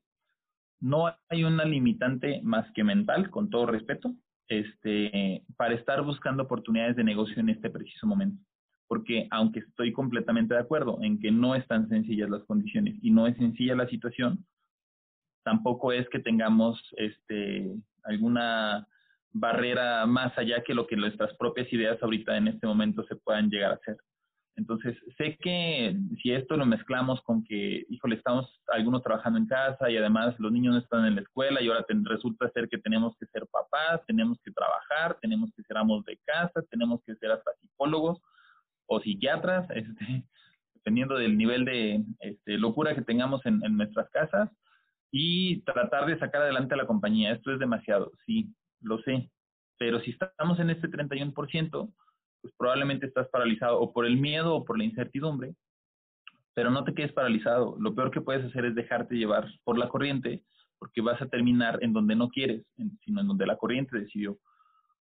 No 0.79 1.05
hay 1.29 1.43
una 1.43 1.65
limitante 1.65 2.41
más 2.43 2.71
que 2.73 2.83
mental, 2.83 3.29
con 3.29 3.49
todo 3.49 3.65
respeto, 3.65 4.13
este, 4.47 5.43
para 5.57 5.73
estar 5.73 6.01
buscando 6.03 6.43
oportunidades 6.43 6.95
de 6.95 7.03
negocio 7.03 7.39
en 7.39 7.49
este 7.49 7.69
preciso 7.69 8.07
momento 8.07 8.41
porque 8.87 9.27
aunque 9.31 9.59
estoy 9.59 9.91
completamente 9.91 10.53
de 10.53 10.61
acuerdo 10.61 10.99
en 11.01 11.19
que 11.19 11.31
no 11.31 11.55
están 11.55 11.89
sencillas 11.89 12.29
las 12.29 12.43
condiciones 12.45 12.95
y 13.01 13.11
no 13.11 13.27
es 13.27 13.35
sencilla 13.37 13.75
la 13.75 13.87
situación, 13.87 14.45
tampoco 15.43 15.91
es 15.91 16.07
que 16.09 16.19
tengamos 16.19 16.81
este, 16.97 17.75
alguna 18.03 18.87
barrera 19.31 20.05
más 20.05 20.37
allá 20.37 20.63
que 20.63 20.73
lo 20.73 20.87
que 20.87 20.95
nuestras 20.95 21.35
propias 21.37 21.71
ideas 21.71 22.01
ahorita 22.01 22.37
en 22.37 22.47
este 22.47 22.65
momento 22.65 23.03
se 23.03 23.15
puedan 23.17 23.49
llegar 23.49 23.71
a 23.71 23.75
hacer. 23.75 23.97
Entonces, 24.57 24.97
sé 25.17 25.37
que 25.39 25.95
si 26.21 26.31
esto 26.31 26.57
lo 26.57 26.65
mezclamos 26.65 27.21
con 27.21 27.43
que, 27.43 27.85
híjole, 27.89 28.15
estamos 28.15 28.59
algunos 28.67 29.03
trabajando 29.03 29.37
en 29.37 29.45
casa 29.45 29.89
y 29.89 29.97
además 29.97 30.35
los 30.39 30.51
niños 30.51 30.73
no 30.73 30.79
están 30.79 31.05
en 31.05 31.15
la 31.15 31.21
escuela 31.21 31.61
y 31.61 31.67
ahora 31.67 31.85
resulta 32.03 32.49
ser 32.49 32.67
que 32.67 32.79
tenemos 32.79 33.15
que 33.19 33.27
ser 33.27 33.45
papás, 33.51 34.01
tenemos 34.07 34.39
que 34.43 34.51
trabajar, 34.51 35.17
tenemos 35.21 35.51
que 35.55 35.61
ser 35.61 35.77
amos 35.77 36.03
de 36.05 36.17
casa, 36.25 36.63
tenemos 36.71 37.01
que 37.05 37.15
ser 37.15 37.31
hasta 37.31 37.51
psicólogos, 37.61 38.19
o 38.87 38.99
psiquiatras, 38.99 39.69
este, 39.75 40.23
dependiendo 40.73 41.15
del 41.15 41.37
nivel 41.37 41.65
de 41.65 42.03
este, 42.21 42.57
locura 42.57 42.95
que 42.95 43.03
tengamos 43.03 43.45
en, 43.45 43.59
nuestras 43.77 44.09
casas, 44.09 44.49
y 45.11 45.61
tratar 45.61 46.05
de 46.07 46.17
sacar 46.19 46.41
adelante 46.41 46.73
a 46.73 46.77
la 46.77 46.87
compañía. 46.87 47.31
Esto 47.31 47.53
es 47.53 47.59
demasiado, 47.59 48.11
sí, 48.25 48.53
lo 48.81 48.99
sé, 49.03 49.29
pero 49.77 50.01
si 50.01 50.11
estamos 50.11 50.59
en 50.59 50.71
este 50.71 50.89
31%, 50.89 51.93
pues 52.41 52.53
probablemente 52.57 53.07
estás 53.07 53.27
paralizado 53.29 53.79
o 53.79 53.93
por 53.93 54.05
el 54.05 54.17
miedo 54.17 54.55
o 54.55 54.65
por 54.65 54.77
la 54.77 54.85
incertidumbre, 54.85 55.55
pero 56.53 56.71
no 56.71 56.83
te 56.83 56.93
quedes 56.93 57.13
paralizado. 57.13 57.75
Lo 57.79 57.93
peor 57.93 58.11
que 58.11 58.21
puedes 58.21 58.45
hacer 58.45 58.65
es 58.65 58.75
dejarte 58.75 59.15
llevar 59.15 59.47
por 59.63 59.77
la 59.77 59.89
corriente, 59.89 60.43
porque 60.79 61.01
vas 61.01 61.21
a 61.21 61.27
terminar 61.27 61.79
en 61.81 61.93
donde 61.93 62.15
no 62.15 62.29
quieres, 62.29 62.65
sino 63.03 63.21
en 63.21 63.27
donde 63.27 63.45
la 63.45 63.57
corriente 63.57 63.99
decidió 63.99 64.37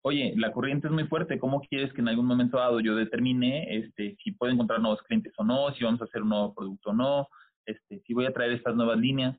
oye, 0.07 0.35
la 0.37 0.53
corriente 0.53 0.87
es 0.87 0.93
muy 0.93 1.03
fuerte, 1.09 1.37
¿cómo 1.37 1.61
quieres 1.63 1.93
que 1.93 2.01
en 2.01 2.07
algún 2.07 2.27
momento 2.27 2.59
dado 2.59 2.79
yo 2.79 2.95
determine 2.95 3.77
este, 3.77 4.17
si 4.23 4.31
puedo 4.31 4.53
encontrar 4.53 4.81
nuevos 4.81 5.03
clientes 5.03 5.33
o 5.37 5.43
no, 5.43 5.73
si 5.75 5.83
vamos 5.83 6.01
a 6.01 6.05
hacer 6.05 6.23
un 6.23 6.29
nuevo 6.29 6.55
producto 6.55 6.91
o 6.91 6.93
no, 6.93 7.27
este, 7.65 8.01
si 8.07 8.15
voy 8.15 8.25
a 8.27 8.33
traer 8.33 8.53
estas 8.53 8.77
nuevas 8.77 8.99
líneas? 8.99 9.37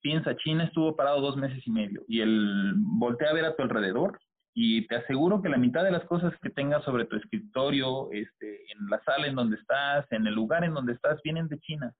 Piensa, 0.00 0.34
China 0.36 0.64
estuvo 0.64 0.96
parado 0.96 1.20
dos 1.20 1.36
meses 1.36 1.62
y 1.66 1.70
medio 1.70 2.02
y 2.08 2.22
el 2.22 2.72
voltea 2.76 3.28
a 3.28 3.34
ver 3.34 3.44
a 3.44 3.54
tu 3.54 3.62
alrededor 3.62 4.18
y 4.54 4.86
te 4.86 4.96
aseguro 4.96 5.40
que 5.40 5.48
la 5.48 5.56
mitad 5.56 5.84
de 5.84 5.92
las 5.92 6.04
cosas 6.04 6.34
que 6.42 6.50
tengas 6.50 6.84
sobre 6.84 7.06
tu 7.06 7.16
escritorio, 7.16 8.10
este, 8.12 8.72
en 8.72 8.88
la 8.90 9.02
sala 9.04 9.26
en 9.26 9.34
donde 9.34 9.56
estás, 9.56 10.06
en 10.10 10.26
el 10.26 10.34
lugar 10.34 10.64
en 10.64 10.74
donde 10.74 10.92
estás, 10.92 11.20
vienen 11.22 11.48
de 11.48 11.58
China. 11.60 11.92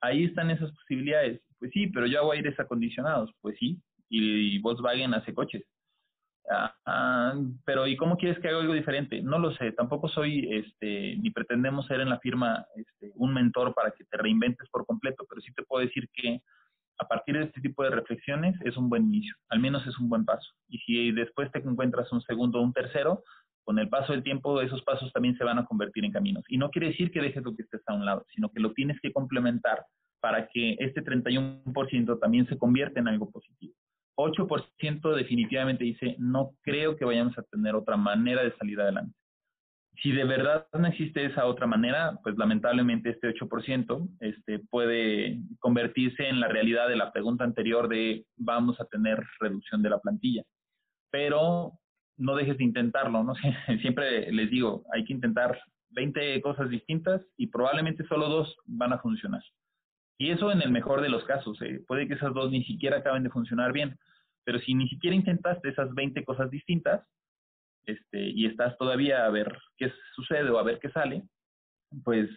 Ahí 0.00 0.24
están 0.24 0.50
esas 0.50 0.70
posibilidades. 0.72 1.40
Pues 1.58 1.72
sí, 1.72 1.88
pero 1.88 2.06
yo 2.06 2.20
hago 2.20 2.32
aires 2.32 2.58
acondicionados. 2.60 3.30
Pues 3.40 3.56
sí, 3.58 3.80
y 4.08 4.58
Volkswagen 4.60 5.14
hace 5.14 5.34
coches 5.34 5.64
Ah, 6.50 6.74
ah, 6.86 7.34
pero 7.64 7.86
¿y 7.86 7.96
cómo 7.96 8.16
quieres 8.16 8.38
que 8.38 8.48
haga 8.48 8.60
algo 8.60 8.72
diferente? 8.72 9.20
No 9.22 9.38
lo 9.38 9.52
sé, 9.56 9.72
tampoco 9.72 10.08
soy, 10.08 10.48
este, 10.50 11.16
ni 11.18 11.30
pretendemos 11.30 11.86
ser 11.86 12.00
en 12.00 12.08
la 12.08 12.18
firma 12.20 12.64
este, 12.74 13.12
un 13.16 13.34
mentor 13.34 13.74
para 13.74 13.90
que 13.90 14.04
te 14.04 14.16
reinventes 14.16 14.68
por 14.70 14.86
completo, 14.86 15.26
pero 15.28 15.42
sí 15.42 15.52
te 15.52 15.62
puedo 15.64 15.84
decir 15.84 16.08
que 16.14 16.40
a 16.98 17.06
partir 17.06 17.36
de 17.38 17.44
este 17.44 17.60
tipo 17.60 17.82
de 17.82 17.90
reflexiones 17.90 18.56
es 18.64 18.76
un 18.76 18.88
buen 18.88 19.04
inicio, 19.04 19.34
al 19.48 19.60
menos 19.60 19.86
es 19.86 19.98
un 19.98 20.08
buen 20.08 20.24
paso. 20.24 20.50
Y 20.68 20.78
si 20.78 21.12
después 21.12 21.50
te 21.52 21.58
encuentras 21.60 22.12
un 22.12 22.20
segundo 22.22 22.58
o 22.58 22.62
un 22.62 22.72
tercero, 22.72 23.22
con 23.64 23.78
el 23.78 23.88
paso 23.88 24.12
del 24.12 24.22
tiempo 24.22 24.60
esos 24.60 24.82
pasos 24.82 25.12
también 25.12 25.36
se 25.36 25.44
van 25.44 25.58
a 25.58 25.66
convertir 25.66 26.04
en 26.04 26.12
caminos. 26.12 26.44
Y 26.48 26.56
no 26.56 26.70
quiere 26.70 26.88
decir 26.88 27.10
que 27.10 27.20
dejes 27.20 27.44
lo 27.44 27.54
que 27.54 27.62
estés 27.62 27.82
a 27.86 27.94
un 27.94 28.04
lado, 28.04 28.24
sino 28.34 28.50
que 28.50 28.60
lo 28.60 28.72
tienes 28.72 28.98
que 29.00 29.12
complementar 29.12 29.84
para 30.20 30.48
que 30.48 30.76
este 30.80 31.02
31% 31.02 32.18
también 32.18 32.46
se 32.46 32.58
convierta 32.58 32.98
en 32.98 33.08
algo 33.08 33.30
positivo. 33.30 33.74
8% 34.16 35.14
definitivamente 35.14 35.84
dice, 35.84 36.16
no 36.18 36.52
creo 36.62 36.96
que 36.96 37.04
vayamos 37.04 37.38
a 37.38 37.42
tener 37.42 37.76
otra 37.76 37.96
manera 37.96 38.42
de 38.42 38.56
salir 38.56 38.80
adelante. 38.80 39.14
Si 40.02 40.12
de 40.12 40.24
verdad 40.24 40.66
no 40.78 40.86
existe 40.86 41.24
esa 41.24 41.46
otra 41.46 41.66
manera, 41.66 42.18
pues 42.22 42.36
lamentablemente 42.36 43.10
este 43.10 43.34
8% 43.34 44.08
este, 44.20 44.60
puede 44.70 45.40
convertirse 45.58 46.28
en 46.28 46.38
la 46.38 46.48
realidad 46.48 46.88
de 46.88 46.96
la 46.96 47.12
pregunta 47.12 47.44
anterior 47.44 47.88
de 47.88 48.24
vamos 48.36 48.80
a 48.80 48.84
tener 48.84 49.24
reducción 49.40 49.82
de 49.82 49.90
la 49.90 49.98
plantilla. 49.98 50.44
Pero 51.10 51.72
no 52.16 52.36
dejes 52.36 52.58
de 52.58 52.64
intentarlo, 52.64 53.24
¿no? 53.24 53.34
Siempre 53.80 54.30
les 54.30 54.50
digo, 54.50 54.84
hay 54.92 55.04
que 55.04 55.14
intentar 55.14 55.60
20 55.90 56.40
cosas 56.42 56.70
distintas 56.70 57.22
y 57.36 57.48
probablemente 57.48 58.06
solo 58.06 58.28
dos 58.28 58.56
van 58.66 58.92
a 58.92 58.98
funcionar. 58.98 59.42
Y 60.18 60.30
eso 60.30 60.52
en 60.52 60.62
el 60.62 60.70
mejor 60.70 61.00
de 61.00 61.08
los 61.08 61.24
casos. 61.24 61.60
¿eh? 61.62 61.80
Puede 61.86 62.06
que 62.06 62.14
esas 62.14 62.34
dos 62.34 62.50
ni 62.50 62.64
siquiera 62.64 62.98
acaben 62.98 63.22
de 63.22 63.30
funcionar 63.30 63.72
bien. 63.72 63.96
Pero 64.44 64.58
si 64.60 64.74
ni 64.74 64.88
siquiera 64.88 65.14
intentaste 65.14 65.68
esas 65.68 65.94
20 65.94 66.24
cosas 66.24 66.50
distintas 66.50 67.06
este, 67.88 68.20
y 68.20 68.46
estás 68.46 68.76
todavía 68.78 69.24
a 69.24 69.30
ver 69.30 69.56
qué 69.76 69.90
sucede 70.14 70.50
o 70.50 70.58
a 70.58 70.62
ver 70.62 70.78
qué 70.78 70.90
sale, 70.90 71.22
pues 72.04 72.28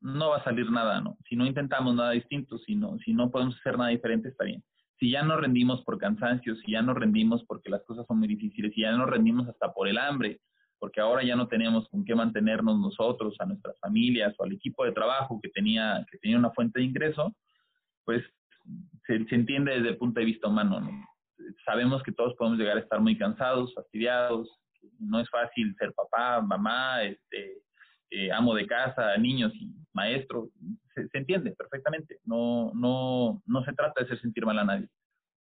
no 0.00 0.28
va 0.28 0.36
a 0.36 0.44
salir 0.44 0.70
nada, 0.70 1.00
¿no? 1.00 1.16
Si 1.28 1.34
no 1.34 1.46
intentamos 1.46 1.94
nada 1.94 2.10
distinto, 2.10 2.58
si 2.58 2.74
no, 2.74 2.98
si 2.98 3.14
no 3.14 3.30
podemos 3.30 3.56
hacer 3.56 3.78
nada 3.78 3.90
diferente, 3.90 4.28
está 4.28 4.44
bien. 4.44 4.62
Si 5.00 5.10
ya 5.10 5.22
nos 5.22 5.40
rendimos 5.40 5.82
por 5.84 5.98
cansancio, 5.98 6.54
si 6.56 6.72
ya 6.72 6.82
nos 6.82 6.96
rendimos 6.96 7.42
porque 7.44 7.70
las 7.70 7.82
cosas 7.84 8.06
son 8.06 8.18
muy 8.18 8.28
difíciles, 8.28 8.72
si 8.74 8.82
ya 8.82 8.92
nos 8.92 9.08
rendimos 9.08 9.48
hasta 9.48 9.72
por 9.72 9.88
el 9.88 9.98
hambre, 9.98 10.40
porque 10.78 11.00
ahora 11.00 11.24
ya 11.24 11.36
no 11.36 11.48
tenemos 11.48 11.88
con 11.88 12.04
qué 12.04 12.14
mantenernos 12.14 12.78
nosotros, 12.78 13.34
a 13.40 13.46
nuestras 13.46 13.78
familias 13.80 14.34
o 14.36 14.44
al 14.44 14.52
equipo 14.52 14.84
de 14.84 14.92
trabajo 14.92 15.40
que 15.42 15.48
tenía, 15.48 16.04
que 16.10 16.18
tenía 16.18 16.38
una 16.38 16.50
fuente 16.50 16.80
de 16.80 16.84
ingreso, 16.84 17.34
pues 18.04 18.22
se, 19.06 19.14
entiende 19.14 19.72
desde 19.72 19.88
el 19.88 19.96
punto 19.96 20.20
de 20.20 20.26
vista 20.26 20.48
humano. 20.48 20.80
Sabemos 21.64 22.02
que 22.02 22.12
todos 22.12 22.34
podemos 22.36 22.58
llegar 22.58 22.76
a 22.76 22.80
estar 22.80 23.00
muy 23.00 23.16
cansados, 23.18 23.74
fastidiados, 23.74 24.48
no 24.98 25.20
es 25.20 25.28
fácil 25.30 25.74
ser 25.78 25.92
papá, 25.92 26.40
mamá, 26.40 27.02
este, 27.02 27.58
eh, 28.10 28.30
amo 28.32 28.54
de 28.54 28.66
casa, 28.66 29.16
niños 29.16 29.52
y 29.54 29.72
maestro, 29.92 30.48
se, 30.94 31.08
se, 31.08 31.18
entiende 31.18 31.52
perfectamente, 31.52 32.18
no, 32.24 32.72
no, 32.74 33.42
no 33.46 33.64
se 33.64 33.72
trata 33.72 34.00
de 34.00 34.06
hacer 34.06 34.20
sentir 34.20 34.46
mal 34.46 34.58
a 34.58 34.64
nadie. 34.64 34.88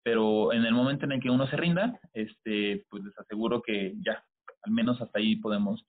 Pero 0.02 0.52
en 0.52 0.64
el 0.64 0.72
momento 0.72 1.04
en 1.04 1.12
el 1.12 1.20
que 1.20 1.30
uno 1.30 1.46
se 1.48 1.56
rinda, 1.56 1.98
este, 2.12 2.84
pues 2.88 3.04
les 3.04 3.18
aseguro 3.18 3.62
que 3.62 3.94
ya, 4.00 4.24
al 4.62 4.72
menos 4.72 5.00
hasta 5.00 5.18
ahí 5.18 5.36
podemos. 5.36 5.84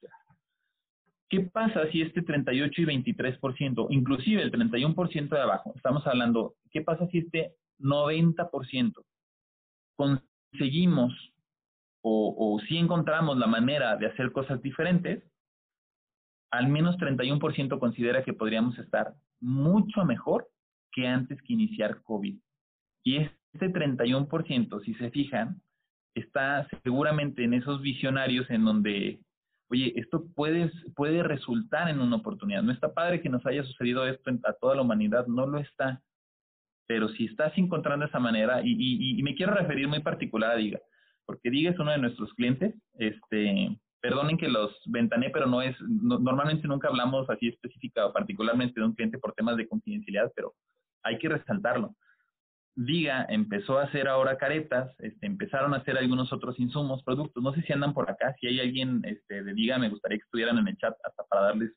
¿Qué 1.28 1.40
pasa 1.40 1.90
si 1.90 2.02
este 2.02 2.22
38 2.22 2.82
y 2.82 2.84
23%, 2.84 3.86
inclusive 3.90 4.42
el 4.42 4.52
31% 4.52 5.28
de 5.28 5.40
abajo, 5.40 5.72
estamos 5.76 6.06
hablando, 6.06 6.54
¿qué 6.70 6.82
pasa 6.82 7.06
si 7.08 7.18
este 7.18 7.54
90% 7.78 8.92
conseguimos 10.00 11.12
o, 12.02 12.58
si 12.66 12.78
encontramos 12.78 13.36
la 13.36 13.46
manera 13.46 13.96
de 13.96 14.06
hacer 14.06 14.32
cosas 14.32 14.62
diferentes? 14.62 15.22
Al 16.50 16.68
menos 16.68 16.96
31% 16.96 17.78
considera 17.78 18.24
que 18.24 18.32
podríamos 18.32 18.78
estar 18.78 19.14
mucho 19.40 20.06
mejor 20.06 20.48
que 20.92 21.06
antes 21.06 21.40
que 21.42 21.52
iniciar 21.52 22.02
COVID. 22.02 22.38
Y 23.04 23.16
este 23.16 23.70
31%, 23.70 24.82
si 24.84 24.94
se 24.94 25.10
fijan, 25.10 25.60
está 26.14 26.66
seguramente 26.82 27.44
en 27.44 27.52
esos 27.52 27.82
visionarios 27.82 28.48
en 28.48 28.64
donde, 28.64 29.20
oye, 29.70 29.92
esto 29.96 30.26
puede, 30.34 30.72
puede 30.96 31.22
resultar 31.22 31.90
en 31.90 32.00
una 32.00 32.16
oportunidad. 32.16 32.62
No 32.62 32.72
está 32.72 32.94
padre 32.94 33.20
que 33.20 33.28
nos 33.28 33.44
haya 33.44 33.62
sucedido 33.64 34.06
esto 34.06 34.30
a 34.44 34.54
toda 34.54 34.76
la 34.76 34.82
humanidad, 34.82 35.26
no 35.26 35.46
lo 35.46 35.58
está. 35.58 36.02
Pero 36.90 37.08
si 37.10 37.26
estás 37.26 37.56
encontrando 37.56 38.04
esa 38.04 38.18
manera, 38.18 38.62
y, 38.64 39.22
me 39.22 39.36
quiero 39.36 39.54
referir 39.54 39.86
muy 39.86 40.00
particular 40.00 40.50
a 40.50 40.56
Diga, 40.56 40.80
porque 41.24 41.48
Diga 41.48 41.70
es 41.70 41.78
uno 41.78 41.92
de 41.92 41.98
nuestros 41.98 42.34
clientes, 42.34 42.74
este, 42.94 43.78
perdonen 44.00 44.36
que 44.36 44.48
los 44.48 44.76
ventané, 44.86 45.30
pero 45.30 45.46
no 45.46 45.62
es, 45.62 45.76
normalmente 45.80 46.66
nunca 46.66 46.88
hablamos 46.88 47.30
así 47.30 47.46
específica 47.46 48.06
o 48.06 48.12
particularmente 48.12 48.80
de 48.80 48.86
un 48.86 48.96
cliente 48.96 49.18
por 49.18 49.34
temas 49.34 49.56
de 49.56 49.68
confidencialidad, 49.68 50.32
pero 50.34 50.52
hay 51.04 51.16
que 51.18 51.28
resaltarlo. 51.28 51.94
Diga 52.74 53.24
empezó 53.28 53.78
a 53.78 53.84
hacer 53.84 54.08
ahora 54.08 54.36
caretas, 54.36 54.92
este, 54.98 55.26
empezaron 55.26 55.74
a 55.74 55.76
hacer 55.76 55.96
algunos 55.96 56.32
otros 56.32 56.58
insumos, 56.58 57.04
productos. 57.04 57.40
No 57.40 57.54
sé 57.54 57.62
si 57.62 57.72
andan 57.72 57.94
por 57.94 58.10
acá, 58.10 58.34
si 58.40 58.48
hay 58.48 58.58
alguien 58.58 59.00
este, 59.04 59.44
de 59.44 59.54
Diga, 59.54 59.78
me 59.78 59.90
gustaría 59.90 60.18
que 60.18 60.24
estuvieran 60.24 60.58
en 60.58 60.66
el 60.66 60.76
chat 60.76 60.96
hasta 61.04 61.22
para 61.28 61.42
darles 61.42 61.70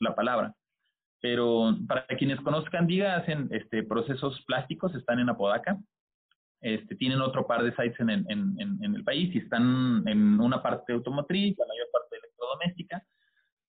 la 0.00 0.14
palabra. 0.14 0.54
Pero 1.24 1.74
para 1.88 2.06
quienes 2.18 2.38
conozcan 2.42 2.86
Diga, 2.86 3.16
hacen 3.16 3.48
este, 3.50 3.82
procesos 3.82 4.44
plásticos, 4.46 4.94
están 4.94 5.20
en 5.20 5.30
Apodaca. 5.30 5.78
Este, 6.60 6.96
tienen 6.96 7.22
otro 7.22 7.46
par 7.46 7.62
de 7.62 7.70
sites 7.70 7.98
en, 7.98 8.10
en, 8.28 8.94
el 8.94 9.02
país 9.04 9.34
y 9.34 9.38
están 9.38 10.02
en 10.06 10.38
una 10.38 10.62
parte 10.62 10.92
automotriz, 10.92 11.56
la 11.56 11.64
mayor 11.64 11.86
parte 11.90 12.16
electrodoméstica 12.16 13.02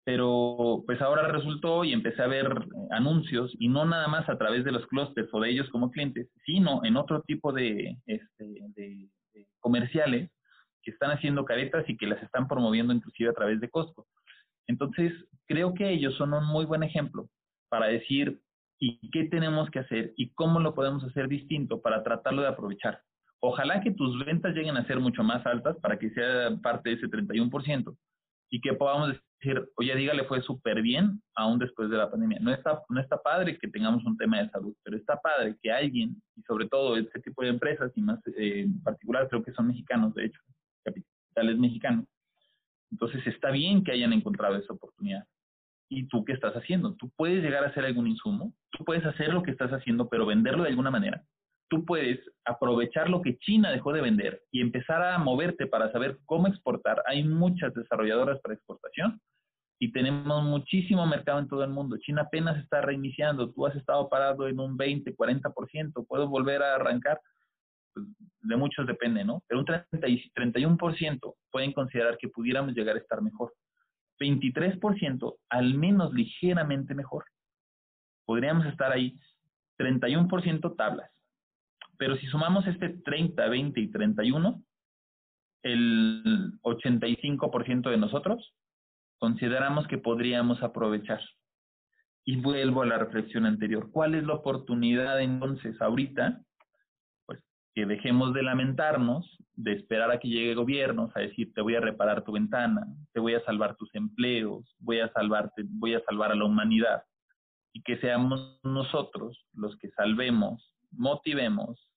pero 0.04 0.84
pues 0.86 1.00
ahora 1.02 1.28
resultó 1.28 1.84
y 1.84 1.94
empecé 1.94 2.24
a 2.24 2.28
ver 2.28 2.46
eh, 2.48 2.88
anuncios 2.90 3.52
y 3.60 3.70
no 3.70 3.86
nada 3.86 4.08
más 4.08 4.28
a 4.28 4.38
través 4.38 4.66
de 4.66 4.72
los 4.72 4.86
clusters 4.88 5.30
o 5.32 5.40
de 5.40 5.52
ellos 5.52 5.70
como 5.70 5.92
clientes, 5.92 6.28
sino 6.46 6.84
en 6.84 6.98
otro 6.98 7.22
tipo 7.22 7.54
de, 7.54 7.98
este, 8.06 8.46
de, 8.76 9.10
comerciales 9.60 10.30
que 10.82 10.92
están 10.92 11.12
haciendo 11.12 11.46
caretas 11.46 11.88
y 11.88 11.96
que 11.96 12.08
las 12.08 12.22
están 12.22 12.48
promoviendo 12.48 12.94
inclusive 12.94 13.30
a 13.30 13.34
través 13.34 13.62
de 13.62 13.70
Costco. 13.70 14.08
Entonces, 14.68 15.14
creo 15.46 15.74
que 15.74 15.90
ellos 15.90 16.16
son 16.16 16.34
un 16.34 16.46
muy 16.48 16.66
buen 16.66 16.84
ejemplo 16.84 17.30
para 17.74 17.88
decir 17.88 18.40
y 18.80 19.10
qué 19.10 19.24
tenemos 19.24 19.68
que 19.72 19.80
hacer 19.80 20.14
y 20.16 20.30
cómo 20.36 20.60
lo 20.60 20.76
podemos 20.76 21.04
hacer 21.06 21.28
distinto 21.28 21.82
para 21.82 22.04
tratarlo 22.04 22.44
de 22.44 22.50
aprovechar. 22.50 23.02
Ojalá 23.40 23.82
que 23.82 23.90
tus 23.90 24.24
ventas 24.24 24.54
lleguen 24.54 24.78
a 24.78 24.86
ser 24.86 25.00
mucho 25.00 25.24
más 25.24 25.44
altas 25.48 25.76
para 25.78 25.98
que 25.98 26.12
sea 26.12 26.56
parte 26.62 26.92
de 26.92 26.96
ese 26.98 27.08
31% 27.08 27.98
y 28.52 28.62
que 28.62 28.74
podamos 28.74 29.18
decir, 29.42 29.68
oye, 29.78 29.96
dígale, 29.96 30.26
fue 30.26 30.44
súper 30.44 30.84
bien 30.84 31.20
aún 31.34 31.58
después 31.58 31.90
de 31.90 31.98
la 31.98 32.12
pandemia. 32.12 32.38
No 32.42 32.54
está, 32.54 32.84
no 32.90 33.02
está 33.02 33.18
padre 33.18 33.58
que 33.58 33.70
tengamos 33.70 34.06
un 34.06 34.18
tema 34.18 34.44
de 34.44 34.52
salud, 34.52 34.76
pero 34.84 34.96
está 34.96 35.20
padre 35.20 35.58
que 35.60 35.72
alguien, 35.72 36.22
y 36.36 36.44
sobre 36.44 36.68
todo 36.68 36.96
este 36.96 37.22
tipo 37.22 37.42
de 37.42 37.50
empresas, 37.50 37.92
y 37.96 38.02
más 38.04 38.20
eh, 38.38 38.66
en 38.68 38.84
particular 38.84 39.28
creo 39.30 39.44
que 39.44 39.54
son 39.54 39.66
mexicanos, 39.66 40.14
de 40.14 40.26
hecho, 40.26 40.40
capital 40.84 41.50
es 41.50 41.58
mexicano. 41.58 42.06
Entonces 42.92 43.26
está 43.26 43.50
bien 43.50 43.84
que 43.84 43.94
hayan 43.94 44.14
encontrado 44.14 44.58
esa 44.58 44.74
oportunidad. 44.74 45.26
¿Y 45.96 46.08
tú 46.08 46.26
qué 46.26 46.34
estás 46.34 46.54
haciendo? 46.54 46.96
Tú 46.96 47.12
puedes 47.16 47.44
llegar 47.44 47.64
a 47.64 47.68
hacer 47.68 47.86
algún 47.86 48.08
insumo, 48.08 48.54
tú 48.72 48.84
puedes 48.84 49.06
hacer 49.06 49.34
lo 49.34 49.44
que 49.44 49.52
estás 49.52 49.72
haciendo, 49.72 50.10
pero 50.10 50.26
venderlo 50.26 50.64
de 50.64 50.70
alguna 50.70 50.92
manera 50.92 51.24
tú 51.74 51.86
puedes 51.86 52.20
aprovechar 52.46 53.10
lo 53.10 53.24
que 53.24 53.40
China 53.40 53.72
dejó 53.72 53.94
de 53.94 54.02
vender 54.02 54.44
y 54.52 54.62
empezar 54.62 55.02
a 55.02 55.18
moverte 55.18 55.66
para 55.66 55.92
saber 55.92 56.20
cómo 56.28 56.48
exportar. 56.48 57.02
Hay 57.08 57.24
muchas 57.24 57.74
desarrolladoras 57.74 58.40
para 58.42 58.54
exportación 58.54 59.20
y 59.80 59.92
tenemos 59.92 60.44
muchísimo 60.44 61.08
mercado 61.08 61.40
en 61.40 61.48
todo 61.48 61.64
el 61.64 61.72
mundo. 61.72 61.98
China 61.98 62.24
apenas 62.28 62.58
está 62.64 62.82
reiniciando, 62.82 63.52
tú 63.52 63.66
has 63.66 63.76
estado 63.76 64.08
parado 64.08 64.48
en 64.48 64.60
un 64.60 64.78
20, 64.78 65.16
40%, 65.16 66.06
¿puedo 66.08 66.28
volver 66.30 66.62
a 66.62 66.76
arrancar? 66.76 67.20
Pues 67.92 68.06
de 68.42 68.56
muchos 68.56 68.86
depende, 68.86 69.26
¿no? 69.26 69.42
Pero 69.48 69.60
un 69.60 69.66
30 69.66 70.08
y 70.10 70.32
31% 70.36 71.34
pueden 71.52 71.74
considerar 71.74 72.20
que 72.20 72.30
pudiéramos 72.30 72.76
llegar 72.76 72.98
a 72.98 73.00
estar 73.00 73.20
mejor. 73.20 73.52
23% 74.20 75.36
al 75.50 75.74
menos 75.76 76.14
ligeramente 76.14 76.96
mejor. 76.96 77.26
Podríamos 78.26 78.66
estar 78.68 78.92
ahí 78.92 79.18
31% 79.78 80.76
tablas, 80.76 81.10
pero 81.98 82.16
si 82.18 82.28
sumamos 82.28 82.66
este 82.68 82.90
30, 82.90 83.48
20 83.48 83.80
y 83.82 83.92
31, 83.92 84.64
el 85.64 86.60
85% 86.62 87.90
de 87.90 87.98
nosotros 87.98 88.54
consideramos 89.18 89.88
que 89.88 89.98
podríamos 89.98 90.62
aprovechar. 90.62 91.22
Y 92.26 92.38
vuelvo 92.38 92.82
a 92.82 92.86
la 92.86 92.98
reflexión 92.98 93.46
anterior. 93.46 93.90
¿Cuál 93.92 94.16
es 94.16 94.24
la 94.26 94.34
oportunidad 94.34 95.22
entonces 95.22 95.82
ahorita? 95.82 96.42
Que 97.74 97.86
dejemos 97.86 98.34
de 98.34 98.44
lamentarnos, 98.44 99.38
de 99.56 99.74
esperar 99.74 100.12
a 100.12 100.20
que 100.20 100.28
llegue 100.28 100.56
gobiernos 100.56 101.12
a 101.16 101.22
decir 101.22 101.54
te 101.54 101.62
voy 101.62 101.76
a 101.76 101.82
reparar 101.82 102.24
tu 102.24 102.32
ventana, 102.32 102.88
te 103.14 103.20
voy 103.20 103.36
a 103.36 103.44
salvar 103.46 103.76
tus 103.76 103.94
empleos, 103.96 104.76
voy 104.80 105.00
a 105.00 105.12
salvarte, 105.12 105.64
voy 105.66 105.96
a 105.96 106.04
salvar 106.04 106.32
a 106.32 106.36
la 106.36 106.46
humanidad. 106.46 107.04
Y 107.74 107.82
que 107.82 107.98
seamos 107.98 108.60
nosotros 108.64 109.46
los 109.54 109.76
que 109.78 109.90
salvemos, 109.92 110.74
motivemos 110.92 111.90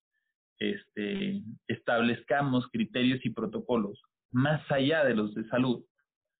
este, 0.59 1.43
establezcamos 1.68 2.66
criterios 2.68 3.24
y 3.24 3.31
protocolos 3.31 4.01
más 4.31 4.62
allá 4.70 5.05
de 5.05 5.14
los 5.14 5.35
de 5.35 5.47
salud 5.49 5.85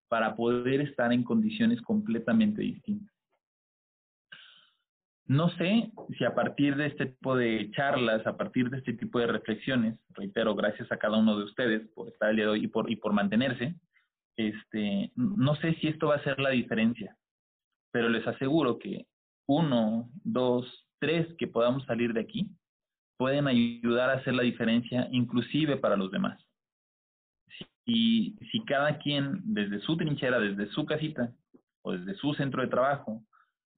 para 0.09 0.37
poder 0.37 0.81
estar 0.81 1.13
en 1.13 1.25
condiciones 1.25 1.81
completamente 1.83 2.63
distintas. 2.63 3.16
No 5.29 5.49
sé 5.51 5.91
si 6.17 6.25
a 6.25 6.35
partir 6.35 6.77
de 6.77 6.87
este 6.87 7.07
tipo 7.07 7.37
de 7.37 7.71
charlas, 7.73 8.25
a 8.27 8.37
partir 8.37 8.71
de 8.71 8.79
este 8.79 8.93
tipo 8.93 9.19
de 9.19 9.27
reflexiones, 9.27 9.99
reitero, 10.11 10.55
gracias 10.55 10.91
a 10.93 10.99
cada 10.99 11.19
uno 11.19 11.37
de 11.37 11.45
ustedes 11.45 11.89
por 11.95 12.09
estar 12.09 12.31
el 12.31 12.37
día 12.37 12.45
de 12.45 12.51
hoy 12.53 12.65
y 12.65 12.69
por, 12.69 12.91
y 12.91 12.97
por 12.97 13.13
mantenerse, 13.13 13.75
este, 14.37 15.11
no 15.17 15.57
sé 15.57 15.75
si 15.75 15.89
esto 15.89 16.09
va 16.09 16.17
a 16.17 16.23
ser 16.23 16.39
la 16.39 16.51
diferencia, 16.51 17.17
pero 17.91 18.09
les 18.09 18.25
aseguro 18.27 18.79
que 18.79 19.07
uno, 19.49 20.09
dos, 20.23 20.87
tres 21.01 21.27
que 21.39 21.49
podamos 21.49 21.85
salir 21.87 22.13
de 22.13 22.21
aquí, 22.21 22.49
pueden 23.17 23.49
ayudar 23.49 24.11
a 24.11 24.19
hacer 24.19 24.35
la 24.35 24.43
diferencia 24.43 25.09
inclusive 25.11 25.77
para 25.77 25.97
los 25.97 26.11
demás. 26.11 26.41
Y 27.85 28.37
si 28.53 28.65
cada 28.65 28.99
quien 28.99 29.41
desde 29.45 29.81
su 29.81 29.97
trinchera, 29.97 30.39
desde 30.39 30.69
su 30.73 30.85
casita 30.85 31.33
o 31.83 31.93
desde 31.93 32.15
su 32.17 32.35
centro 32.35 32.63
de 32.63 32.69
trabajo 32.69 33.25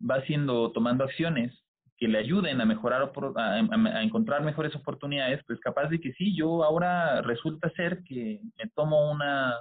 va 0.01 0.17
haciendo, 0.17 0.73
tomando 0.73 1.05
acciones 1.05 1.59
que 1.99 2.07
le 2.07 2.19
ayuden 2.19 2.61
a 2.61 2.65
mejorar, 2.65 3.11
a, 3.37 3.55
a, 3.55 4.03
encontrar 4.03 4.45
mejores 4.45 4.75
oportunidades, 4.77 5.43
pues 5.47 5.59
capaz 5.61 5.89
de 5.89 6.01
que 6.01 6.13
sí, 6.13 6.35
yo 6.37 6.63
ahora 6.63 7.23
resulta 7.23 7.71
ser 7.71 8.05
que 8.05 8.41
me 8.57 8.71
tomo 8.75 9.11
una, 9.11 9.61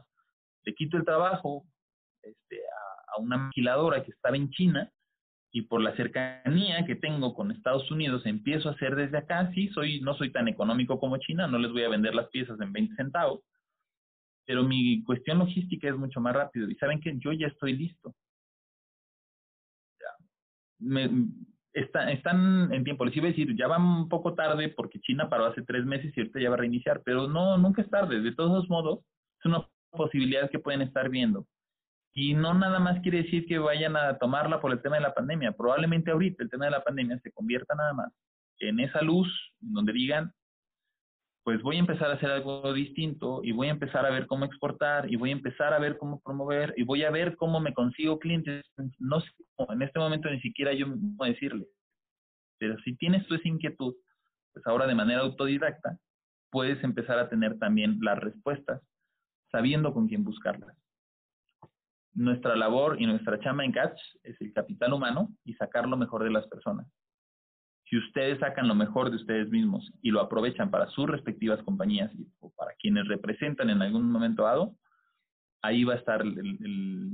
le 0.64 0.76
quito 0.76 0.98
el 0.98 1.06
trabajo 1.06 1.66
este, 2.22 2.58
a, 3.16 3.20
una 3.20 3.38
maquiladora 3.38 4.04
que 4.04 4.12
estaba 4.12 4.38
en 4.38 4.52
China 4.52 4.92
y 5.52 5.64
por 5.64 5.82
la 5.82 5.96
cercanía 5.96 6.86
que 6.86 6.96
tengo 6.96 7.34
con 7.34 7.52
Estados 7.52 7.90
Unidos 7.90 8.24
empiezo 8.26 8.70
a 8.70 8.74
hacer 8.74 8.96
desde 8.96 9.18
acá, 9.18 9.50
sí, 9.56 9.70
soy, 9.70 10.02
no 10.02 10.14
soy 10.16 10.32
tan 10.32 10.48
económico 10.48 11.00
como 11.00 11.18
China, 11.18 11.48
no 11.48 11.58
les 11.58 11.72
voy 11.72 11.84
a 11.84 11.90
vender 11.90 12.14
las 12.14 12.28
piezas 12.30 12.60
en 12.60 12.72
20 12.72 12.96
centavos, 12.96 13.42
pero 14.46 14.64
mi 14.64 15.04
cuestión 15.04 15.40
logística 15.40 15.90
es 15.90 15.96
mucho 15.96 16.20
más 16.22 16.36
rápido 16.36 16.70
y 16.70 16.76
saben 16.76 17.00
que 17.02 17.18
yo 17.18 17.32
ya 17.32 17.48
estoy 17.48 17.74
listo. 17.74 18.14
Me, 20.80 21.10
está, 21.74 22.12
están 22.12 22.74
en 22.74 22.84
tiempo, 22.84 23.06
les 23.06 23.16
iba 23.16 23.28
a 23.28 23.30
decir, 23.30 23.56
ya 23.56 23.68
va 23.68 23.78
un 23.78 24.10
poco 24.10 24.34
tarde 24.34 24.70
porque 24.70 25.00
China 25.00 25.30
paró 25.30 25.46
hace 25.46 25.62
tres 25.64 25.86
meses 25.86 26.12
y 26.16 26.20
ahorita 26.20 26.40
ya 26.40 26.50
va 26.50 26.56
a 26.56 26.60
reiniciar, 26.60 27.02
pero 27.04 27.28
no, 27.28 27.58
nunca 27.58 27.82
es 27.82 27.90
tarde, 27.90 28.22
de 28.22 28.34
todos 28.34 28.70
modos, 28.70 29.00
es 29.40 29.46
una 29.46 29.68
posibilidad 29.92 30.50
que 30.50 30.60
pueden 30.60 30.82
estar 30.82 31.10
viendo. 31.10 31.46
Y 32.14 32.34
no 32.34 32.54
nada 32.56 32.80
más 32.80 33.00
quiere 33.02 33.24
decir 33.24 33.46
que 33.46 33.60
vayan 33.60 33.96
a 33.96 34.18
tomarla 34.18 34.60
por 34.60 34.72
el 34.72 34.82
tema 34.82 34.96
de 34.96 35.04
la 35.04 35.14
pandemia. 35.14 35.52
Probablemente 35.52 36.10
ahorita 36.10 36.44
el 36.44 36.50
tema 36.50 36.66
de 36.66 36.72
la 36.72 36.84
pandemia 36.84 37.20
se 37.20 37.32
convierta 37.32 37.76
nada 37.76 37.94
más 37.94 38.12
en 38.60 38.80
esa 38.80 39.02
luz 39.02 39.28
donde 39.60 39.94
digan, 39.94 40.34
pues 41.48 41.62
voy 41.62 41.78
a 41.78 41.80
empezar 41.80 42.12
a 42.12 42.16
hacer 42.16 42.30
algo 42.30 42.74
distinto 42.74 43.40
y 43.42 43.54
voy 43.54 43.70
a 43.70 43.72
empezar 43.72 44.06
a 44.06 44.10
ver 44.10 44.28
cómo 44.28 44.44
exportar 44.44 45.10
y 45.10 45.16
voy 45.16 45.30
a 45.30 45.32
empezar 45.32 45.74
a 45.74 45.80
ver 45.80 45.98
cómo 45.98 46.20
promover 46.20 46.74
y 46.76 46.84
voy 46.84 47.06
a 47.06 47.10
ver 47.10 47.38
cómo 47.38 47.62
me 47.62 47.74
consigo 47.74 48.20
clientes. 48.20 48.66
No 49.00 49.22
sé, 49.22 49.30
en 49.70 49.82
este 49.82 49.98
momento 49.98 50.30
ni 50.30 50.42
siquiera 50.42 50.74
yo 50.74 50.88
mismo 50.88 51.24
decirle. 51.24 51.66
Pero 52.58 52.78
si 52.80 52.98
tienes 52.98 53.26
tú 53.28 53.36
esa 53.36 53.48
inquietud, 53.48 53.96
pues 54.52 54.68
ahora 54.68 54.88
de 54.88 54.96
manera 54.96 55.22
autodidacta 55.22 55.98
puedes 56.52 56.84
empezar 56.84 57.18
a 57.18 57.30
tener 57.30 57.58
también 57.60 57.98
las 58.02 58.20
respuestas 58.20 58.82
sabiendo 59.50 59.94
con 59.94 60.10
quién 60.10 60.26
buscarlas 60.26 60.76
nuestra 62.14 62.56
labor 62.56 63.00
y 63.00 63.06
nuestra 63.06 63.40
chama 63.40 63.64
en 63.64 63.72
Catch 63.72 64.00
es 64.24 64.36
el 64.42 64.52
capital 64.52 64.92
humano 64.92 65.30
y 65.46 65.54
sacar 65.54 65.88
lo 65.88 65.96
mejor 65.96 66.24
de 66.24 66.32
las 66.32 66.48
personas. 66.48 66.88
Si 67.90 67.98
ustedes 67.98 68.40
sacan 68.40 68.68
lo 68.68 68.76
mejor 68.76 69.10
de 69.10 69.16
ustedes 69.16 69.50
mismos 69.50 69.92
y 70.02 70.12
lo 70.12 70.20
aprovechan 70.20 70.70
para 70.70 70.88
sus 70.88 71.08
respectivas 71.08 71.64
compañías 71.64 72.12
o 72.40 72.52
para 72.56 72.74
quienes 72.74 73.08
representan 73.08 73.70
en 73.70 73.82
algún 73.82 74.12
momento 74.12 74.44
dado, 74.44 74.76
ahí 75.62 75.84
va 75.84 75.94
a 75.94 75.98
estar 75.98 76.22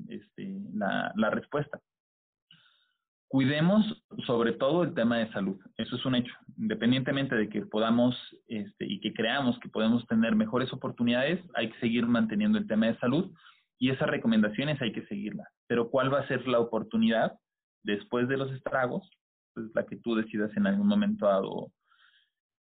este, 0.10 0.62
la, 0.74 1.12
la 1.16 1.30
respuesta. 1.30 1.80
Cuidemos 3.28 4.04
sobre 4.28 4.54
todo 4.54 4.84
el 4.84 4.94
tema 4.94 5.18
de 5.18 5.32
salud. 5.32 5.60
Eso 5.78 5.96
es 5.96 6.06
un 6.06 6.16
hecho. 6.16 6.34
Independientemente 6.58 7.36
de 7.36 7.50
que 7.50 7.66
podamos 7.66 8.16
este, 8.48 8.86
y 8.86 9.00
que 9.00 9.14
creamos 9.14 9.58
que 9.60 9.70
podemos 9.70 10.06
tener 10.08 10.36
mejores 10.36 10.72
oportunidades, 10.72 11.44
hay 11.56 11.70
que 11.70 11.80
seguir 11.80 12.06
manteniendo 12.06 12.58
el 12.58 12.68
tema 12.68 12.88
de 12.88 12.98
salud 13.00 13.32
y 13.80 13.90
esas 13.90 14.10
recomendaciones 14.10 14.82
hay 14.82 14.92
que 14.92 15.06
seguirlas. 15.08 15.48
Pero 15.68 15.90
¿cuál 15.90 16.14
va 16.14 16.20
a 16.20 16.28
ser 16.28 16.48
la 16.48 16.60
oportunidad 16.60 17.34
después 17.84 18.28
de 18.28 18.38
los 18.38 18.52
estragos? 18.52 19.10
Pues 19.54 19.68
la 19.76 19.86
que 19.86 19.98
tú 19.98 20.16
decidas 20.16 20.56
en 20.58 20.68
algún 20.68 20.88
momento 20.88 21.26
dado 21.26 21.72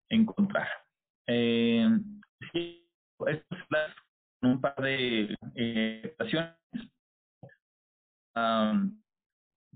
encontrar. 0.08 0.68
Eh, 1.26 1.88
esto 2.52 3.26
es 3.28 3.42
un 4.42 4.60
par 4.60 4.76
de 4.76 5.36
eh, 5.54 6.16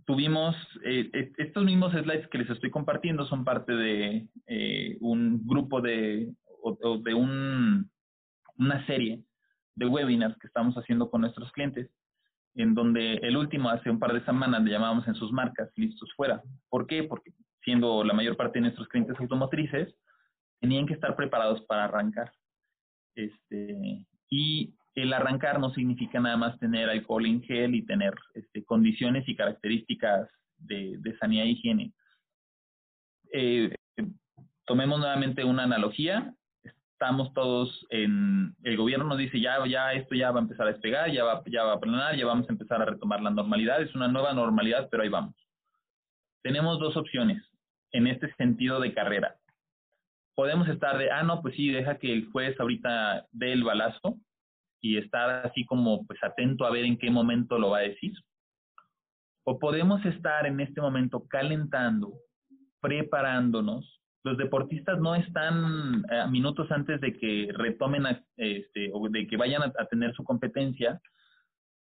tuvimos, 0.05 0.57
eh, 0.85 1.33
estos 1.39 1.65
mismos 1.65 1.93
slides 1.93 2.29
que 2.29 2.39
les 2.39 2.51
estoy 2.51 2.71
compartiendo 2.71 3.27
son 3.27 3.45
parte 3.45 3.73
de 3.73 4.29
eh, 4.47 4.97
un 5.01 5.47
grupo 5.47 5.81
de, 5.81 6.33
o, 6.63 6.99
de 6.99 7.15
un, 7.15 7.91
una 8.59 8.87
serie 8.87 9.23
de 9.77 9.87
webinars 9.87 10.37
que 10.39 10.47
estamos 10.47 10.75
haciendo 10.75 11.11
con 11.11 11.23
nuestros 11.23 11.51
clientes, 11.53 11.91
en 12.55 12.75
donde 12.75 13.15
el 13.15 13.37
último 13.37 13.71
hace 13.71 13.91
un 13.91 13.99
par 13.99 14.13
de 14.13 14.25
semanas 14.25 14.63
le 14.63 14.71
llamamos 14.71 15.07
en 15.07 15.15
sus 15.15 15.33
marcas 15.33 15.71
listos 15.77 16.13
fuera. 16.17 16.43
¿Por 16.69 16.87
qué? 16.87 17.05
Porque 17.05 17.33
siendo 17.63 18.05
la 18.05 18.15
mayor 18.15 18.37
parte 18.37 18.59
de 18.59 18.63
nuestros 18.63 18.89
clientes 18.89 19.19
automotrices, 19.19 19.95
tenían 20.61 20.87
que 20.87 20.95
estar 20.95 21.17
preparados 21.17 21.63
para 21.63 21.85
arrancar. 21.85 22.33
Este, 23.15 24.07
y 24.31 24.75
el 24.95 25.13
arrancar 25.13 25.61
no 25.61 25.73
significa 25.73 26.21
nada 26.21 26.37
más 26.37 26.59
tener 26.59 26.89
alcohol 26.89 27.27
en 27.27 27.43
gel 27.43 27.75
y 27.75 27.85
tener 27.85 28.15
este, 28.35 28.65
condiciones 28.65 29.29
y 29.29 29.37
características 29.37 30.29
de, 30.59 30.97
de 30.99 31.17
sanidad 31.19 31.45
e 31.45 31.51
higiene. 31.51 31.93
Eh, 33.33 33.75
tomemos 34.67 34.99
nuevamente 34.99 35.45
una 35.45 35.65
analogía. 35.65 36.35
Estamos 37.01 37.33
todos 37.33 37.87
en, 37.89 38.55
el 38.63 38.77
gobierno 38.77 39.07
nos 39.07 39.17
dice 39.17 39.41
ya, 39.41 39.67
ya 39.67 39.95
esto 39.95 40.15
ya 40.15 40.33
va 40.33 40.41
a 40.41 40.43
empezar 40.43 40.67
a 40.67 40.73
despegar, 40.73 41.11
ya 41.11 41.25
va, 41.25 41.43
ya 41.47 41.65
va 41.65 41.73
a 41.73 41.81
planar, 41.81 42.15
ya 42.15 42.27
vamos 42.27 42.47
a 42.47 42.53
empezar 42.53 42.83
a 42.83 42.85
retomar 42.85 43.23
la 43.23 43.31
normalidad. 43.31 43.81
Es 43.81 43.95
una 43.95 44.07
nueva 44.07 44.35
normalidad, 44.35 44.87
pero 44.91 45.03
ahí 45.03 45.09
vamos. 45.09 45.35
Tenemos 46.43 46.79
dos 46.79 46.99
opciones 46.99 47.43
en 47.93 48.07
este 48.07 48.31
sentido 48.35 48.81
de 48.81 48.93
carrera. 48.93 49.35
Podemos 50.35 50.69
estar 50.69 50.99
de, 50.99 51.11
ah, 51.11 51.23
no, 51.23 51.41
pues 51.41 51.55
sí, 51.55 51.71
deja 51.71 51.97
que 51.97 52.13
el 52.13 52.31
juez 52.31 52.61
ahorita 52.61 53.27
dé 53.33 53.55
el 53.55 53.65
balazo 53.65 54.19
y 54.83 54.99
estar 54.99 55.47
así 55.47 55.65
como 55.65 56.07
pues 56.07 56.23
atento 56.23 56.67
a 56.67 56.71
ver 56.71 56.85
en 56.85 56.99
qué 56.99 57.11
momento 57.11 57.59
lo 57.59 57.71
va 57.71 57.79
a 57.79 57.89
decir. 57.89 58.13
O 59.45 59.59
podemos 59.59 60.05
estar 60.05 60.47
en 60.47 60.61
este 60.61 60.83
momento 60.83 61.27
calentando, 61.29 62.13
preparándonos. 62.83 64.00
Los 64.23 64.37
deportistas 64.37 64.99
no 65.01 65.15
están 65.15 66.05
a 66.11 66.25
eh, 66.25 66.29
minutos 66.31 66.71
antes 66.71 67.01
de 67.01 67.17
que 67.17 67.49
retomen 67.55 68.05
este, 68.37 68.91
o 68.93 69.09
de 69.09 69.27
que 69.27 69.37
vayan 69.37 69.63
a, 69.63 69.73
a, 69.79 69.87
tener 69.87 70.15
su 70.15 70.25
competencia, 70.25 71.01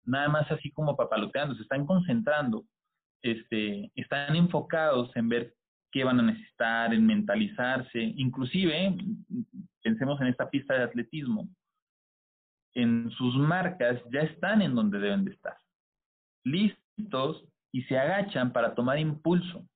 nada 0.04 0.28
más 0.28 0.50
así 0.50 0.70
como 0.70 0.96
papaloteando, 0.96 1.54
se 1.56 1.62
están 1.62 1.84
concentrando, 1.84 2.64
este, 3.22 3.90
están 3.96 4.36
enfocados 4.36 5.14
en 5.16 5.28
ver 5.28 5.54
qué 5.90 6.04
van 6.04 6.20
a 6.20 6.22
necesitar, 6.22 6.94
en 6.94 7.06
mentalizarse, 7.06 8.00
inclusive 8.00 8.96
pensemos 9.82 10.20
en 10.20 10.28
esta 10.28 10.48
pista 10.48 10.74
de 10.74 10.84
atletismo, 10.84 11.48
en 12.74 13.10
sus 13.12 13.34
marcas 13.36 14.00
ya 14.12 14.20
están 14.20 14.62
en 14.62 14.74
donde 14.74 14.98
deben 14.98 15.24
de 15.24 15.32
estar, 15.32 15.56
listos 16.44 17.44
y 17.72 17.82
se 17.84 17.98
agachan 17.98 18.52
para 18.52 18.74
tomar 18.74 18.98
impulso, 18.98 19.66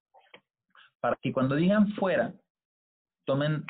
para 1.01 1.17
que 1.21 1.33
cuando 1.33 1.57
digan 1.57 1.93
fuera, 1.95 2.35
tomen 3.25 3.65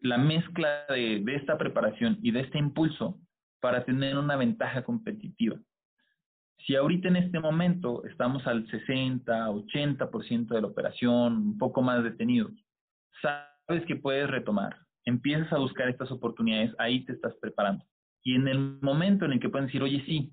la 0.00 0.18
mezcla 0.18 0.84
de, 0.88 1.20
de 1.24 1.34
esta 1.36 1.56
preparación 1.58 2.18
y 2.22 2.32
de 2.32 2.40
este 2.40 2.58
impulso 2.58 3.20
para 3.60 3.84
tener 3.84 4.18
una 4.18 4.36
ventaja 4.36 4.82
competitiva. 4.82 5.56
Si 6.66 6.76
ahorita 6.76 7.08
en 7.08 7.16
este 7.16 7.40
momento 7.40 8.04
estamos 8.04 8.46
al 8.46 8.68
60, 8.68 9.50
80% 9.50 10.48
de 10.48 10.60
la 10.60 10.66
operación, 10.66 11.36
un 11.36 11.58
poco 11.58 11.82
más 11.82 12.04
detenidos, 12.04 12.52
sabes 13.20 13.84
que 13.86 13.96
puedes 13.96 14.28
retomar, 14.30 14.76
empiezas 15.04 15.52
a 15.52 15.58
buscar 15.58 15.88
estas 15.88 16.10
oportunidades, 16.10 16.72
ahí 16.78 17.04
te 17.04 17.12
estás 17.12 17.34
preparando. 17.40 17.84
Y 18.24 18.36
en 18.36 18.46
el 18.46 18.78
momento 18.80 19.24
en 19.24 19.32
el 19.32 19.40
que 19.40 19.48
pueden 19.48 19.66
decir, 19.66 19.82
oye, 19.82 20.04
sí, 20.06 20.30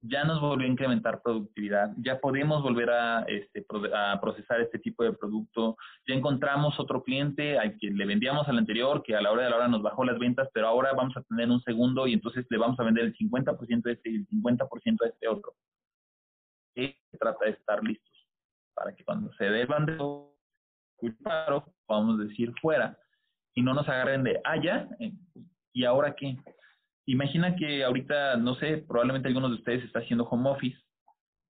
ya 0.00 0.24
nos 0.24 0.40
volvió 0.40 0.66
a 0.66 0.70
incrementar 0.70 1.20
productividad, 1.22 1.92
ya 1.98 2.20
podemos 2.20 2.62
volver 2.62 2.90
a, 2.90 3.22
este, 3.22 3.66
a 3.94 4.20
procesar 4.20 4.60
este 4.60 4.78
tipo 4.78 5.02
de 5.02 5.12
producto, 5.12 5.76
ya 6.06 6.14
encontramos 6.14 6.78
otro 6.78 7.02
cliente 7.02 7.58
al 7.58 7.76
que 7.78 7.90
le 7.90 8.06
vendíamos 8.06 8.46
al 8.48 8.58
anterior, 8.58 9.02
que 9.02 9.16
a 9.16 9.20
la 9.20 9.32
hora 9.32 9.44
de 9.44 9.50
la 9.50 9.56
hora 9.56 9.68
nos 9.68 9.82
bajó 9.82 10.04
las 10.04 10.18
ventas, 10.18 10.48
pero 10.52 10.68
ahora 10.68 10.92
vamos 10.92 11.16
a 11.16 11.22
tener 11.22 11.50
un 11.50 11.60
segundo 11.62 12.06
y 12.06 12.12
entonces 12.12 12.46
le 12.48 12.58
vamos 12.58 12.78
a 12.78 12.84
vender 12.84 13.04
el 13.04 13.16
50% 13.16 13.82
de 13.82 13.92
este 13.92 14.10
y 14.10 14.16
el 14.16 14.28
50% 14.28 14.98
de 15.00 15.08
este 15.08 15.28
otro. 15.28 15.52
Se 16.74 16.96
trata 17.18 17.44
de 17.44 17.50
estar 17.52 17.82
listos 17.82 18.08
para 18.74 18.94
que 18.94 19.04
cuando 19.04 19.32
se 19.32 19.44
deban 19.44 19.86
de 19.86 19.96
paro, 21.22 21.74
podamos 21.86 22.18
decir 22.20 22.52
fuera 22.60 22.96
y 23.54 23.62
no 23.62 23.74
nos 23.74 23.88
agarren 23.88 24.22
de, 24.22 24.40
ah, 24.44 24.56
eh, 25.00 25.12
¿y 25.72 25.84
ahora 25.84 26.14
qué? 26.14 26.36
Imagina 27.08 27.56
que 27.56 27.82
ahorita, 27.84 28.36
no 28.36 28.54
sé, 28.56 28.84
probablemente 28.86 29.28
algunos 29.28 29.50
de 29.50 29.56
ustedes 29.56 29.82
está 29.82 30.00
haciendo 30.00 30.24
home 30.24 30.50
office, 30.50 30.78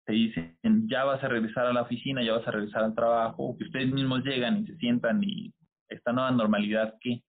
te 0.05 0.13
dicen, 0.13 0.59
ya 0.87 1.05
vas 1.05 1.25
a 1.25 1.29
regresar 1.29 1.65
a 1.65 1.73
la 1.73 1.81
oficina, 1.81 2.23
ya 2.23 2.35
vas 2.35 2.47
a 2.47 2.51
regresar 2.51 2.85
al 2.85 2.95
trabajo, 2.95 3.57
que 3.57 3.65
ustedes 3.65 3.91
mismos 3.91 4.23
llegan 4.23 4.59
y 4.59 4.67
se 4.67 4.77
sientan 4.77 5.25
y 5.25 5.55
esta 5.89 6.13
nueva 6.13 6.31
normalidad 6.31 6.95
que 7.01 7.23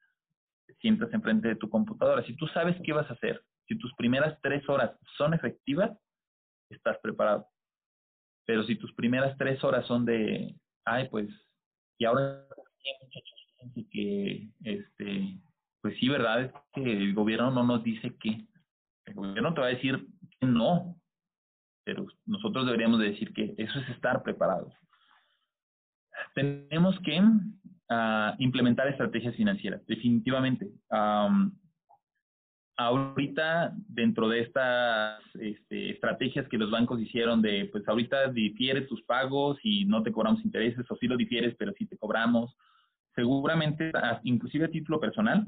te 0.67 0.75
sientas 0.75 1.13
enfrente 1.13 1.47
de 1.47 1.55
tu 1.55 1.69
computadora. 1.69 2.21
Si 2.25 2.36
tú 2.36 2.47
sabes 2.47 2.75
qué 2.84 2.91
vas 2.91 3.09
a 3.09 3.13
hacer, 3.13 3.41
si 3.65 3.78
tus 3.78 3.93
primeras 3.95 4.38
tres 4.41 4.67
horas 4.67 4.91
son 5.17 5.34
efectivas, 5.34 5.97
estás 6.69 6.97
preparado. 7.01 7.47
Pero 8.45 8.65
si 8.65 8.75
tus 8.75 8.93
primeras 8.93 9.38
tres 9.38 9.63
horas 9.63 9.88
son 9.88 10.03
de, 10.03 10.53
ay, 10.84 11.07
pues, 11.07 11.30
y 11.97 12.03
ahora, 12.03 12.45
muchachos, 13.01 13.38
que 13.89 14.49
sí, 15.99 16.09
¿verdad? 16.09 16.41
Es 16.41 16.51
que 16.73 16.91
el 16.91 17.13
gobierno 17.13 17.51
no 17.51 17.63
nos 17.63 17.83
dice 17.83 18.15
que. 18.19 18.45
El 19.05 19.13
gobierno 19.13 19.53
te 19.53 19.61
va 19.61 19.67
a 19.67 19.69
decir 19.69 20.05
que 20.39 20.45
no, 20.45 20.97
pero 21.85 22.05
nosotros 22.25 22.65
deberíamos 22.65 22.99
decir 22.99 23.33
que 23.33 23.55
eso 23.57 23.79
es 23.79 23.89
estar 23.89 24.21
preparados. 24.21 24.73
Tenemos 26.35 26.99
que 26.99 27.21
uh, 27.21 28.35
implementar 28.39 28.89
estrategias 28.89 29.35
financieras, 29.35 29.85
definitivamente. 29.85 30.67
Um, 30.89 31.57
ahorita, 32.75 33.73
dentro 33.87 34.29
de 34.29 34.41
estas 34.41 35.23
este, 35.35 35.91
estrategias 35.91 36.47
que 36.49 36.57
los 36.57 36.69
bancos 36.69 36.99
hicieron 36.99 37.41
de, 37.41 37.69
pues 37.71 37.87
ahorita 37.87 38.31
difieres 38.31 38.87
tus 38.87 39.01
pagos 39.03 39.57
y 39.63 39.85
no 39.85 40.03
te 40.03 40.11
cobramos 40.11 40.43
intereses, 40.43 40.85
o 40.89 40.95
sí 40.97 41.07
lo 41.07 41.17
difieres, 41.17 41.55
pero 41.57 41.73
sí 41.77 41.85
te 41.85 41.97
cobramos, 41.97 42.55
seguramente, 43.15 43.91
inclusive 44.23 44.65
a 44.65 44.71
título 44.71 44.99
personal, 44.99 45.47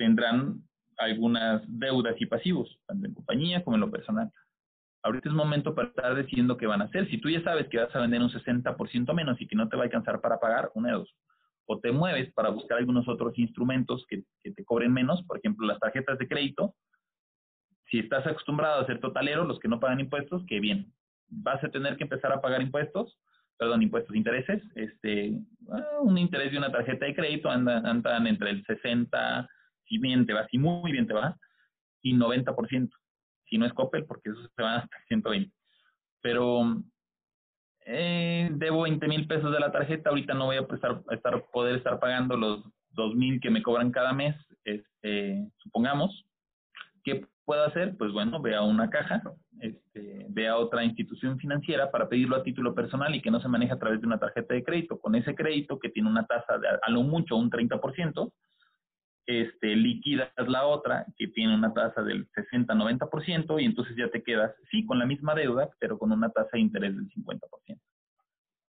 tendrán 0.00 0.62
algunas 0.96 1.62
deudas 1.68 2.14
y 2.18 2.24
pasivos, 2.24 2.74
tanto 2.86 3.06
en 3.06 3.12
compañía 3.12 3.62
como 3.62 3.76
en 3.76 3.82
lo 3.82 3.90
personal. 3.90 4.30
Ahorita 5.02 5.28
es 5.28 5.34
momento 5.34 5.74
para 5.74 5.88
estar 5.88 6.16
diciendo 6.16 6.56
qué 6.56 6.66
van 6.66 6.80
a 6.80 6.86
hacer. 6.86 7.06
Si 7.10 7.18
tú 7.18 7.28
ya 7.28 7.42
sabes 7.42 7.68
que 7.68 7.76
vas 7.76 7.94
a 7.94 8.00
vender 8.00 8.22
un 8.22 8.30
60% 8.30 9.12
menos 9.12 9.38
y 9.38 9.46
que 9.46 9.56
no 9.56 9.68
te 9.68 9.76
va 9.76 9.82
a 9.82 9.84
alcanzar 9.84 10.22
para 10.22 10.40
pagar, 10.40 10.70
una 10.74 10.88
de 10.88 10.94
dos. 10.94 11.14
O 11.66 11.78
te 11.80 11.92
mueves 11.92 12.32
para 12.32 12.48
buscar 12.48 12.78
algunos 12.78 13.06
otros 13.08 13.38
instrumentos 13.38 14.06
que, 14.08 14.24
que 14.42 14.52
te 14.52 14.64
cobren 14.64 14.90
menos, 14.90 15.22
por 15.24 15.36
ejemplo, 15.36 15.66
las 15.66 15.78
tarjetas 15.78 16.18
de 16.18 16.28
crédito. 16.28 16.74
Si 17.90 17.98
estás 17.98 18.26
acostumbrado 18.26 18.80
a 18.80 18.86
ser 18.86 19.00
totalero, 19.00 19.44
los 19.44 19.60
que 19.60 19.68
no 19.68 19.80
pagan 19.80 20.00
impuestos, 20.00 20.42
qué 20.48 20.60
bien. 20.60 20.94
Vas 21.28 21.62
a 21.62 21.68
tener 21.68 21.98
que 21.98 22.04
empezar 22.04 22.32
a 22.32 22.40
pagar 22.40 22.62
impuestos, 22.62 23.18
perdón, 23.58 23.82
impuestos, 23.82 24.16
intereses. 24.16 24.62
Este, 24.76 25.38
ah, 25.70 26.00
un 26.00 26.16
interés 26.16 26.52
de 26.52 26.58
una 26.58 26.72
tarjeta 26.72 27.04
de 27.04 27.14
crédito 27.14 27.50
andan, 27.50 27.84
andan 27.84 28.26
entre 28.26 28.48
el 28.48 28.64
60 28.64 29.46
si 29.90 29.98
bien 29.98 30.24
te 30.24 30.32
va, 30.32 30.46
si 30.46 30.56
muy 30.56 30.92
bien 30.92 31.06
te 31.06 31.12
va, 31.12 31.36
y 32.00 32.14
90%. 32.14 32.88
Si 33.46 33.58
no 33.58 33.66
es 33.66 33.72
Coppel, 33.72 34.06
porque 34.06 34.30
eso 34.30 34.40
se 34.56 34.62
va 34.62 34.76
hasta 34.76 34.96
120. 35.08 35.52
Pero 36.22 36.80
eh, 37.84 38.48
debo 38.52 38.82
20 38.82 39.08
mil 39.08 39.26
pesos 39.26 39.52
de 39.52 39.58
la 39.58 39.72
tarjeta, 39.72 40.10
ahorita 40.10 40.32
no 40.34 40.46
voy 40.46 40.56
a 40.58 40.66
estar, 40.70 41.44
poder 41.52 41.76
estar 41.76 41.98
pagando 41.98 42.36
los 42.36 42.62
2 42.90 43.16
mil 43.16 43.40
que 43.40 43.50
me 43.50 43.62
cobran 43.62 43.90
cada 43.90 44.12
mes, 44.12 44.36
este, 44.64 45.50
supongamos. 45.58 46.24
¿Qué 47.02 47.26
puedo 47.44 47.64
hacer? 47.64 47.96
Pues 47.96 48.12
bueno, 48.12 48.40
ve 48.40 48.54
a 48.54 48.62
una 48.62 48.90
caja, 48.90 49.20
este, 49.60 50.26
ve 50.28 50.46
a 50.46 50.56
otra 50.56 50.84
institución 50.84 51.36
financiera 51.38 51.90
para 51.90 52.08
pedirlo 52.08 52.36
a 52.36 52.44
título 52.44 52.76
personal 52.76 53.12
y 53.14 53.20
que 53.20 53.30
no 53.32 53.40
se 53.40 53.48
maneje 53.48 53.72
a 53.72 53.78
través 53.78 54.00
de 54.00 54.06
una 54.06 54.20
tarjeta 54.20 54.54
de 54.54 54.62
crédito. 54.62 55.00
Con 55.00 55.16
ese 55.16 55.34
crédito 55.34 55.80
que 55.80 55.88
tiene 55.88 56.08
una 56.08 56.26
tasa 56.26 56.58
de 56.58 56.68
a 56.68 56.90
lo 56.90 57.02
mucho 57.02 57.36
un 57.36 57.50
30%, 57.50 58.32
este, 59.30 59.76
liquidas 59.76 60.28
la 60.48 60.66
otra, 60.66 61.06
que 61.16 61.28
tiene 61.28 61.54
una 61.54 61.72
tasa 61.72 62.02
del 62.02 62.28
60-90%, 62.32 63.62
y 63.62 63.64
entonces 63.64 63.96
ya 63.96 64.08
te 64.08 64.24
quedas, 64.24 64.52
sí, 64.72 64.84
con 64.84 64.98
la 64.98 65.06
misma 65.06 65.36
deuda, 65.36 65.70
pero 65.78 65.98
con 65.98 66.10
una 66.10 66.30
tasa 66.30 66.50
de 66.54 66.60
interés 66.60 66.96
del 66.96 67.08
50%. 67.08 67.80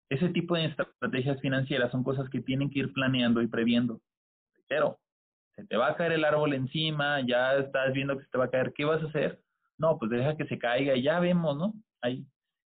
Ese 0.10 0.30
tipo 0.30 0.56
de 0.56 0.66
estrategias 0.66 1.40
financieras 1.42 1.92
son 1.92 2.04
cosas 2.04 2.28
que 2.30 2.42
tienen 2.42 2.72
que 2.72 2.80
ir 2.80 2.94
planeando 2.94 3.42
y 3.44 3.48
previendo. 3.48 4.02
Pero, 4.68 5.00
se 5.56 5.66
te 5.66 5.78
va 5.78 5.90
a 5.90 5.96
caer 5.96 6.14
el 6.14 6.26
árbol 6.26 6.54
encima, 6.54 7.22
ya 7.22 7.56
estás 7.58 7.94
viendo 7.94 8.18
que 8.18 8.24
se 8.24 8.30
te 8.32 8.38
va 8.40 8.46
a 8.46 8.50
caer, 8.50 8.74
¿qué 8.74 8.84
vas 8.84 9.04
a 9.04 9.08
hacer? 9.08 9.40
No, 9.78 10.00
pues 10.00 10.10
deja 10.10 10.38
que 10.38 10.48
se 10.48 10.58
caiga 10.58 10.96
y 10.96 11.04
ya 11.04 11.20
vemos, 11.20 11.56
¿no? 11.56 11.74
Ahí, 12.02 12.26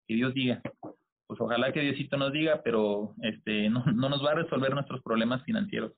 que 0.06 0.14
Dios 0.14 0.32
diga. 0.32 0.62
Pues 1.26 1.40
ojalá 1.40 1.72
que 1.72 1.80
Diosito 1.80 2.16
nos 2.16 2.32
diga, 2.32 2.62
pero 2.62 3.14
este 3.22 3.68
no, 3.68 3.84
no 3.94 4.08
nos 4.08 4.24
va 4.24 4.32
a 4.32 4.36
resolver 4.36 4.72
nuestros 4.72 5.02
problemas 5.02 5.42
financieros 5.42 5.92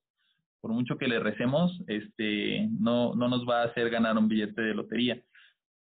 por 0.67 0.75
mucho 0.75 0.99
que 0.99 1.07
le 1.07 1.21
recemos, 1.21 1.81
este, 1.87 2.67
no, 2.81 3.15
no 3.15 3.29
nos 3.29 3.49
va 3.49 3.63
a 3.63 3.67
hacer 3.67 3.89
ganar 3.89 4.19
un 4.19 4.27
billete 4.27 4.61
de 4.61 4.75
lotería. 4.75 5.23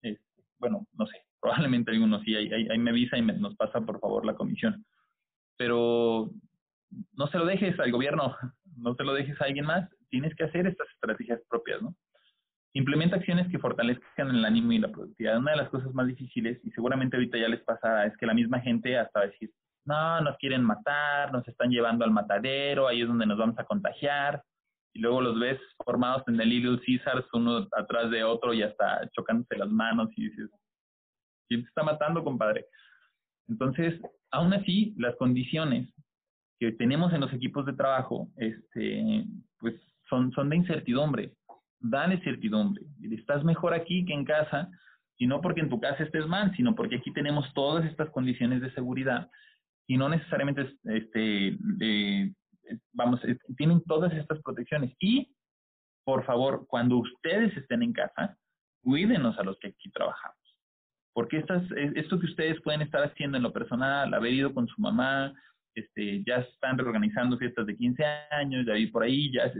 Este, 0.03 0.43
bueno, 0.59 0.85
no 0.93 1.07
sé, 1.07 1.23
probablemente 1.41 1.89
algunos 1.89 2.21
sí, 2.21 2.35
ahí, 2.35 2.51
ahí, 2.53 2.77
me 2.77 2.91
avisa 2.91 3.17
y 3.17 3.23
nos 3.23 3.55
pasa 3.55 3.81
por 3.81 3.99
favor 3.99 4.27
la 4.27 4.35
comisión. 4.35 4.85
Pero 5.57 6.29
no 7.13 7.27
se 7.27 7.39
lo 7.39 7.45
dejes 7.47 7.79
al 7.79 7.91
gobierno, 7.91 8.35
no 8.77 8.93
se 8.93 9.03
lo 9.03 9.15
dejes 9.15 9.41
a 9.41 9.45
alguien 9.45 9.65
más, 9.65 9.89
tienes 10.11 10.35
que 10.35 10.43
hacer 10.43 10.67
estas 10.67 10.87
estrategias 10.93 11.41
propias, 11.49 11.81
¿no? 11.81 11.95
Implementa 12.73 13.15
acciones 13.15 13.49
que 13.49 13.57
fortalezcan 13.57 14.29
el 14.29 14.45
ánimo 14.45 14.71
y 14.71 14.77
la 14.77 14.91
productividad. 14.91 15.39
Una 15.39 15.53
de 15.53 15.57
las 15.57 15.69
cosas 15.69 15.91
más 15.95 16.05
difíciles, 16.05 16.59
y 16.63 16.69
seguramente 16.71 17.17
ahorita 17.17 17.39
ya 17.39 17.47
les 17.47 17.63
pasa, 17.63 18.05
es 18.05 18.15
que 18.17 18.27
la 18.27 18.35
misma 18.35 18.59
gente 18.59 18.99
hasta 18.99 19.21
decir, 19.21 19.49
no, 19.85 20.21
nos 20.21 20.37
quieren 20.37 20.63
matar, 20.63 21.31
nos 21.31 21.47
están 21.47 21.71
llevando 21.71 22.05
al 22.05 22.11
matadero, 22.11 22.87
ahí 22.87 23.01
es 23.01 23.07
donde 23.07 23.25
nos 23.25 23.39
vamos 23.39 23.57
a 23.57 23.63
contagiar. 23.63 24.43
Y 24.95 24.99
luego 24.99 25.21
los 25.21 25.37
ves 25.37 25.59
formados 25.83 26.23
en 26.27 26.39
el 26.39 26.49
Little 26.49 26.79
Caesars, 26.85 27.25
uno 27.33 27.67
atrás 27.77 28.09
de 28.09 28.23
otro 28.23 28.53
y 28.53 28.63
hasta 28.63 29.07
chocándose 29.11 29.57
las 29.57 29.69
manos 29.69 30.09
y 30.15 30.29
dices, 30.29 30.49
¿quién 31.49 31.63
te 31.63 31.67
está 31.67 31.83
matando, 31.83 32.23
compadre? 32.23 32.65
Entonces, 33.49 33.99
aún 34.31 34.53
así, 34.53 34.95
las 34.97 35.15
condiciones 35.17 35.93
que 36.59 36.71
tenemos 36.71 37.13
en 37.13 37.19
los 37.21 37.33
equipos 37.33 37.65
de 37.65 37.73
trabajo, 37.73 38.29
este, 38.37 39.25
pues 39.59 39.75
son, 40.09 40.31
son 40.31 40.49
de 40.49 40.55
incertidumbre. 40.55 41.33
Dale 41.81 42.21
certidumbre. 42.23 42.85
Estás 43.11 43.43
mejor 43.43 43.73
aquí 43.73 44.05
que 44.05 44.13
en 44.13 44.23
casa, 44.23 44.69
y 45.17 45.27
no 45.27 45.41
porque 45.41 45.59
en 45.59 45.69
tu 45.69 45.79
casa 45.79 46.03
estés 46.03 46.25
mal, 46.25 46.55
sino 46.55 46.73
porque 46.73 46.95
aquí 46.95 47.11
tenemos 47.11 47.53
todas 47.53 47.85
estas 47.85 48.09
condiciones 48.11 48.61
de 48.61 48.71
seguridad 48.71 49.29
y 49.87 49.97
no 49.97 50.09
necesariamente, 50.09 50.73
este, 50.85 51.57
vamos, 52.93 53.21
tienen 53.57 53.83
todas 53.83 54.13
estas 54.13 54.41
protecciones. 54.41 54.93
Y, 54.99 55.35
por 56.05 56.25
favor, 56.25 56.65
cuando 56.67 56.97
ustedes 56.97 57.55
estén 57.57 57.83
en 57.83 57.93
casa, 57.93 58.37
cuídenos 58.83 59.37
a 59.39 59.43
los 59.43 59.57
que 59.59 59.69
aquí 59.69 59.89
trabajamos. 59.91 60.37
Porque 61.13 61.37
estas, 61.37 61.63
esto 61.71 62.19
que 62.19 62.25
ustedes 62.25 62.61
pueden 62.61 62.81
estar 62.81 63.01
haciendo 63.03 63.37
en 63.37 63.43
lo 63.43 63.53
personal, 63.53 64.13
haber 64.13 64.33
ido 64.33 64.53
con 64.53 64.67
su 64.67 64.81
mamá, 64.81 65.33
este, 65.75 66.23
ya 66.25 66.37
están 66.37 66.77
reorganizando 66.77 67.37
fiestas 67.37 67.65
de 67.65 67.75
15 67.75 68.03
años, 68.31 68.65
ya 68.65 68.77
ir 68.77 68.91
por 68.91 69.03
ahí, 69.03 69.31
ya, 69.31 69.51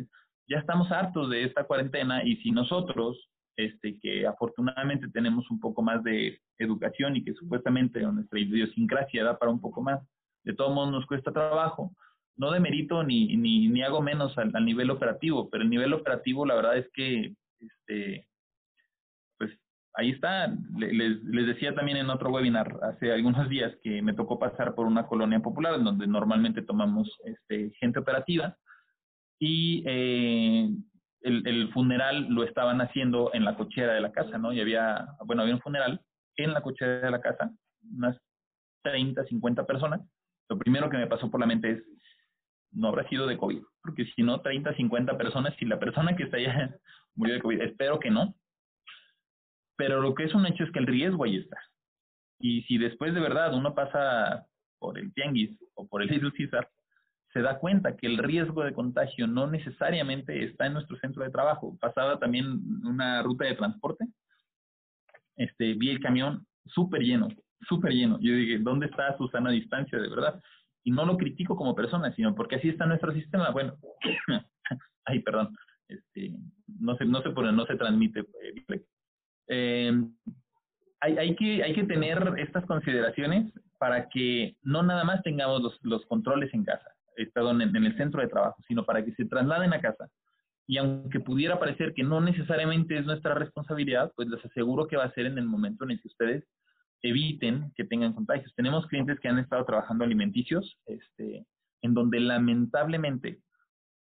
ya 0.47 0.59
estamos 0.59 0.91
hartos 0.91 1.29
de 1.29 1.43
esta 1.43 1.65
cuarentena 1.65 2.23
y 2.23 2.37
si 2.37 2.51
nosotros, 2.51 3.29
este, 3.57 3.99
que 3.99 4.25
afortunadamente 4.27 5.07
tenemos 5.09 5.49
un 5.49 5.59
poco 5.59 5.81
más 5.81 6.03
de 6.03 6.39
educación 6.57 7.15
y 7.15 7.23
que 7.23 7.33
supuestamente 7.33 8.01
nuestra 8.01 8.39
idiosincrasia 8.39 9.23
da 9.23 9.37
para 9.37 9.51
un 9.51 9.59
poco 9.59 9.81
más, 9.81 10.01
de 10.43 10.53
todo 10.53 10.73
modo 10.73 10.91
nos 10.91 11.05
cuesta 11.05 11.31
trabajo. 11.31 11.93
No 12.37 12.51
de 12.51 12.59
mérito 12.59 13.03
ni, 13.03 13.35
ni, 13.37 13.67
ni 13.67 13.81
hago 13.81 14.01
menos 14.01 14.37
al, 14.37 14.51
nivel 14.65 14.89
operativo, 14.89 15.49
pero 15.49 15.63
el 15.63 15.69
nivel 15.69 15.93
operativo 15.93 16.45
la 16.45 16.55
verdad 16.55 16.77
es 16.77 16.89
que, 16.93 17.33
este, 17.59 18.27
pues 19.37 19.51
ahí 19.93 20.11
está. 20.11 20.53
Les, 20.77 21.23
les 21.23 21.47
decía 21.47 21.73
también 21.73 21.97
en 21.97 22.09
otro 22.09 22.29
webinar 22.29 22.77
hace 22.83 23.11
algunos 23.11 23.47
días 23.49 23.73
que 23.83 24.01
me 24.01 24.13
tocó 24.13 24.37
pasar 24.37 24.75
por 24.75 24.85
una 24.85 25.07
colonia 25.07 25.39
popular 25.39 25.75
en 25.75 25.85
donde 25.85 26.07
normalmente 26.07 26.61
tomamos 26.61 27.09
este, 27.23 27.71
gente 27.79 27.99
operativa 27.99 28.57
y 29.39 29.83
eh, 29.85 30.69
el, 31.21 31.47
el, 31.47 31.71
funeral 31.73 32.27
lo 32.29 32.43
estaban 32.43 32.81
haciendo 32.81 33.31
en 33.33 33.45
la 33.45 33.55
cochera 33.55 33.93
de 33.93 34.01
la 34.01 34.11
casa, 34.11 34.37
¿no? 34.37 34.53
Y 34.53 34.61
había, 34.61 35.07
bueno, 35.25 35.41
había 35.41 35.55
un 35.55 35.61
funeral 35.61 36.01
en 36.37 36.53
la 36.53 36.61
cochera 36.61 36.99
de 36.99 37.11
la 37.11 37.21
casa, 37.21 37.51
unas 37.95 38.17
30, 38.83 39.25
50 39.25 39.65
personas, 39.65 40.01
lo 40.49 40.57
primero 40.57 40.89
que 40.89 40.97
me 40.97 41.07
pasó 41.07 41.29
por 41.29 41.39
la 41.39 41.47
mente 41.47 41.71
es, 41.71 41.83
no 42.75 42.89
habrá 42.89 43.07
sido 43.09 43.25
de 43.27 43.37
COVID, 43.37 43.63
porque 43.81 44.05
si 44.15 44.23
no, 44.23 44.41
30, 44.41 44.75
50 44.75 45.17
personas, 45.17 45.55
si 45.57 45.65
la 45.65 45.79
persona 45.79 46.15
que 46.15 46.23
está 46.23 46.37
allá 46.37 46.75
murió 47.15 47.35
de 47.35 47.41
COVID, 47.41 47.61
espero 47.61 47.99
que 47.99 48.11
no. 48.11 48.35
Pero 49.77 50.01
lo 50.01 50.13
que 50.13 50.23
es 50.23 50.33
un 50.33 50.45
hecho 50.45 50.63
es 50.63 50.71
que 50.71 50.79
el 50.79 50.87
riesgo 50.87 51.23
ahí 51.23 51.37
está. 51.37 51.57
Y 52.39 52.63
si 52.63 52.77
después 52.77 53.13
de 53.13 53.19
verdad 53.19 53.53
uno 53.53 53.73
pasa 53.73 54.45
por 54.79 54.97
el 54.97 55.13
Tianguis 55.13 55.57
o 55.73 55.87
por 55.87 56.01
el 56.01 56.09
Little 56.09 56.31
Caesar, 56.31 56.69
se 57.33 57.41
da 57.41 57.59
cuenta 57.59 57.97
que 57.97 58.07
el 58.07 58.17
riesgo 58.17 58.63
de 58.63 58.73
contagio 58.73 59.27
no 59.27 59.47
necesariamente 59.47 60.45
está 60.45 60.67
en 60.67 60.73
nuestro 60.73 60.97
centro 60.99 61.23
de 61.23 61.31
trabajo. 61.31 61.77
Pasaba 61.81 62.17
también 62.17 62.61
una 62.85 63.21
ruta 63.23 63.45
de 63.45 63.55
transporte, 63.55 64.05
este, 65.35 65.73
vi 65.73 65.89
el 65.89 65.99
camión 65.99 66.45
súper 66.65 67.01
lleno, 67.01 67.27
súper 67.67 67.91
lleno. 67.91 68.17
Yo 68.21 68.33
dije, 68.33 68.59
¿dónde 68.59 68.85
está 68.85 69.17
su 69.17 69.27
sana 69.27 69.51
distancia 69.51 69.99
de 69.99 70.09
verdad? 70.09 70.41
Y 70.85 70.91
no 70.91 71.05
lo 71.05 71.17
critico 71.17 71.57
como 71.57 71.75
persona, 71.75 72.13
sino 72.13 72.33
porque 72.35 72.55
así 72.55 72.69
está 72.69 72.85
nuestro 72.85 73.11
sistema. 73.11 73.49
Bueno, 73.49 73.75
ay, 75.05 75.19
perdón, 75.19 75.53
este, 75.87 76.31
no 76.79 76.95
se, 76.95 77.05
no 77.05 77.21
se 77.21 77.31
pone, 77.31 77.51
no 77.51 77.65
se 77.65 77.75
transmite. 77.75 78.19
Eh, 78.21 78.77
eh, 79.47 79.91
hay, 81.01 81.17
hay, 81.17 81.35
que, 81.35 81.63
hay 81.63 81.73
que 81.73 81.83
tener 81.83 82.33
estas 82.37 82.65
consideraciones 82.65 83.51
para 83.77 84.07
que 84.09 84.55
no 84.61 84.83
nada 84.83 85.03
más 85.03 85.21
tengamos 85.23 85.61
los, 85.61 85.79
los 85.83 86.05
controles 86.05 86.53
en 86.53 86.63
casa, 86.63 86.87
eh, 87.17 87.29
perdón, 87.33 87.61
en, 87.61 87.75
en 87.75 87.85
el 87.85 87.97
centro 87.97 88.21
de 88.21 88.27
trabajo, 88.27 88.61
sino 88.67 88.85
para 88.85 89.03
que 89.03 89.13
se 89.15 89.25
trasladen 89.25 89.73
a 89.73 89.81
casa. 89.81 90.07
Y 90.67 90.77
aunque 90.77 91.19
pudiera 91.19 91.59
parecer 91.59 91.93
que 91.93 92.03
no 92.03 92.21
necesariamente 92.21 92.97
es 92.97 93.05
nuestra 93.05 93.35
responsabilidad, 93.35 94.11
pues 94.15 94.27
les 94.29 94.43
aseguro 94.45 94.87
que 94.87 94.97
va 94.97 95.05
a 95.05 95.13
ser 95.13 95.25
en 95.25 95.37
el 95.37 95.45
momento 95.45 95.83
en 95.83 95.91
el 95.91 96.01
que 96.01 96.07
ustedes 96.07 96.43
eviten 97.01 97.71
que 97.75 97.83
tengan 97.83 98.13
contagios. 98.13 98.53
Tenemos 98.55 98.85
clientes 98.87 99.19
que 99.19 99.27
han 99.27 99.39
estado 99.39 99.65
trabajando 99.65 100.03
alimenticios, 100.03 100.77
este, 100.85 101.45
en 101.81 101.93
donde 101.93 102.19
lamentablemente 102.19 103.39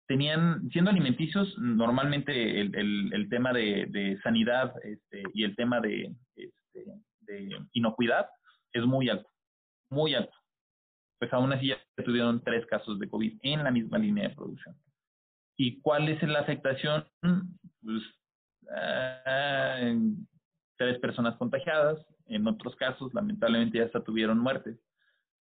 tenían, 0.06 0.68
siendo 0.70 0.90
alimenticios, 0.90 1.56
normalmente 1.58 2.60
el, 2.60 2.74
el, 3.12 3.28
tema 3.28 3.52
de, 3.52 4.18
sanidad 4.24 4.74
este, 4.82 5.22
y 5.32 5.44
el 5.44 5.54
tema 5.54 5.80
de, 5.80 6.12
este, 6.34 6.84
de 7.20 7.48
inocuidad 7.72 8.26
es 8.72 8.84
muy 8.84 9.08
alto, 9.08 9.28
muy 9.88 10.14
alto. 10.14 10.34
Pues 11.20 11.32
aún 11.32 11.52
así 11.52 11.68
ya 11.68 11.78
tuvieron 12.04 12.42
tres 12.42 12.66
casos 12.66 12.98
de 12.98 13.08
COVID 13.08 13.38
en 13.42 13.62
la 13.62 13.70
misma 13.70 13.98
línea 13.98 14.28
de 14.28 14.34
producción. 14.34 14.74
¿Y 15.56 15.80
cuál 15.80 16.08
es 16.08 16.22
la 16.22 16.40
afectación? 16.40 17.04
Pues, 17.82 18.02
ah, 18.74 19.92
tres 20.80 20.98
personas 20.98 21.36
contagiadas, 21.36 21.98
en 22.26 22.46
otros 22.46 22.74
casos 22.76 23.12
lamentablemente 23.12 23.76
ya 23.76 23.84
hasta 23.84 24.02
tuvieron 24.02 24.38
muertes. 24.38 24.80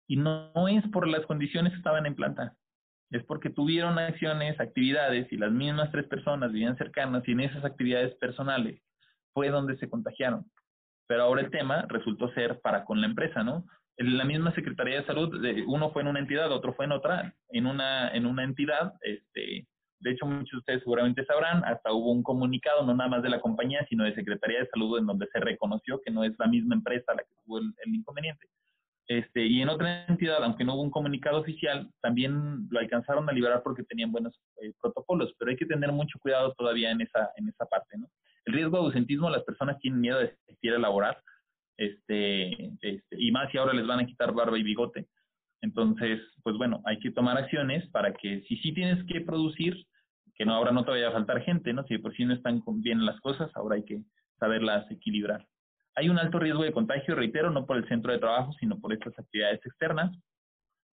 Y 0.08 0.18
no, 0.18 0.52
es 0.68 0.88
por 0.90 1.08
las 1.08 1.26
condiciones 1.26 1.72
que 1.72 1.80
estaban 1.80 2.06
en 2.06 2.14
planta, 2.14 2.56
es 3.10 3.24
porque 3.24 3.50
tuvieron 3.50 3.98
acciones, 3.98 4.60
actividades 4.60 5.26
y 5.34 5.38
las 5.38 5.52
mismas 5.52 5.92
tres 5.92 6.06
personas 6.06 6.52
vivían 6.52 6.78
cercanas 6.78 7.28
y 7.28 7.32
en 7.32 7.40
esas 7.40 7.66
actividades 7.66 8.14
personales 8.18 8.80
fue 9.34 9.50
donde 9.50 9.78
se 9.78 9.90
contagiaron. 9.90 10.46
Pero 11.08 11.24
ahora 11.24 11.42
el 11.42 11.50
tema 11.50 11.88
resultó 11.90 12.32
ser 12.34 12.62
para 12.62 12.86
con 12.86 13.02
la 13.02 13.08
empresa, 13.08 13.44
¿no? 13.44 13.66
En 13.98 14.20
la 14.20 14.26
misma 14.26 14.54
Secretaría 14.54 15.02
de 15.02 15.08
Salud, 15.08 15.44
uno 15.66 15.90
fue 15.90 16.04
en 16.04 16.10
una 16.10 16.20
entidad, 16.20 16.52
otro 16.52 16.76
fue 16.76 16.86
en 16.86 16.92
otra. 16.92 17.34
En 17.50 17.66
una, 17.66 18.10
en 18.10 18.28
una 18.28 18.44
entidad, 18.44 18.94
este, 19.02 19.66
de 20.00 20.12
hecho, 20.12 20.26
muchos 20.26 20.52
de 20.52 20.58
ustedes 20.58 20.80
seguramente 20.82 21.26
sabrán, 21.26 21.64
hasta 21.66 21.92
hubo 21.92 22.12
un 22.12 22.24
comunicado, 22.24 22.86
no 22.86 22.94
nada 22.94 23.10
más 23.10 23.24
de 23.24 23.30
la 23.30 23.42
compañía, 23.42 23.86
sino 23.90 24.04
de 24.04 24.14
Secretaría 24.14 24.60
de 24.60 24.68
Salud, 24.68 25.00
en 25.00 25.06
donde 25.06 25.28
se 25.28 25.40
reconoció 25.40 26.02
que 26.02 26.12
no 26.12 26.24
es 26.24 26.34
la 26.38 26.48
misma 26.48 26.76
empresa 26.76 27.14
la 27.14 27.24
que 27.24 27.34
tuvo 27.44 27.60
el, 27.60 27.74
inconveniente. 27.86 28.48
Este, 29.08 29.46
y 29.46 29.62
en 29.62 29.70
otra 29.70 30.06
entidad, 30.06 30.44
aunque 30.44 30.64
no 30.64 30.74
hubo 30.74 30.82
un 30.82 30.92
comunicado 30.92 31.40
oficial, 31.40 31.90
también 32.02 32.68
lo 32.70 32.80
alcanzaron 32.80 33.30
a 33.30 33.34
liberar 33.34 33.62
porque 33.64 33.84
tenían 33.84 34.12
buenos 34.12 34.40
eh, 34.62 34.74
protocolos, 34.82 35.34
pero 35.38 35.52
hay 35.52 35.58
que 35.58 35.66
tener 35.66 35.92
mucho 35.92 36.18
cuidado 36.20 36.54
todavía 36.58 36.92
en 36.92 37.02
esa, 37.02 37.30
en 37.38 37.48
esa 37.48 37.66
parte, 37.66 37.98
¿no? 37.98 38.08
El 38.46 38.54
riesgo 38.54 38.78
de 38.78 38.86
ausentismo, 38.86 39.30
las 39.30 39.44
personas 39.44 39.80
tienen 39.80 40.02
miedo 40.02 40.20
de 40.20 40.36
asistir 40.48 40.74
a 40.74 40.80
laborar, 40.80 41.22
este, 41.78 42.74
este, 42.82 43.16
y 43.18 43.32
más 43.32 43.52
si 43.52 43.58
ahora 43.58 43.74
les 43.74 43.86
van 43.86 44.00
a 44.00 44.06
quitar 44.06 44.34
barba 44.34 44.58
y 44.58 44.64
bigote. 44.64 45.08
Entonces, 45.66 46.22
pues 46.44 46.56
bueno, 46.58 46.84
hay 46.86 47.00
que 47.00 47.10
tomar 47.10 47.40
acciones 47.40 47.90
para 47.90 48.14
que 48.14 48.42
si 48.42 48.58
sí 48.58 48.72
tienes 48.72 49.04
que 49.06 49.22
producir, 49.22 49.76
que 50.36 50.46
no 50.46 50.54
ahora 50.54 50.72
no 50.72 50.86
te 50.86 50.92
vaya 50.92 51.08
a 51.08 51.14
faltar 51.14 51.42
gente, 51.42 51.74
¿no? 51.74 51.84
Si 51.86 51.98
por 51.98 52.16
sí 52.16 52.24
no 52.24 52.36
están 52.36 52.62
bien 52.84 53.04
las 53.04 53.20
cosas, 53.22 53.50
ahora 53.56 53.78
hay 53.78 53.84
que 53.84 54.04
saberlas 54.40 54.90
equilibrar. 54.92 55.48
Hay 55.96 56.08
un 56.10 56.20
alto 56.20 56.38
riesgo 56.38 56.62
de 56.62 56.72
contagio, 56.72 57.16
reitero, 57.16 57.50
no 57.50 57.66
por 57.66 57.78
el 57.78 57.88
centro 57.88 58.12
de 58.14 58.20
trabajo, 58.20 58.54
sino 58.60 58.80
por 58.80 58.94
estas 58.94 59.18
actividades 59.18 59.66
externas. 59.66 60.16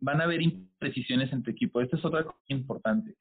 Van 0.00 0.22
a 0.22 0.24
haber 0.24 0.40
imprecisiones 0.40 1.30
en 1.34 1.42
tu 1.42 1.50
equipo. 1.50 1.82
Esta 1.82 1.98
es 1.98 2.04
otra 2.06 2.24
cosa 2.24 2.38
importante. 2.46 3.14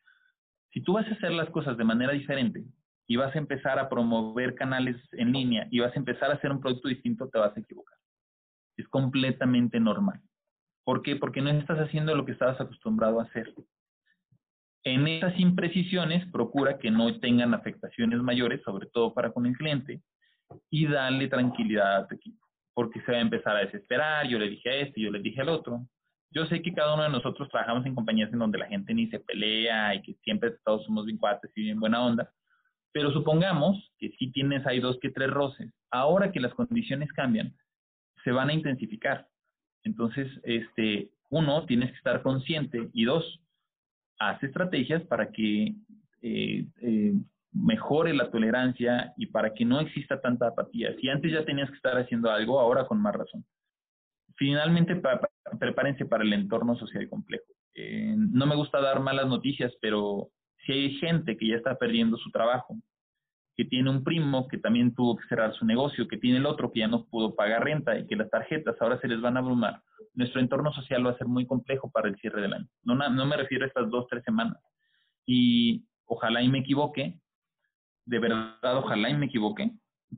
Si 0.71 0.81
tú 0.81 0.93
vas 0.93 1.07
a 1.07 1.15
hacer 1.15 1.31
las 1.31 1.49
cosas 1.49 1.75
de 1.75 1.83
manera 1.83 2.13
diferente 2.13 2.63
y 3.07 3.17
vas 3.17 3.35
a 3.35 3.39
empezar 3.39 3.77
a 3.77 3.89
promover 3.89 4.55
canales 4.55 4.95
en 5.11 5.33
línea 5.33 5.67
y 5.69 5.79
vas 5.79 5.93
a 5.93 5.99
empezar 5.99 6.31
a 6.31 6.35
hacer 6.35 6.49
un 6.49 6.61
producto 6.61 6.87
distinto, 6.87 7.27
te 7.27 7.39
vas 7.39 7.57
a 7.57 7.59
equivocar. 7.59 7.97
Es 8.77 8.87
completamente 8.87 9.81
normal. 9.81 10.21
¿Por 10.83 11.01
qué? 11.01 11.15
Porque 11.15 11.41
no 11.41 11.49
estás 11.49 11.79
haciendo 11.79 12.15
lo 12.15 12.25
que 12.25 12.31
estabas 12.31 12.59
acostumbrado 12.59 13.19
a 13.19 13.23
hacer. 13.23 13.53
En 14.83 15.07
esas 15.07 15.39
imprecisiones, 15.39 16.25
procura 16.31 16.79
que 16.79 16.89
no 16.89 17.19
tengan 17.19 17.53
afectaciones 17.53 18.19
mayores, 18.21 18.61
sobre 18.63 18.87
todo 18.87 19.13
para 19.13 19.31
con 19.31 19.45
el 19.45 19.55
cliente, 19.55 20.01
y 20.69 20.87
dale 20.87 21.27
tranquilidad 21.27 21.97
a 21.97 22.07
tu 22.07 22.15
equipo, 22.15 22.43
porque 22.73 22.99
se 23.01 23.11
va 23.11 23.19
a 23.19 23.21
empezar 23.21 23.55
a 23.55 23.59
desesperar, 23.59 24.27
yo 24.27 24.39
le 24.39 24.49
dije 24.49 24.69
a 24.69 24.75
este, 24.77 25.01
yo 25.01 25.11
le 25.11 25.19
dije 25.19 25.41
al 25.41 25.49
otro. 25.49 25.85
Yo 26.33 26.45
sé 26.45 26.61
que 26.61 26.73
cada 26.73 26.93
uno 26.93 27.03
de 27.03 27.09
nosotros 27.09 27.49
trabajamos 27.49 27.85
en 27.85 27.93
compañías 27.93 28.31
en 28.31 28.39
donde 28.39 28.57
la 28.57 28.67
gente 28.67 28.93
ni 28.93 29.07
se 29.07 29.19
pelea 29.19 29.93
y 29.95 30.01
que 30.01 30.13
siempre 30.23 30.51
todos 30.63 30.85
somos 30.85 31.05
bien 31.05 31.17
cuates 31.17 31.51
y 31.55 31.63
bien 31.63 31.79
buena 31.79 32.03
onda, 32.03 32.31
pero 32.93 33.11
supongamos 33.11 33.91
que 33.97 34.11
si 34.11 34.31
tienes 34.31 34.65
ahí 34.65 34.79
dos 34.79 34.97
que 35.01 35.09
tres 35.09 35.29
roces. 35.29 35.71
Ahora 35.91 36.31
que 36.31 36.39
las 36.39 36.53
condiciones 36.53 37.11
cambian, 37.13 37.53
se 38.23 38.31
van 38.31 38.49
a 38.49 38.53
intensificar. 38.53 39.27
Entonces, 39.83 40.27
este, 40.43 41.09
uno, 41.29 41.65
tienes 41.65 41.91
que 41.91 41.97
estar 41.97 42.21
consciente 42.21 42.89
y 42.93 43.05
dos, 43.05 43.41
haz 44.19 44.41
estrategias 44.43 45.03
para 45.03 45.31
que 45.31 45.75
eh, 46.21 46.65
eh, 46.81 47.13
mejore 47.53 48.13
la 48.13 48.29
tolerancia 48.29 49.13
y 49.17 49.27
para 49.27 49.53
que 49.53 49.65
no 49.65 49.79
exista 49.79 50.21
tanta 50.21 50.47
apatía. 50.47 50.95
Si 50.99 51.09
antes 51.09 51.31
ya 51.31 51.43
tenías 51.45 51.69
que 51.69 51.75
estar 51.75 51.97
haciendo 51.97 52.29
algo, 52.29 52.59
ahora 52.59 52.85
con 52.85 53.01
más 53.01 53.15
razón. 53.15 53.43
Finalmente, 54.35 55.01
prepárense 55.59 56.05
para 56.05 56.23
el 56.23 56.33
entorno 56.33 56.75
social 56.75 57.07
complejo. 57.09 57.45
Eh, 57.75 58.15
no 58.17 58.45
me 58.45 58.55
gusta 58.55 58.81
dar 58.81 58.99
malas 58.99 59.27
noticias, 59.27 59.73
pero 59.81 60.29
si 60.65 60.71
hay 60.71 60.91
gente 60.95 61.37
que 61.37 61.47
ya 61.47 61.55
está 61.55 61.77
perdiendo 61.77 62.17
su 62.17 62.31
trabajo, 62.31 62.75
que 63.61 63.69
tiene 63.69 63.91
un 63.91 64.03
primo 64.03 64.47
que 64.47 64.57
también 64.57 64.95
tuvo 64.95 65.17
que 65.17 65.27
cerrar 65.27 65.53
su 65.53 65.65
negocio, 65.65 66.07
que 66.07 66.17
tiene 66.17 66.39
el 66.39 66.47
otro 66.47 66.71
que 66.71 66.79
ya 66.79 66.87
no 66.87 67.05
pudo 67.05 67.35
pagar 67.35 67.63
renta 67.63 67.95
y 67.95 68.07
que 68.07 68.15
las 68.15 68.27
tarjetas 68.31 68.75
ahora 68.81 68.99
se 68.99 69.07
les 69.07 69.21
van 69.21 69.37
a 69.37 69.41
abrumar, 69.41 69.83
nuestro 70.15 70.41
entorno 70.41 70.73
social 70.73 71.05
va 71.05 71.11
a 71.11 71.17
ser 71.19 71.27
muy 71.27 71.45
complejo 71.45 71.91
para 71.91 72.07
el 72.07 72.15
cierre 72.15 72.41
del 72.41 72.53
año. 72.53 72.67
No, 72.83 72.95
no 72.95 73.25
me 73.27 73.37
refiero 73.37 73.63
a 73.63 73.67
estas 73.67 73.87
dos, 73.91 74.07
tres 74.09 74.23
semanas. 74.23 74.57
Y 75.27 75.85
ojalá 76.05 76.41
y 76.41 76.49
me 76.49 76.57
equivoque, 76.57 77.19
de 78.07 78.19
verdad 78.19 78.77
ojalá 78.77 79.11
y 79.11 79.13
me 79.13 79.27
equivoque, 79.27 79.69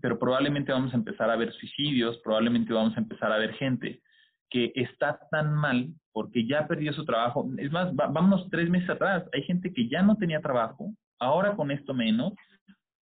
pero 0.01 0.17
probablemente 0.17 0.71
vamos 0.71 0.93
a 0.93 0.97
empezar 0.97 1.29
a 1.29 1.35
ver 1.35 1.51
suicidios, 1.51 2.17
probablemente 2.23 2.71
vamos 2.71 2.95
a 2.95 3.01
empezar 3.01 3.29
a 3.33 3.39
ver 3.39 3.55
gente 3.55 4.01
que 4.49 4.71
está 4.75 5.19
tan 5.31 5.53
mal 5.53 5.89
porque 6.13 6.47
ya 6.47 6.65
perdió 6.65 6.93
su 6.93 7.03
trabajo. 7.03 7.45
Es 7.57 7.73
más, 7.73 7.93
vámonos 7.93 8.49
tres 8.49 8.69
meses 8.69 8.89
atrás, 8.89 9.25
hay 9.33 9.43
gente 9.43 9.73
que 9.73 9.89
ya 9.89 10.01
no 10.01 10.15
tenía 10.15 10.39
trabajo, 10.39 10.93
ahora 11.19 11.57
con 11.57 11.71
esto 11.71 11.93
menos, 11.93 12.31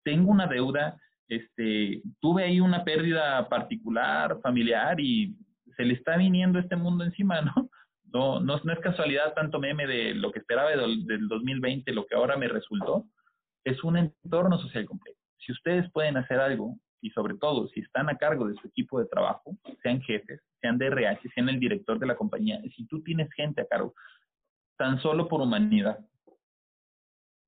tengo 0.09 0.32
una 0.32 0.46
deuda, 0.46 0.96
este, 1.28 2.00
tuve 2.18 2.44
ahí 2.44 2.61
una 2.61 2.82
pérdida 2.82 3.46
particular, 3.50 4.40
familiar 4.40 4.98
y 4.98 5.36
se 5.76 5.84
le 5.84 5.92
está 5.92 6.16
viniendo 6.16 6.59
este 6.59 6.76
mundo 6.76 7.04
encima, 7.04 7.42
¿no? 7.42 7.68
No, 8.11 8.40
no, 8.40 8.56
es 8.56 8.78
casualidad 8.80 9.34
tanto 9.34 9.61
meme 9.61 9.86
de 9.86 10.14
lo 10.14 10.32
que 10.32 10.38
esperaba 10.38 10.70
del, 10.70 11.04
del 11.04 11.28
2020, 11.28 11.92
lo 11.92 12.06
que 12.06 12.14
ahora 12.14 12.38
me 12.38 12.48
resultó, 12.48 13.04
es 13.64 13.84
un 13.84 13.98
entorno 13.98 14.59
social 14.59 14.86
complejo. 14.86 15.18
Si 15.36 15.52
ustedes 15.52 15.90
pueden 15.92 16.16
hacer 16.16 16.40
algo, 16.40 16.78
y 17.02 17.11
sobre 17.11 17.34
todo 17.36 17.68
si 17.68 17.80
están 17.80 18.09
a 18.09 18.16
cargo 18.16 18.48
de 18.48 18.54
su 18.54 18.66
equipo 18.66 18.98
de 18.98 19.06
trabajo, 19.09 19.59
sean 19.82 20.00
jefes, 20.00 20.40
sean 20.62 20.78
de 20.78 20.86
RH, 20.86 21.28
sean 21.34 21.50
el 21.50 21.61
director 21.61 21.98
de 21.98 22.06
la 22.06 22.16
compañía, 22.16 22.62
si 22.74 22.86
tú 22.86 23.02
tienes 23.02 23.30
gente 23.34 23.61
a 23.61 23.66
cargo, 23.66 23.92
tan 24.78 24.98
solo 25.02 25.28
por 25.28 25.42
humanidad, 25.42 25.98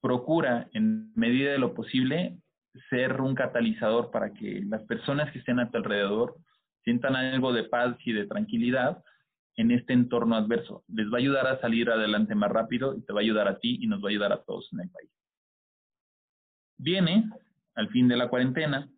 procura 0.03 0.69
en 0.75 1.11
medida 1.15 1.53
de 1.53 1.59
lo 1.59 1.73
posible 1.73 2.37
ser 2.89 3.21
un 3.21 3.35
catalizador 3.35 4.11
para 4.11 4.33
que 4.33 4.63
las 4.67 4.83
personas 4.85 5.31
que 5.33 5.41
estén 5.41 5.59
a 5.59 5.71
tu 5.71 5.79
alrededor 5.79 6.37
sientan 6.85 7.17
algo 7.17 7.53
de 7.53 7.65
paz 7.65 7.97
y 8.05 8.13
de 8.13 8.27
tranquilidad 8.27 9.03
en 9.57 9.71
este 9.71 9.93
entorno 9.93 10.37
adverso. 10.37 10.85
Les 10.89 11.07
va 11.09 11.17
a 11.17 11.21
ayudar 11.21 11.47
a 11.47 11.61
salir 11.61 11.91
adelante 11.91 12.35
más 12.35 12.51
rápido 12.51 12.97
y 12.97 13.03
te 13.03 13.13
va 13.13 13.21
a 13.21 13.23
ayudar 13.23 13.49
a 13.49 13.59
ti 13.59 13.79
y 13.81 13.87
nos 13.87 14.03
va 14.03 14.09
a 14.09 14.11
ayudar 14.11 14.33
a 14.33 14.43
todos 14.43 14.69
en 14.73 14.81
el 14.81 14.91
país. 14.91 15.11
Viene 16.79 17.29
al 17.75 17.89
fin 17.91 18.09
de 18.09 18.17
la 18.17 18.29
cuarentena, 18.29 18.89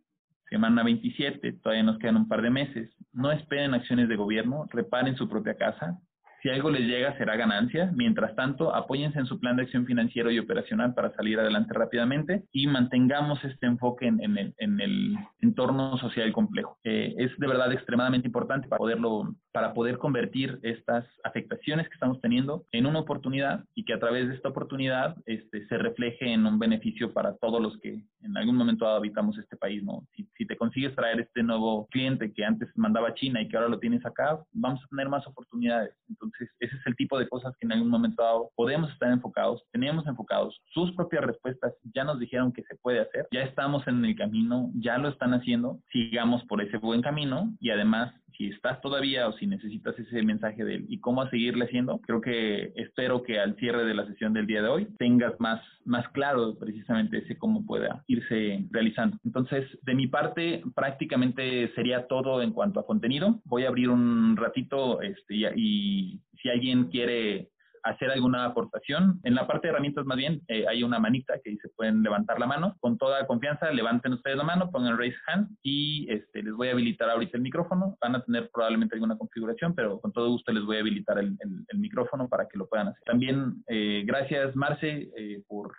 semana 0.49 0.85
27, 0.85 1.53
todavía 1.55 1.83
nos 1.83 1.99
quedan 1.99 2.17
un 2.17 2.29
par 2.29 2.43
de 2.43 2.51
meses. 2.51 2.91
No 3.13 3.33
esperen 3.33 3.75
acciones 3.75 4.09
de 4.09 4.17
gobierno, 4.17 4.67
reparen 4.71 5.17
su 5.17 5.29
propia 5.29 5.57
casa, 5.57 5.99
si 6.43 6.49
algo 6.49 6.71
les 6.71 6.83
llega, 6.83 7.17
será 7.19 7.37
ganancia. 7.37 7.93
Mientras 7.95 8.35
tanto, 8.35 8.75
apóyense 8.75 9.19
en 9.19 9.27
su 9.27 9.39
plan 9.39 9.57
de 9.57 9.63
acción 9.63 9.87
financiero 9.87 10.31
y 10.31 10.41
operacional 10.41 10.93
para 10.93 11.15
salir 11.15 11.39
adelante 11.39 11.73
rápidamente 11.73 12.43
y 12.53 12.67
mantengamos 12.67 13.43
este 13.45 13.67
enfoque 13.67 14.07
en, 14.07 14.21
el, 14.21 15.17
entorno 15.41 15.97
social 15.99 16.33
complejo. 16.33 16.79
Eh, 16.83 17.15
es 17.17 17.31
de 17.39 17.47
verdad 17.47 17.73
extremadamente 17.73 18.27
importante 18.27 18.67
para 18.67 18.79
poderlo, 18.79 19.37
para 19.53 19.73
poder 19.73 19.99
convertir 19.99 20.59
estas 20.63 21.07
afectaciones 21.23 21.89
que 21.89 21.95
estamos 21.95 22.21
teniendo 22.21 22.65
en 22.73 22.87
una 22.87 22.99
oportunidad 22.99 23.65
y 23.75 23.85
que 23.85 23.95
a 23.95 24.01
través 24.01 24.29
de 24.29 24.35
esta 24.35 24.49
oportunidad 24.49 25.17
este, 25.27 25.67
se 25.69 25.79
refleje 25.79 26.33
en 26.33 26.45
un 26.45 26.59
beneficio 26.59 27.13
para 27.13 27.37
todos 27.37 27.63
los 27.63 27.79
que 27.79 28.03
en 28.23 28.37
algún 28.37 28.57
momento 28.57 28.89
habitamos 28.89 29.39
este 29.39 29.57
país. 29.57 29.83
¿no? 29.85 30.05
Si, 30.17 30.29
si 30.37 30.45
te 30.45 30.57
consigues 30.57 30.95
traer 30.97 31.21
este 31.21 31.43
nuevo 31.45 31.87
cliente 31.89 32.33
que 32.33 32.45
antes 32.45 32.69
mandaba 32.75 33.09
a 33.09 33.15
China 33.15 33.41
y 33.41 33.49
que 33.49 33.57
ahora 33.57 33.69
lo 33.69 33.79
tienes 33.79 34.05
acá, 34.05 34.41
vamos 34.53 34.83
a 34.83 34.89
tener 34.89 35.09
más 35.09 35.27
oportunidades. 35.27 35.95
Entonces, 36.09 36.32
ese 36.41 36.77
es 36.77 36.87
el 36.87 36.97
tipo 36.97 37.19
de 37.19 37.29
cosas 37.29 37.55
que 37.59 37.67
en 37.67 37.73
algún 37.73 37.91
momento 37.91 38.23
dado 38.23 38.51
podemos 38.57 38.91
estar 38.93 39.11
enfocados, 39.11 39.63
teníamos 39.73 40.07
enfocados, 40.07 40.61
sus 40.73 40.93
propias 40.93 41.25
respuestas 41.25 41.75
ya 41.95 42.05
nos 42.05 42.19
dijeron 42.19 42.53
que 42.53 42.63
se 42.65 42.77
puede 42.77 43.01
hacer, 43.01 43.27
ya 43.33 43.43
estamos 43.43 43.87
en 43.87 44.05
el 44.05 44.17
camino, 44.17 44.71
ya 44.75 44.99
lo 44.99 45.09
están 45.09 45.35
haciendo, 45.35 45.81
sigamos 45.91 46.45
por 46.45 46.63
ese 46.63 46.79
buen 46.79 47.03
camino 47.03 47.53
y 47.61 47.71
además 47.71 48.15
si 48.37 48.49
estás 48.49 48.81
todavía 48.81 49.29
o 49.29 49.33
si 49.35 49.47
necesitas 49.47 49.99
ese 49.99 50.23
mensaje 50.23 50.65
de 50.65 50.77
él 50.77 50.87
y 50.89 51.01
cómo 51.01 51.27
seguirle 51.29 51.65
haciendo, 51.65 52.01
creo 52.01 52.21
que 52.21 52.73
espero 52.77 53.23
que 53.23 53.39
al 53.39 53.57
cierre 53.57 53.85
de 53.85 53.95
la 53.95 54.07
sesión 54.07 54.33
del 54.33 54.47
día 54.47 54.63
de 54.63 54.69
hoy 54.69 54.89
tengas 54.99 55.39
más, 55.39 55.61
más 55.85 56.09
claro 56.11 56.57
precisamente 56.59 57.19
ese 57.19 57.37
cómo 57.37 57.65
pueda 57.67 58.03
irse 58.07 58.65
realizando. 58.71 59.19
Entonces, 59.25 59.67
de 59.83 59.95
mi 59.95 60.07
parte, 60.07 60.63
prácticamente 60.75 61.73
sería 61.75 62.07
todo 62.07 62.43
en 62.43 62.53
cuanto 62.53 62.81
a 62.81 62.87
contenido. 62.87 63.41
Voy 63.45 63.65
a 63.65 63.69
abrir 63.69 63.91
un 63.91 64.37
ratito 64.37 65.01
este, 65.03 65.35
y 65.57 66.21
si 66.41 66.49
alguien 66.49 66.89
quiere 66.89 67.53
hacer 67.83 68.11
alguna 68.11 68.45
aportación. 68.45 69.21
En 69.25 69.35
la 69.35 69.47
parte 69.47 69.67
de 69.67 69.73
herramientas, 69.73 70.07
más 70.07 70.17
bien, 70.17 70.43
eh, 70.49 70.65
hay 70.69 70.83
una 70.83 70.99
manita 70.99 71.35
que 71.43 71.51
dice 71.51 71.69
pueden 71.77 72.03
levantar 72.03 72.39
la 72.39 72.47
mano. 72.47 72.77
Con 72.81 72.97
toda 72.97 73.27
confianza, 73.27 73.71
levanten 73.71 74.13
ustedes 74.13 74.37
la 74.37 74.45
mano, 74.45 74.71
pongan 74.71 74.99
raise 74.99 75.17
hand 75.27 75.49
y 75.63 76.07
este, 76.11 76.43
les 76.43 76.55
voy 76.55 76.69
a 76.69 76.73
habilitar 76.73 77.11
ahorita 77.11 77.37
el 77.37 77.43
micrófono. 77.43 77.97
Van 78.01 78.15
a 78.15 78.23
tener 78.23 78.51
probablemente 78.53 78.95
alguna 78.95 79.19
configuración, 79.19 79.75
pero 79.75 80.01
con 80.01 80.13
todo 80.13 80.31
gusto 80.31 80.53
les 80.53 80.65
voy 80.65 80.77
a 80.77 80.81
habilitar 80.81 81.19
el, 81.19 81.37
micrófono 81.75 82.29
para 82.29 82.47
que 82.47 82.59
lo 82.59 82.69
puedan 82.69 82.89
hacer. 82.89 83.03
También, 83.05 83.65
eh, 83.67 84.03
gracias, 84.07 84.55
Marce, 84.55 85.11
eh, 85.17 85.43
por 85.49 85.73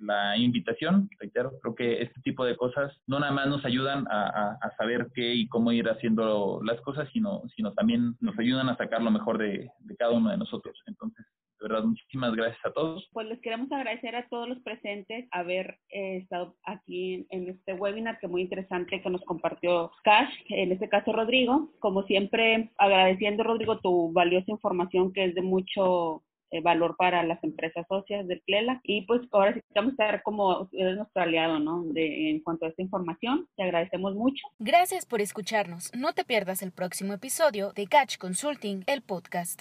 la 0.00 0.36
invitación, 0.36 1.08
reitero, 1.18 1.52
creo 1.60 1.74
que 1.74 2.02
este 2.02 2.20
tipo 2.22 2.44
de 2.44 2.56
cosas 2.56 2.92
no 3.06 3.18
nada 3.18 3.32
más 3.32 3.48
nos 3.48 3.64
ayudan 3.64 4.06
a, 4.10 4.58
saber 4.76 5.08
qué 5.14 5.34
y 5.34 5.48
cómo 5.48 5.72
ir 5.72 5.88
haciendo 5.88 6.60
las 6.64 6.80
cosas, 6.80 7.08
sino, 7.12 7.42
sino 7.54 7.72
también 7.72 8.16
nos 8.20 8.38
ayudan 8.38 8.68
a 8.68 8.76
sacar 8.76 9.02
lo 9.02 9.10
mejor 9.10 9.38
de, 9.38 9.70
de 9.78 9.96
cada 9.96 10.12
uno 10.12 10.30
de 10.30 10.38
nosotros. 10.38 10.76
Entonces, 10.86 11.24
de 11.64 11.68
verdad, 11.68 11.84
muchísimas 11.84 12.34
gracias 12.34 12.64
a 12.66 12.72
todos. 12.72 13.08
Pues 13.12 13.26
les 13.26 13.40
queremos 13.40 13.72
agradecer 13.72 14.14
a 14.16 14.28
todos 14.28 14.48
los 14.48 14.58
presentes 14.60 15.26
haber 15.30 15.78
eh, 15.88 16.18
estado 16.18 16.56
aquí 16.64 17.26
en 17.30 17.48
este 17.48 17.72
webinar 17.72 18.18
que 18.18 18.28
muy 18.28 18.42
interesante 18.42 19.00
que 19.00 19.10
nos 19.10 19.24
compartió 19.24 19.90
Cash, 20.02 20.34
en 20.48 20.72
este 20.72 20.90
caso 20.90 21.12
Rodrigo. 21.12 21.70
Como 21.78 22.02
siempre, 22.02 22.70
agradeciendo 22.76 23.44
Rodrigo 23.44 23.78
tu 23.78 24.12
valiosa 24.12 24.50
información 24.50 25.12
que 25.12 25.24
es 25.24 25.34
de 25.34 25.42
mucho 25.42 26.22
eh, 26.54 26.60
valor 26.60 26.96
para 26.96 27.22
las 27.24 27.42
empresas 27.42 27.84
socias 27.88 28.26
del 28.28 28.42
CLELA. 28.42 28.80
Y 28.84 29.02
pues 29.06 29.22
ahora 29.32 29.54
sí 29.54 29.60
vamos 29.74 29.90
a 29.90 30.04
estar 30.04 30.22
como 30.22 30.68
eres 30.72 30.96
nuestro 30.96 31.22
aliado, 31.22 31.58
¿no? 31.58 31.82
De, 31.84 32.30
en 32.30 32.40
cuanto 32.40 32.66
a 32.66 32.68
esta 32.68 32.82
información, 32.82 33.48
te 33.56 33.64
agradecemos 33.64 34.14
mucho. 34.14 34.46
Gracias 34.58 35.04
por 35.04 35.20
escucharnos. 35.20 35.90
No 35.94 36.12
te 36.12 36.24
pierdas 36.24 36.62
el 36.62 36.72
próximo 36.72 37.12
episodio 37.12 37.72
de 37.72 37.86
Catch 37.86 38.18
Consulting, 38.18 38.84
el 38.86 39.02
podcast. 39.02 39.52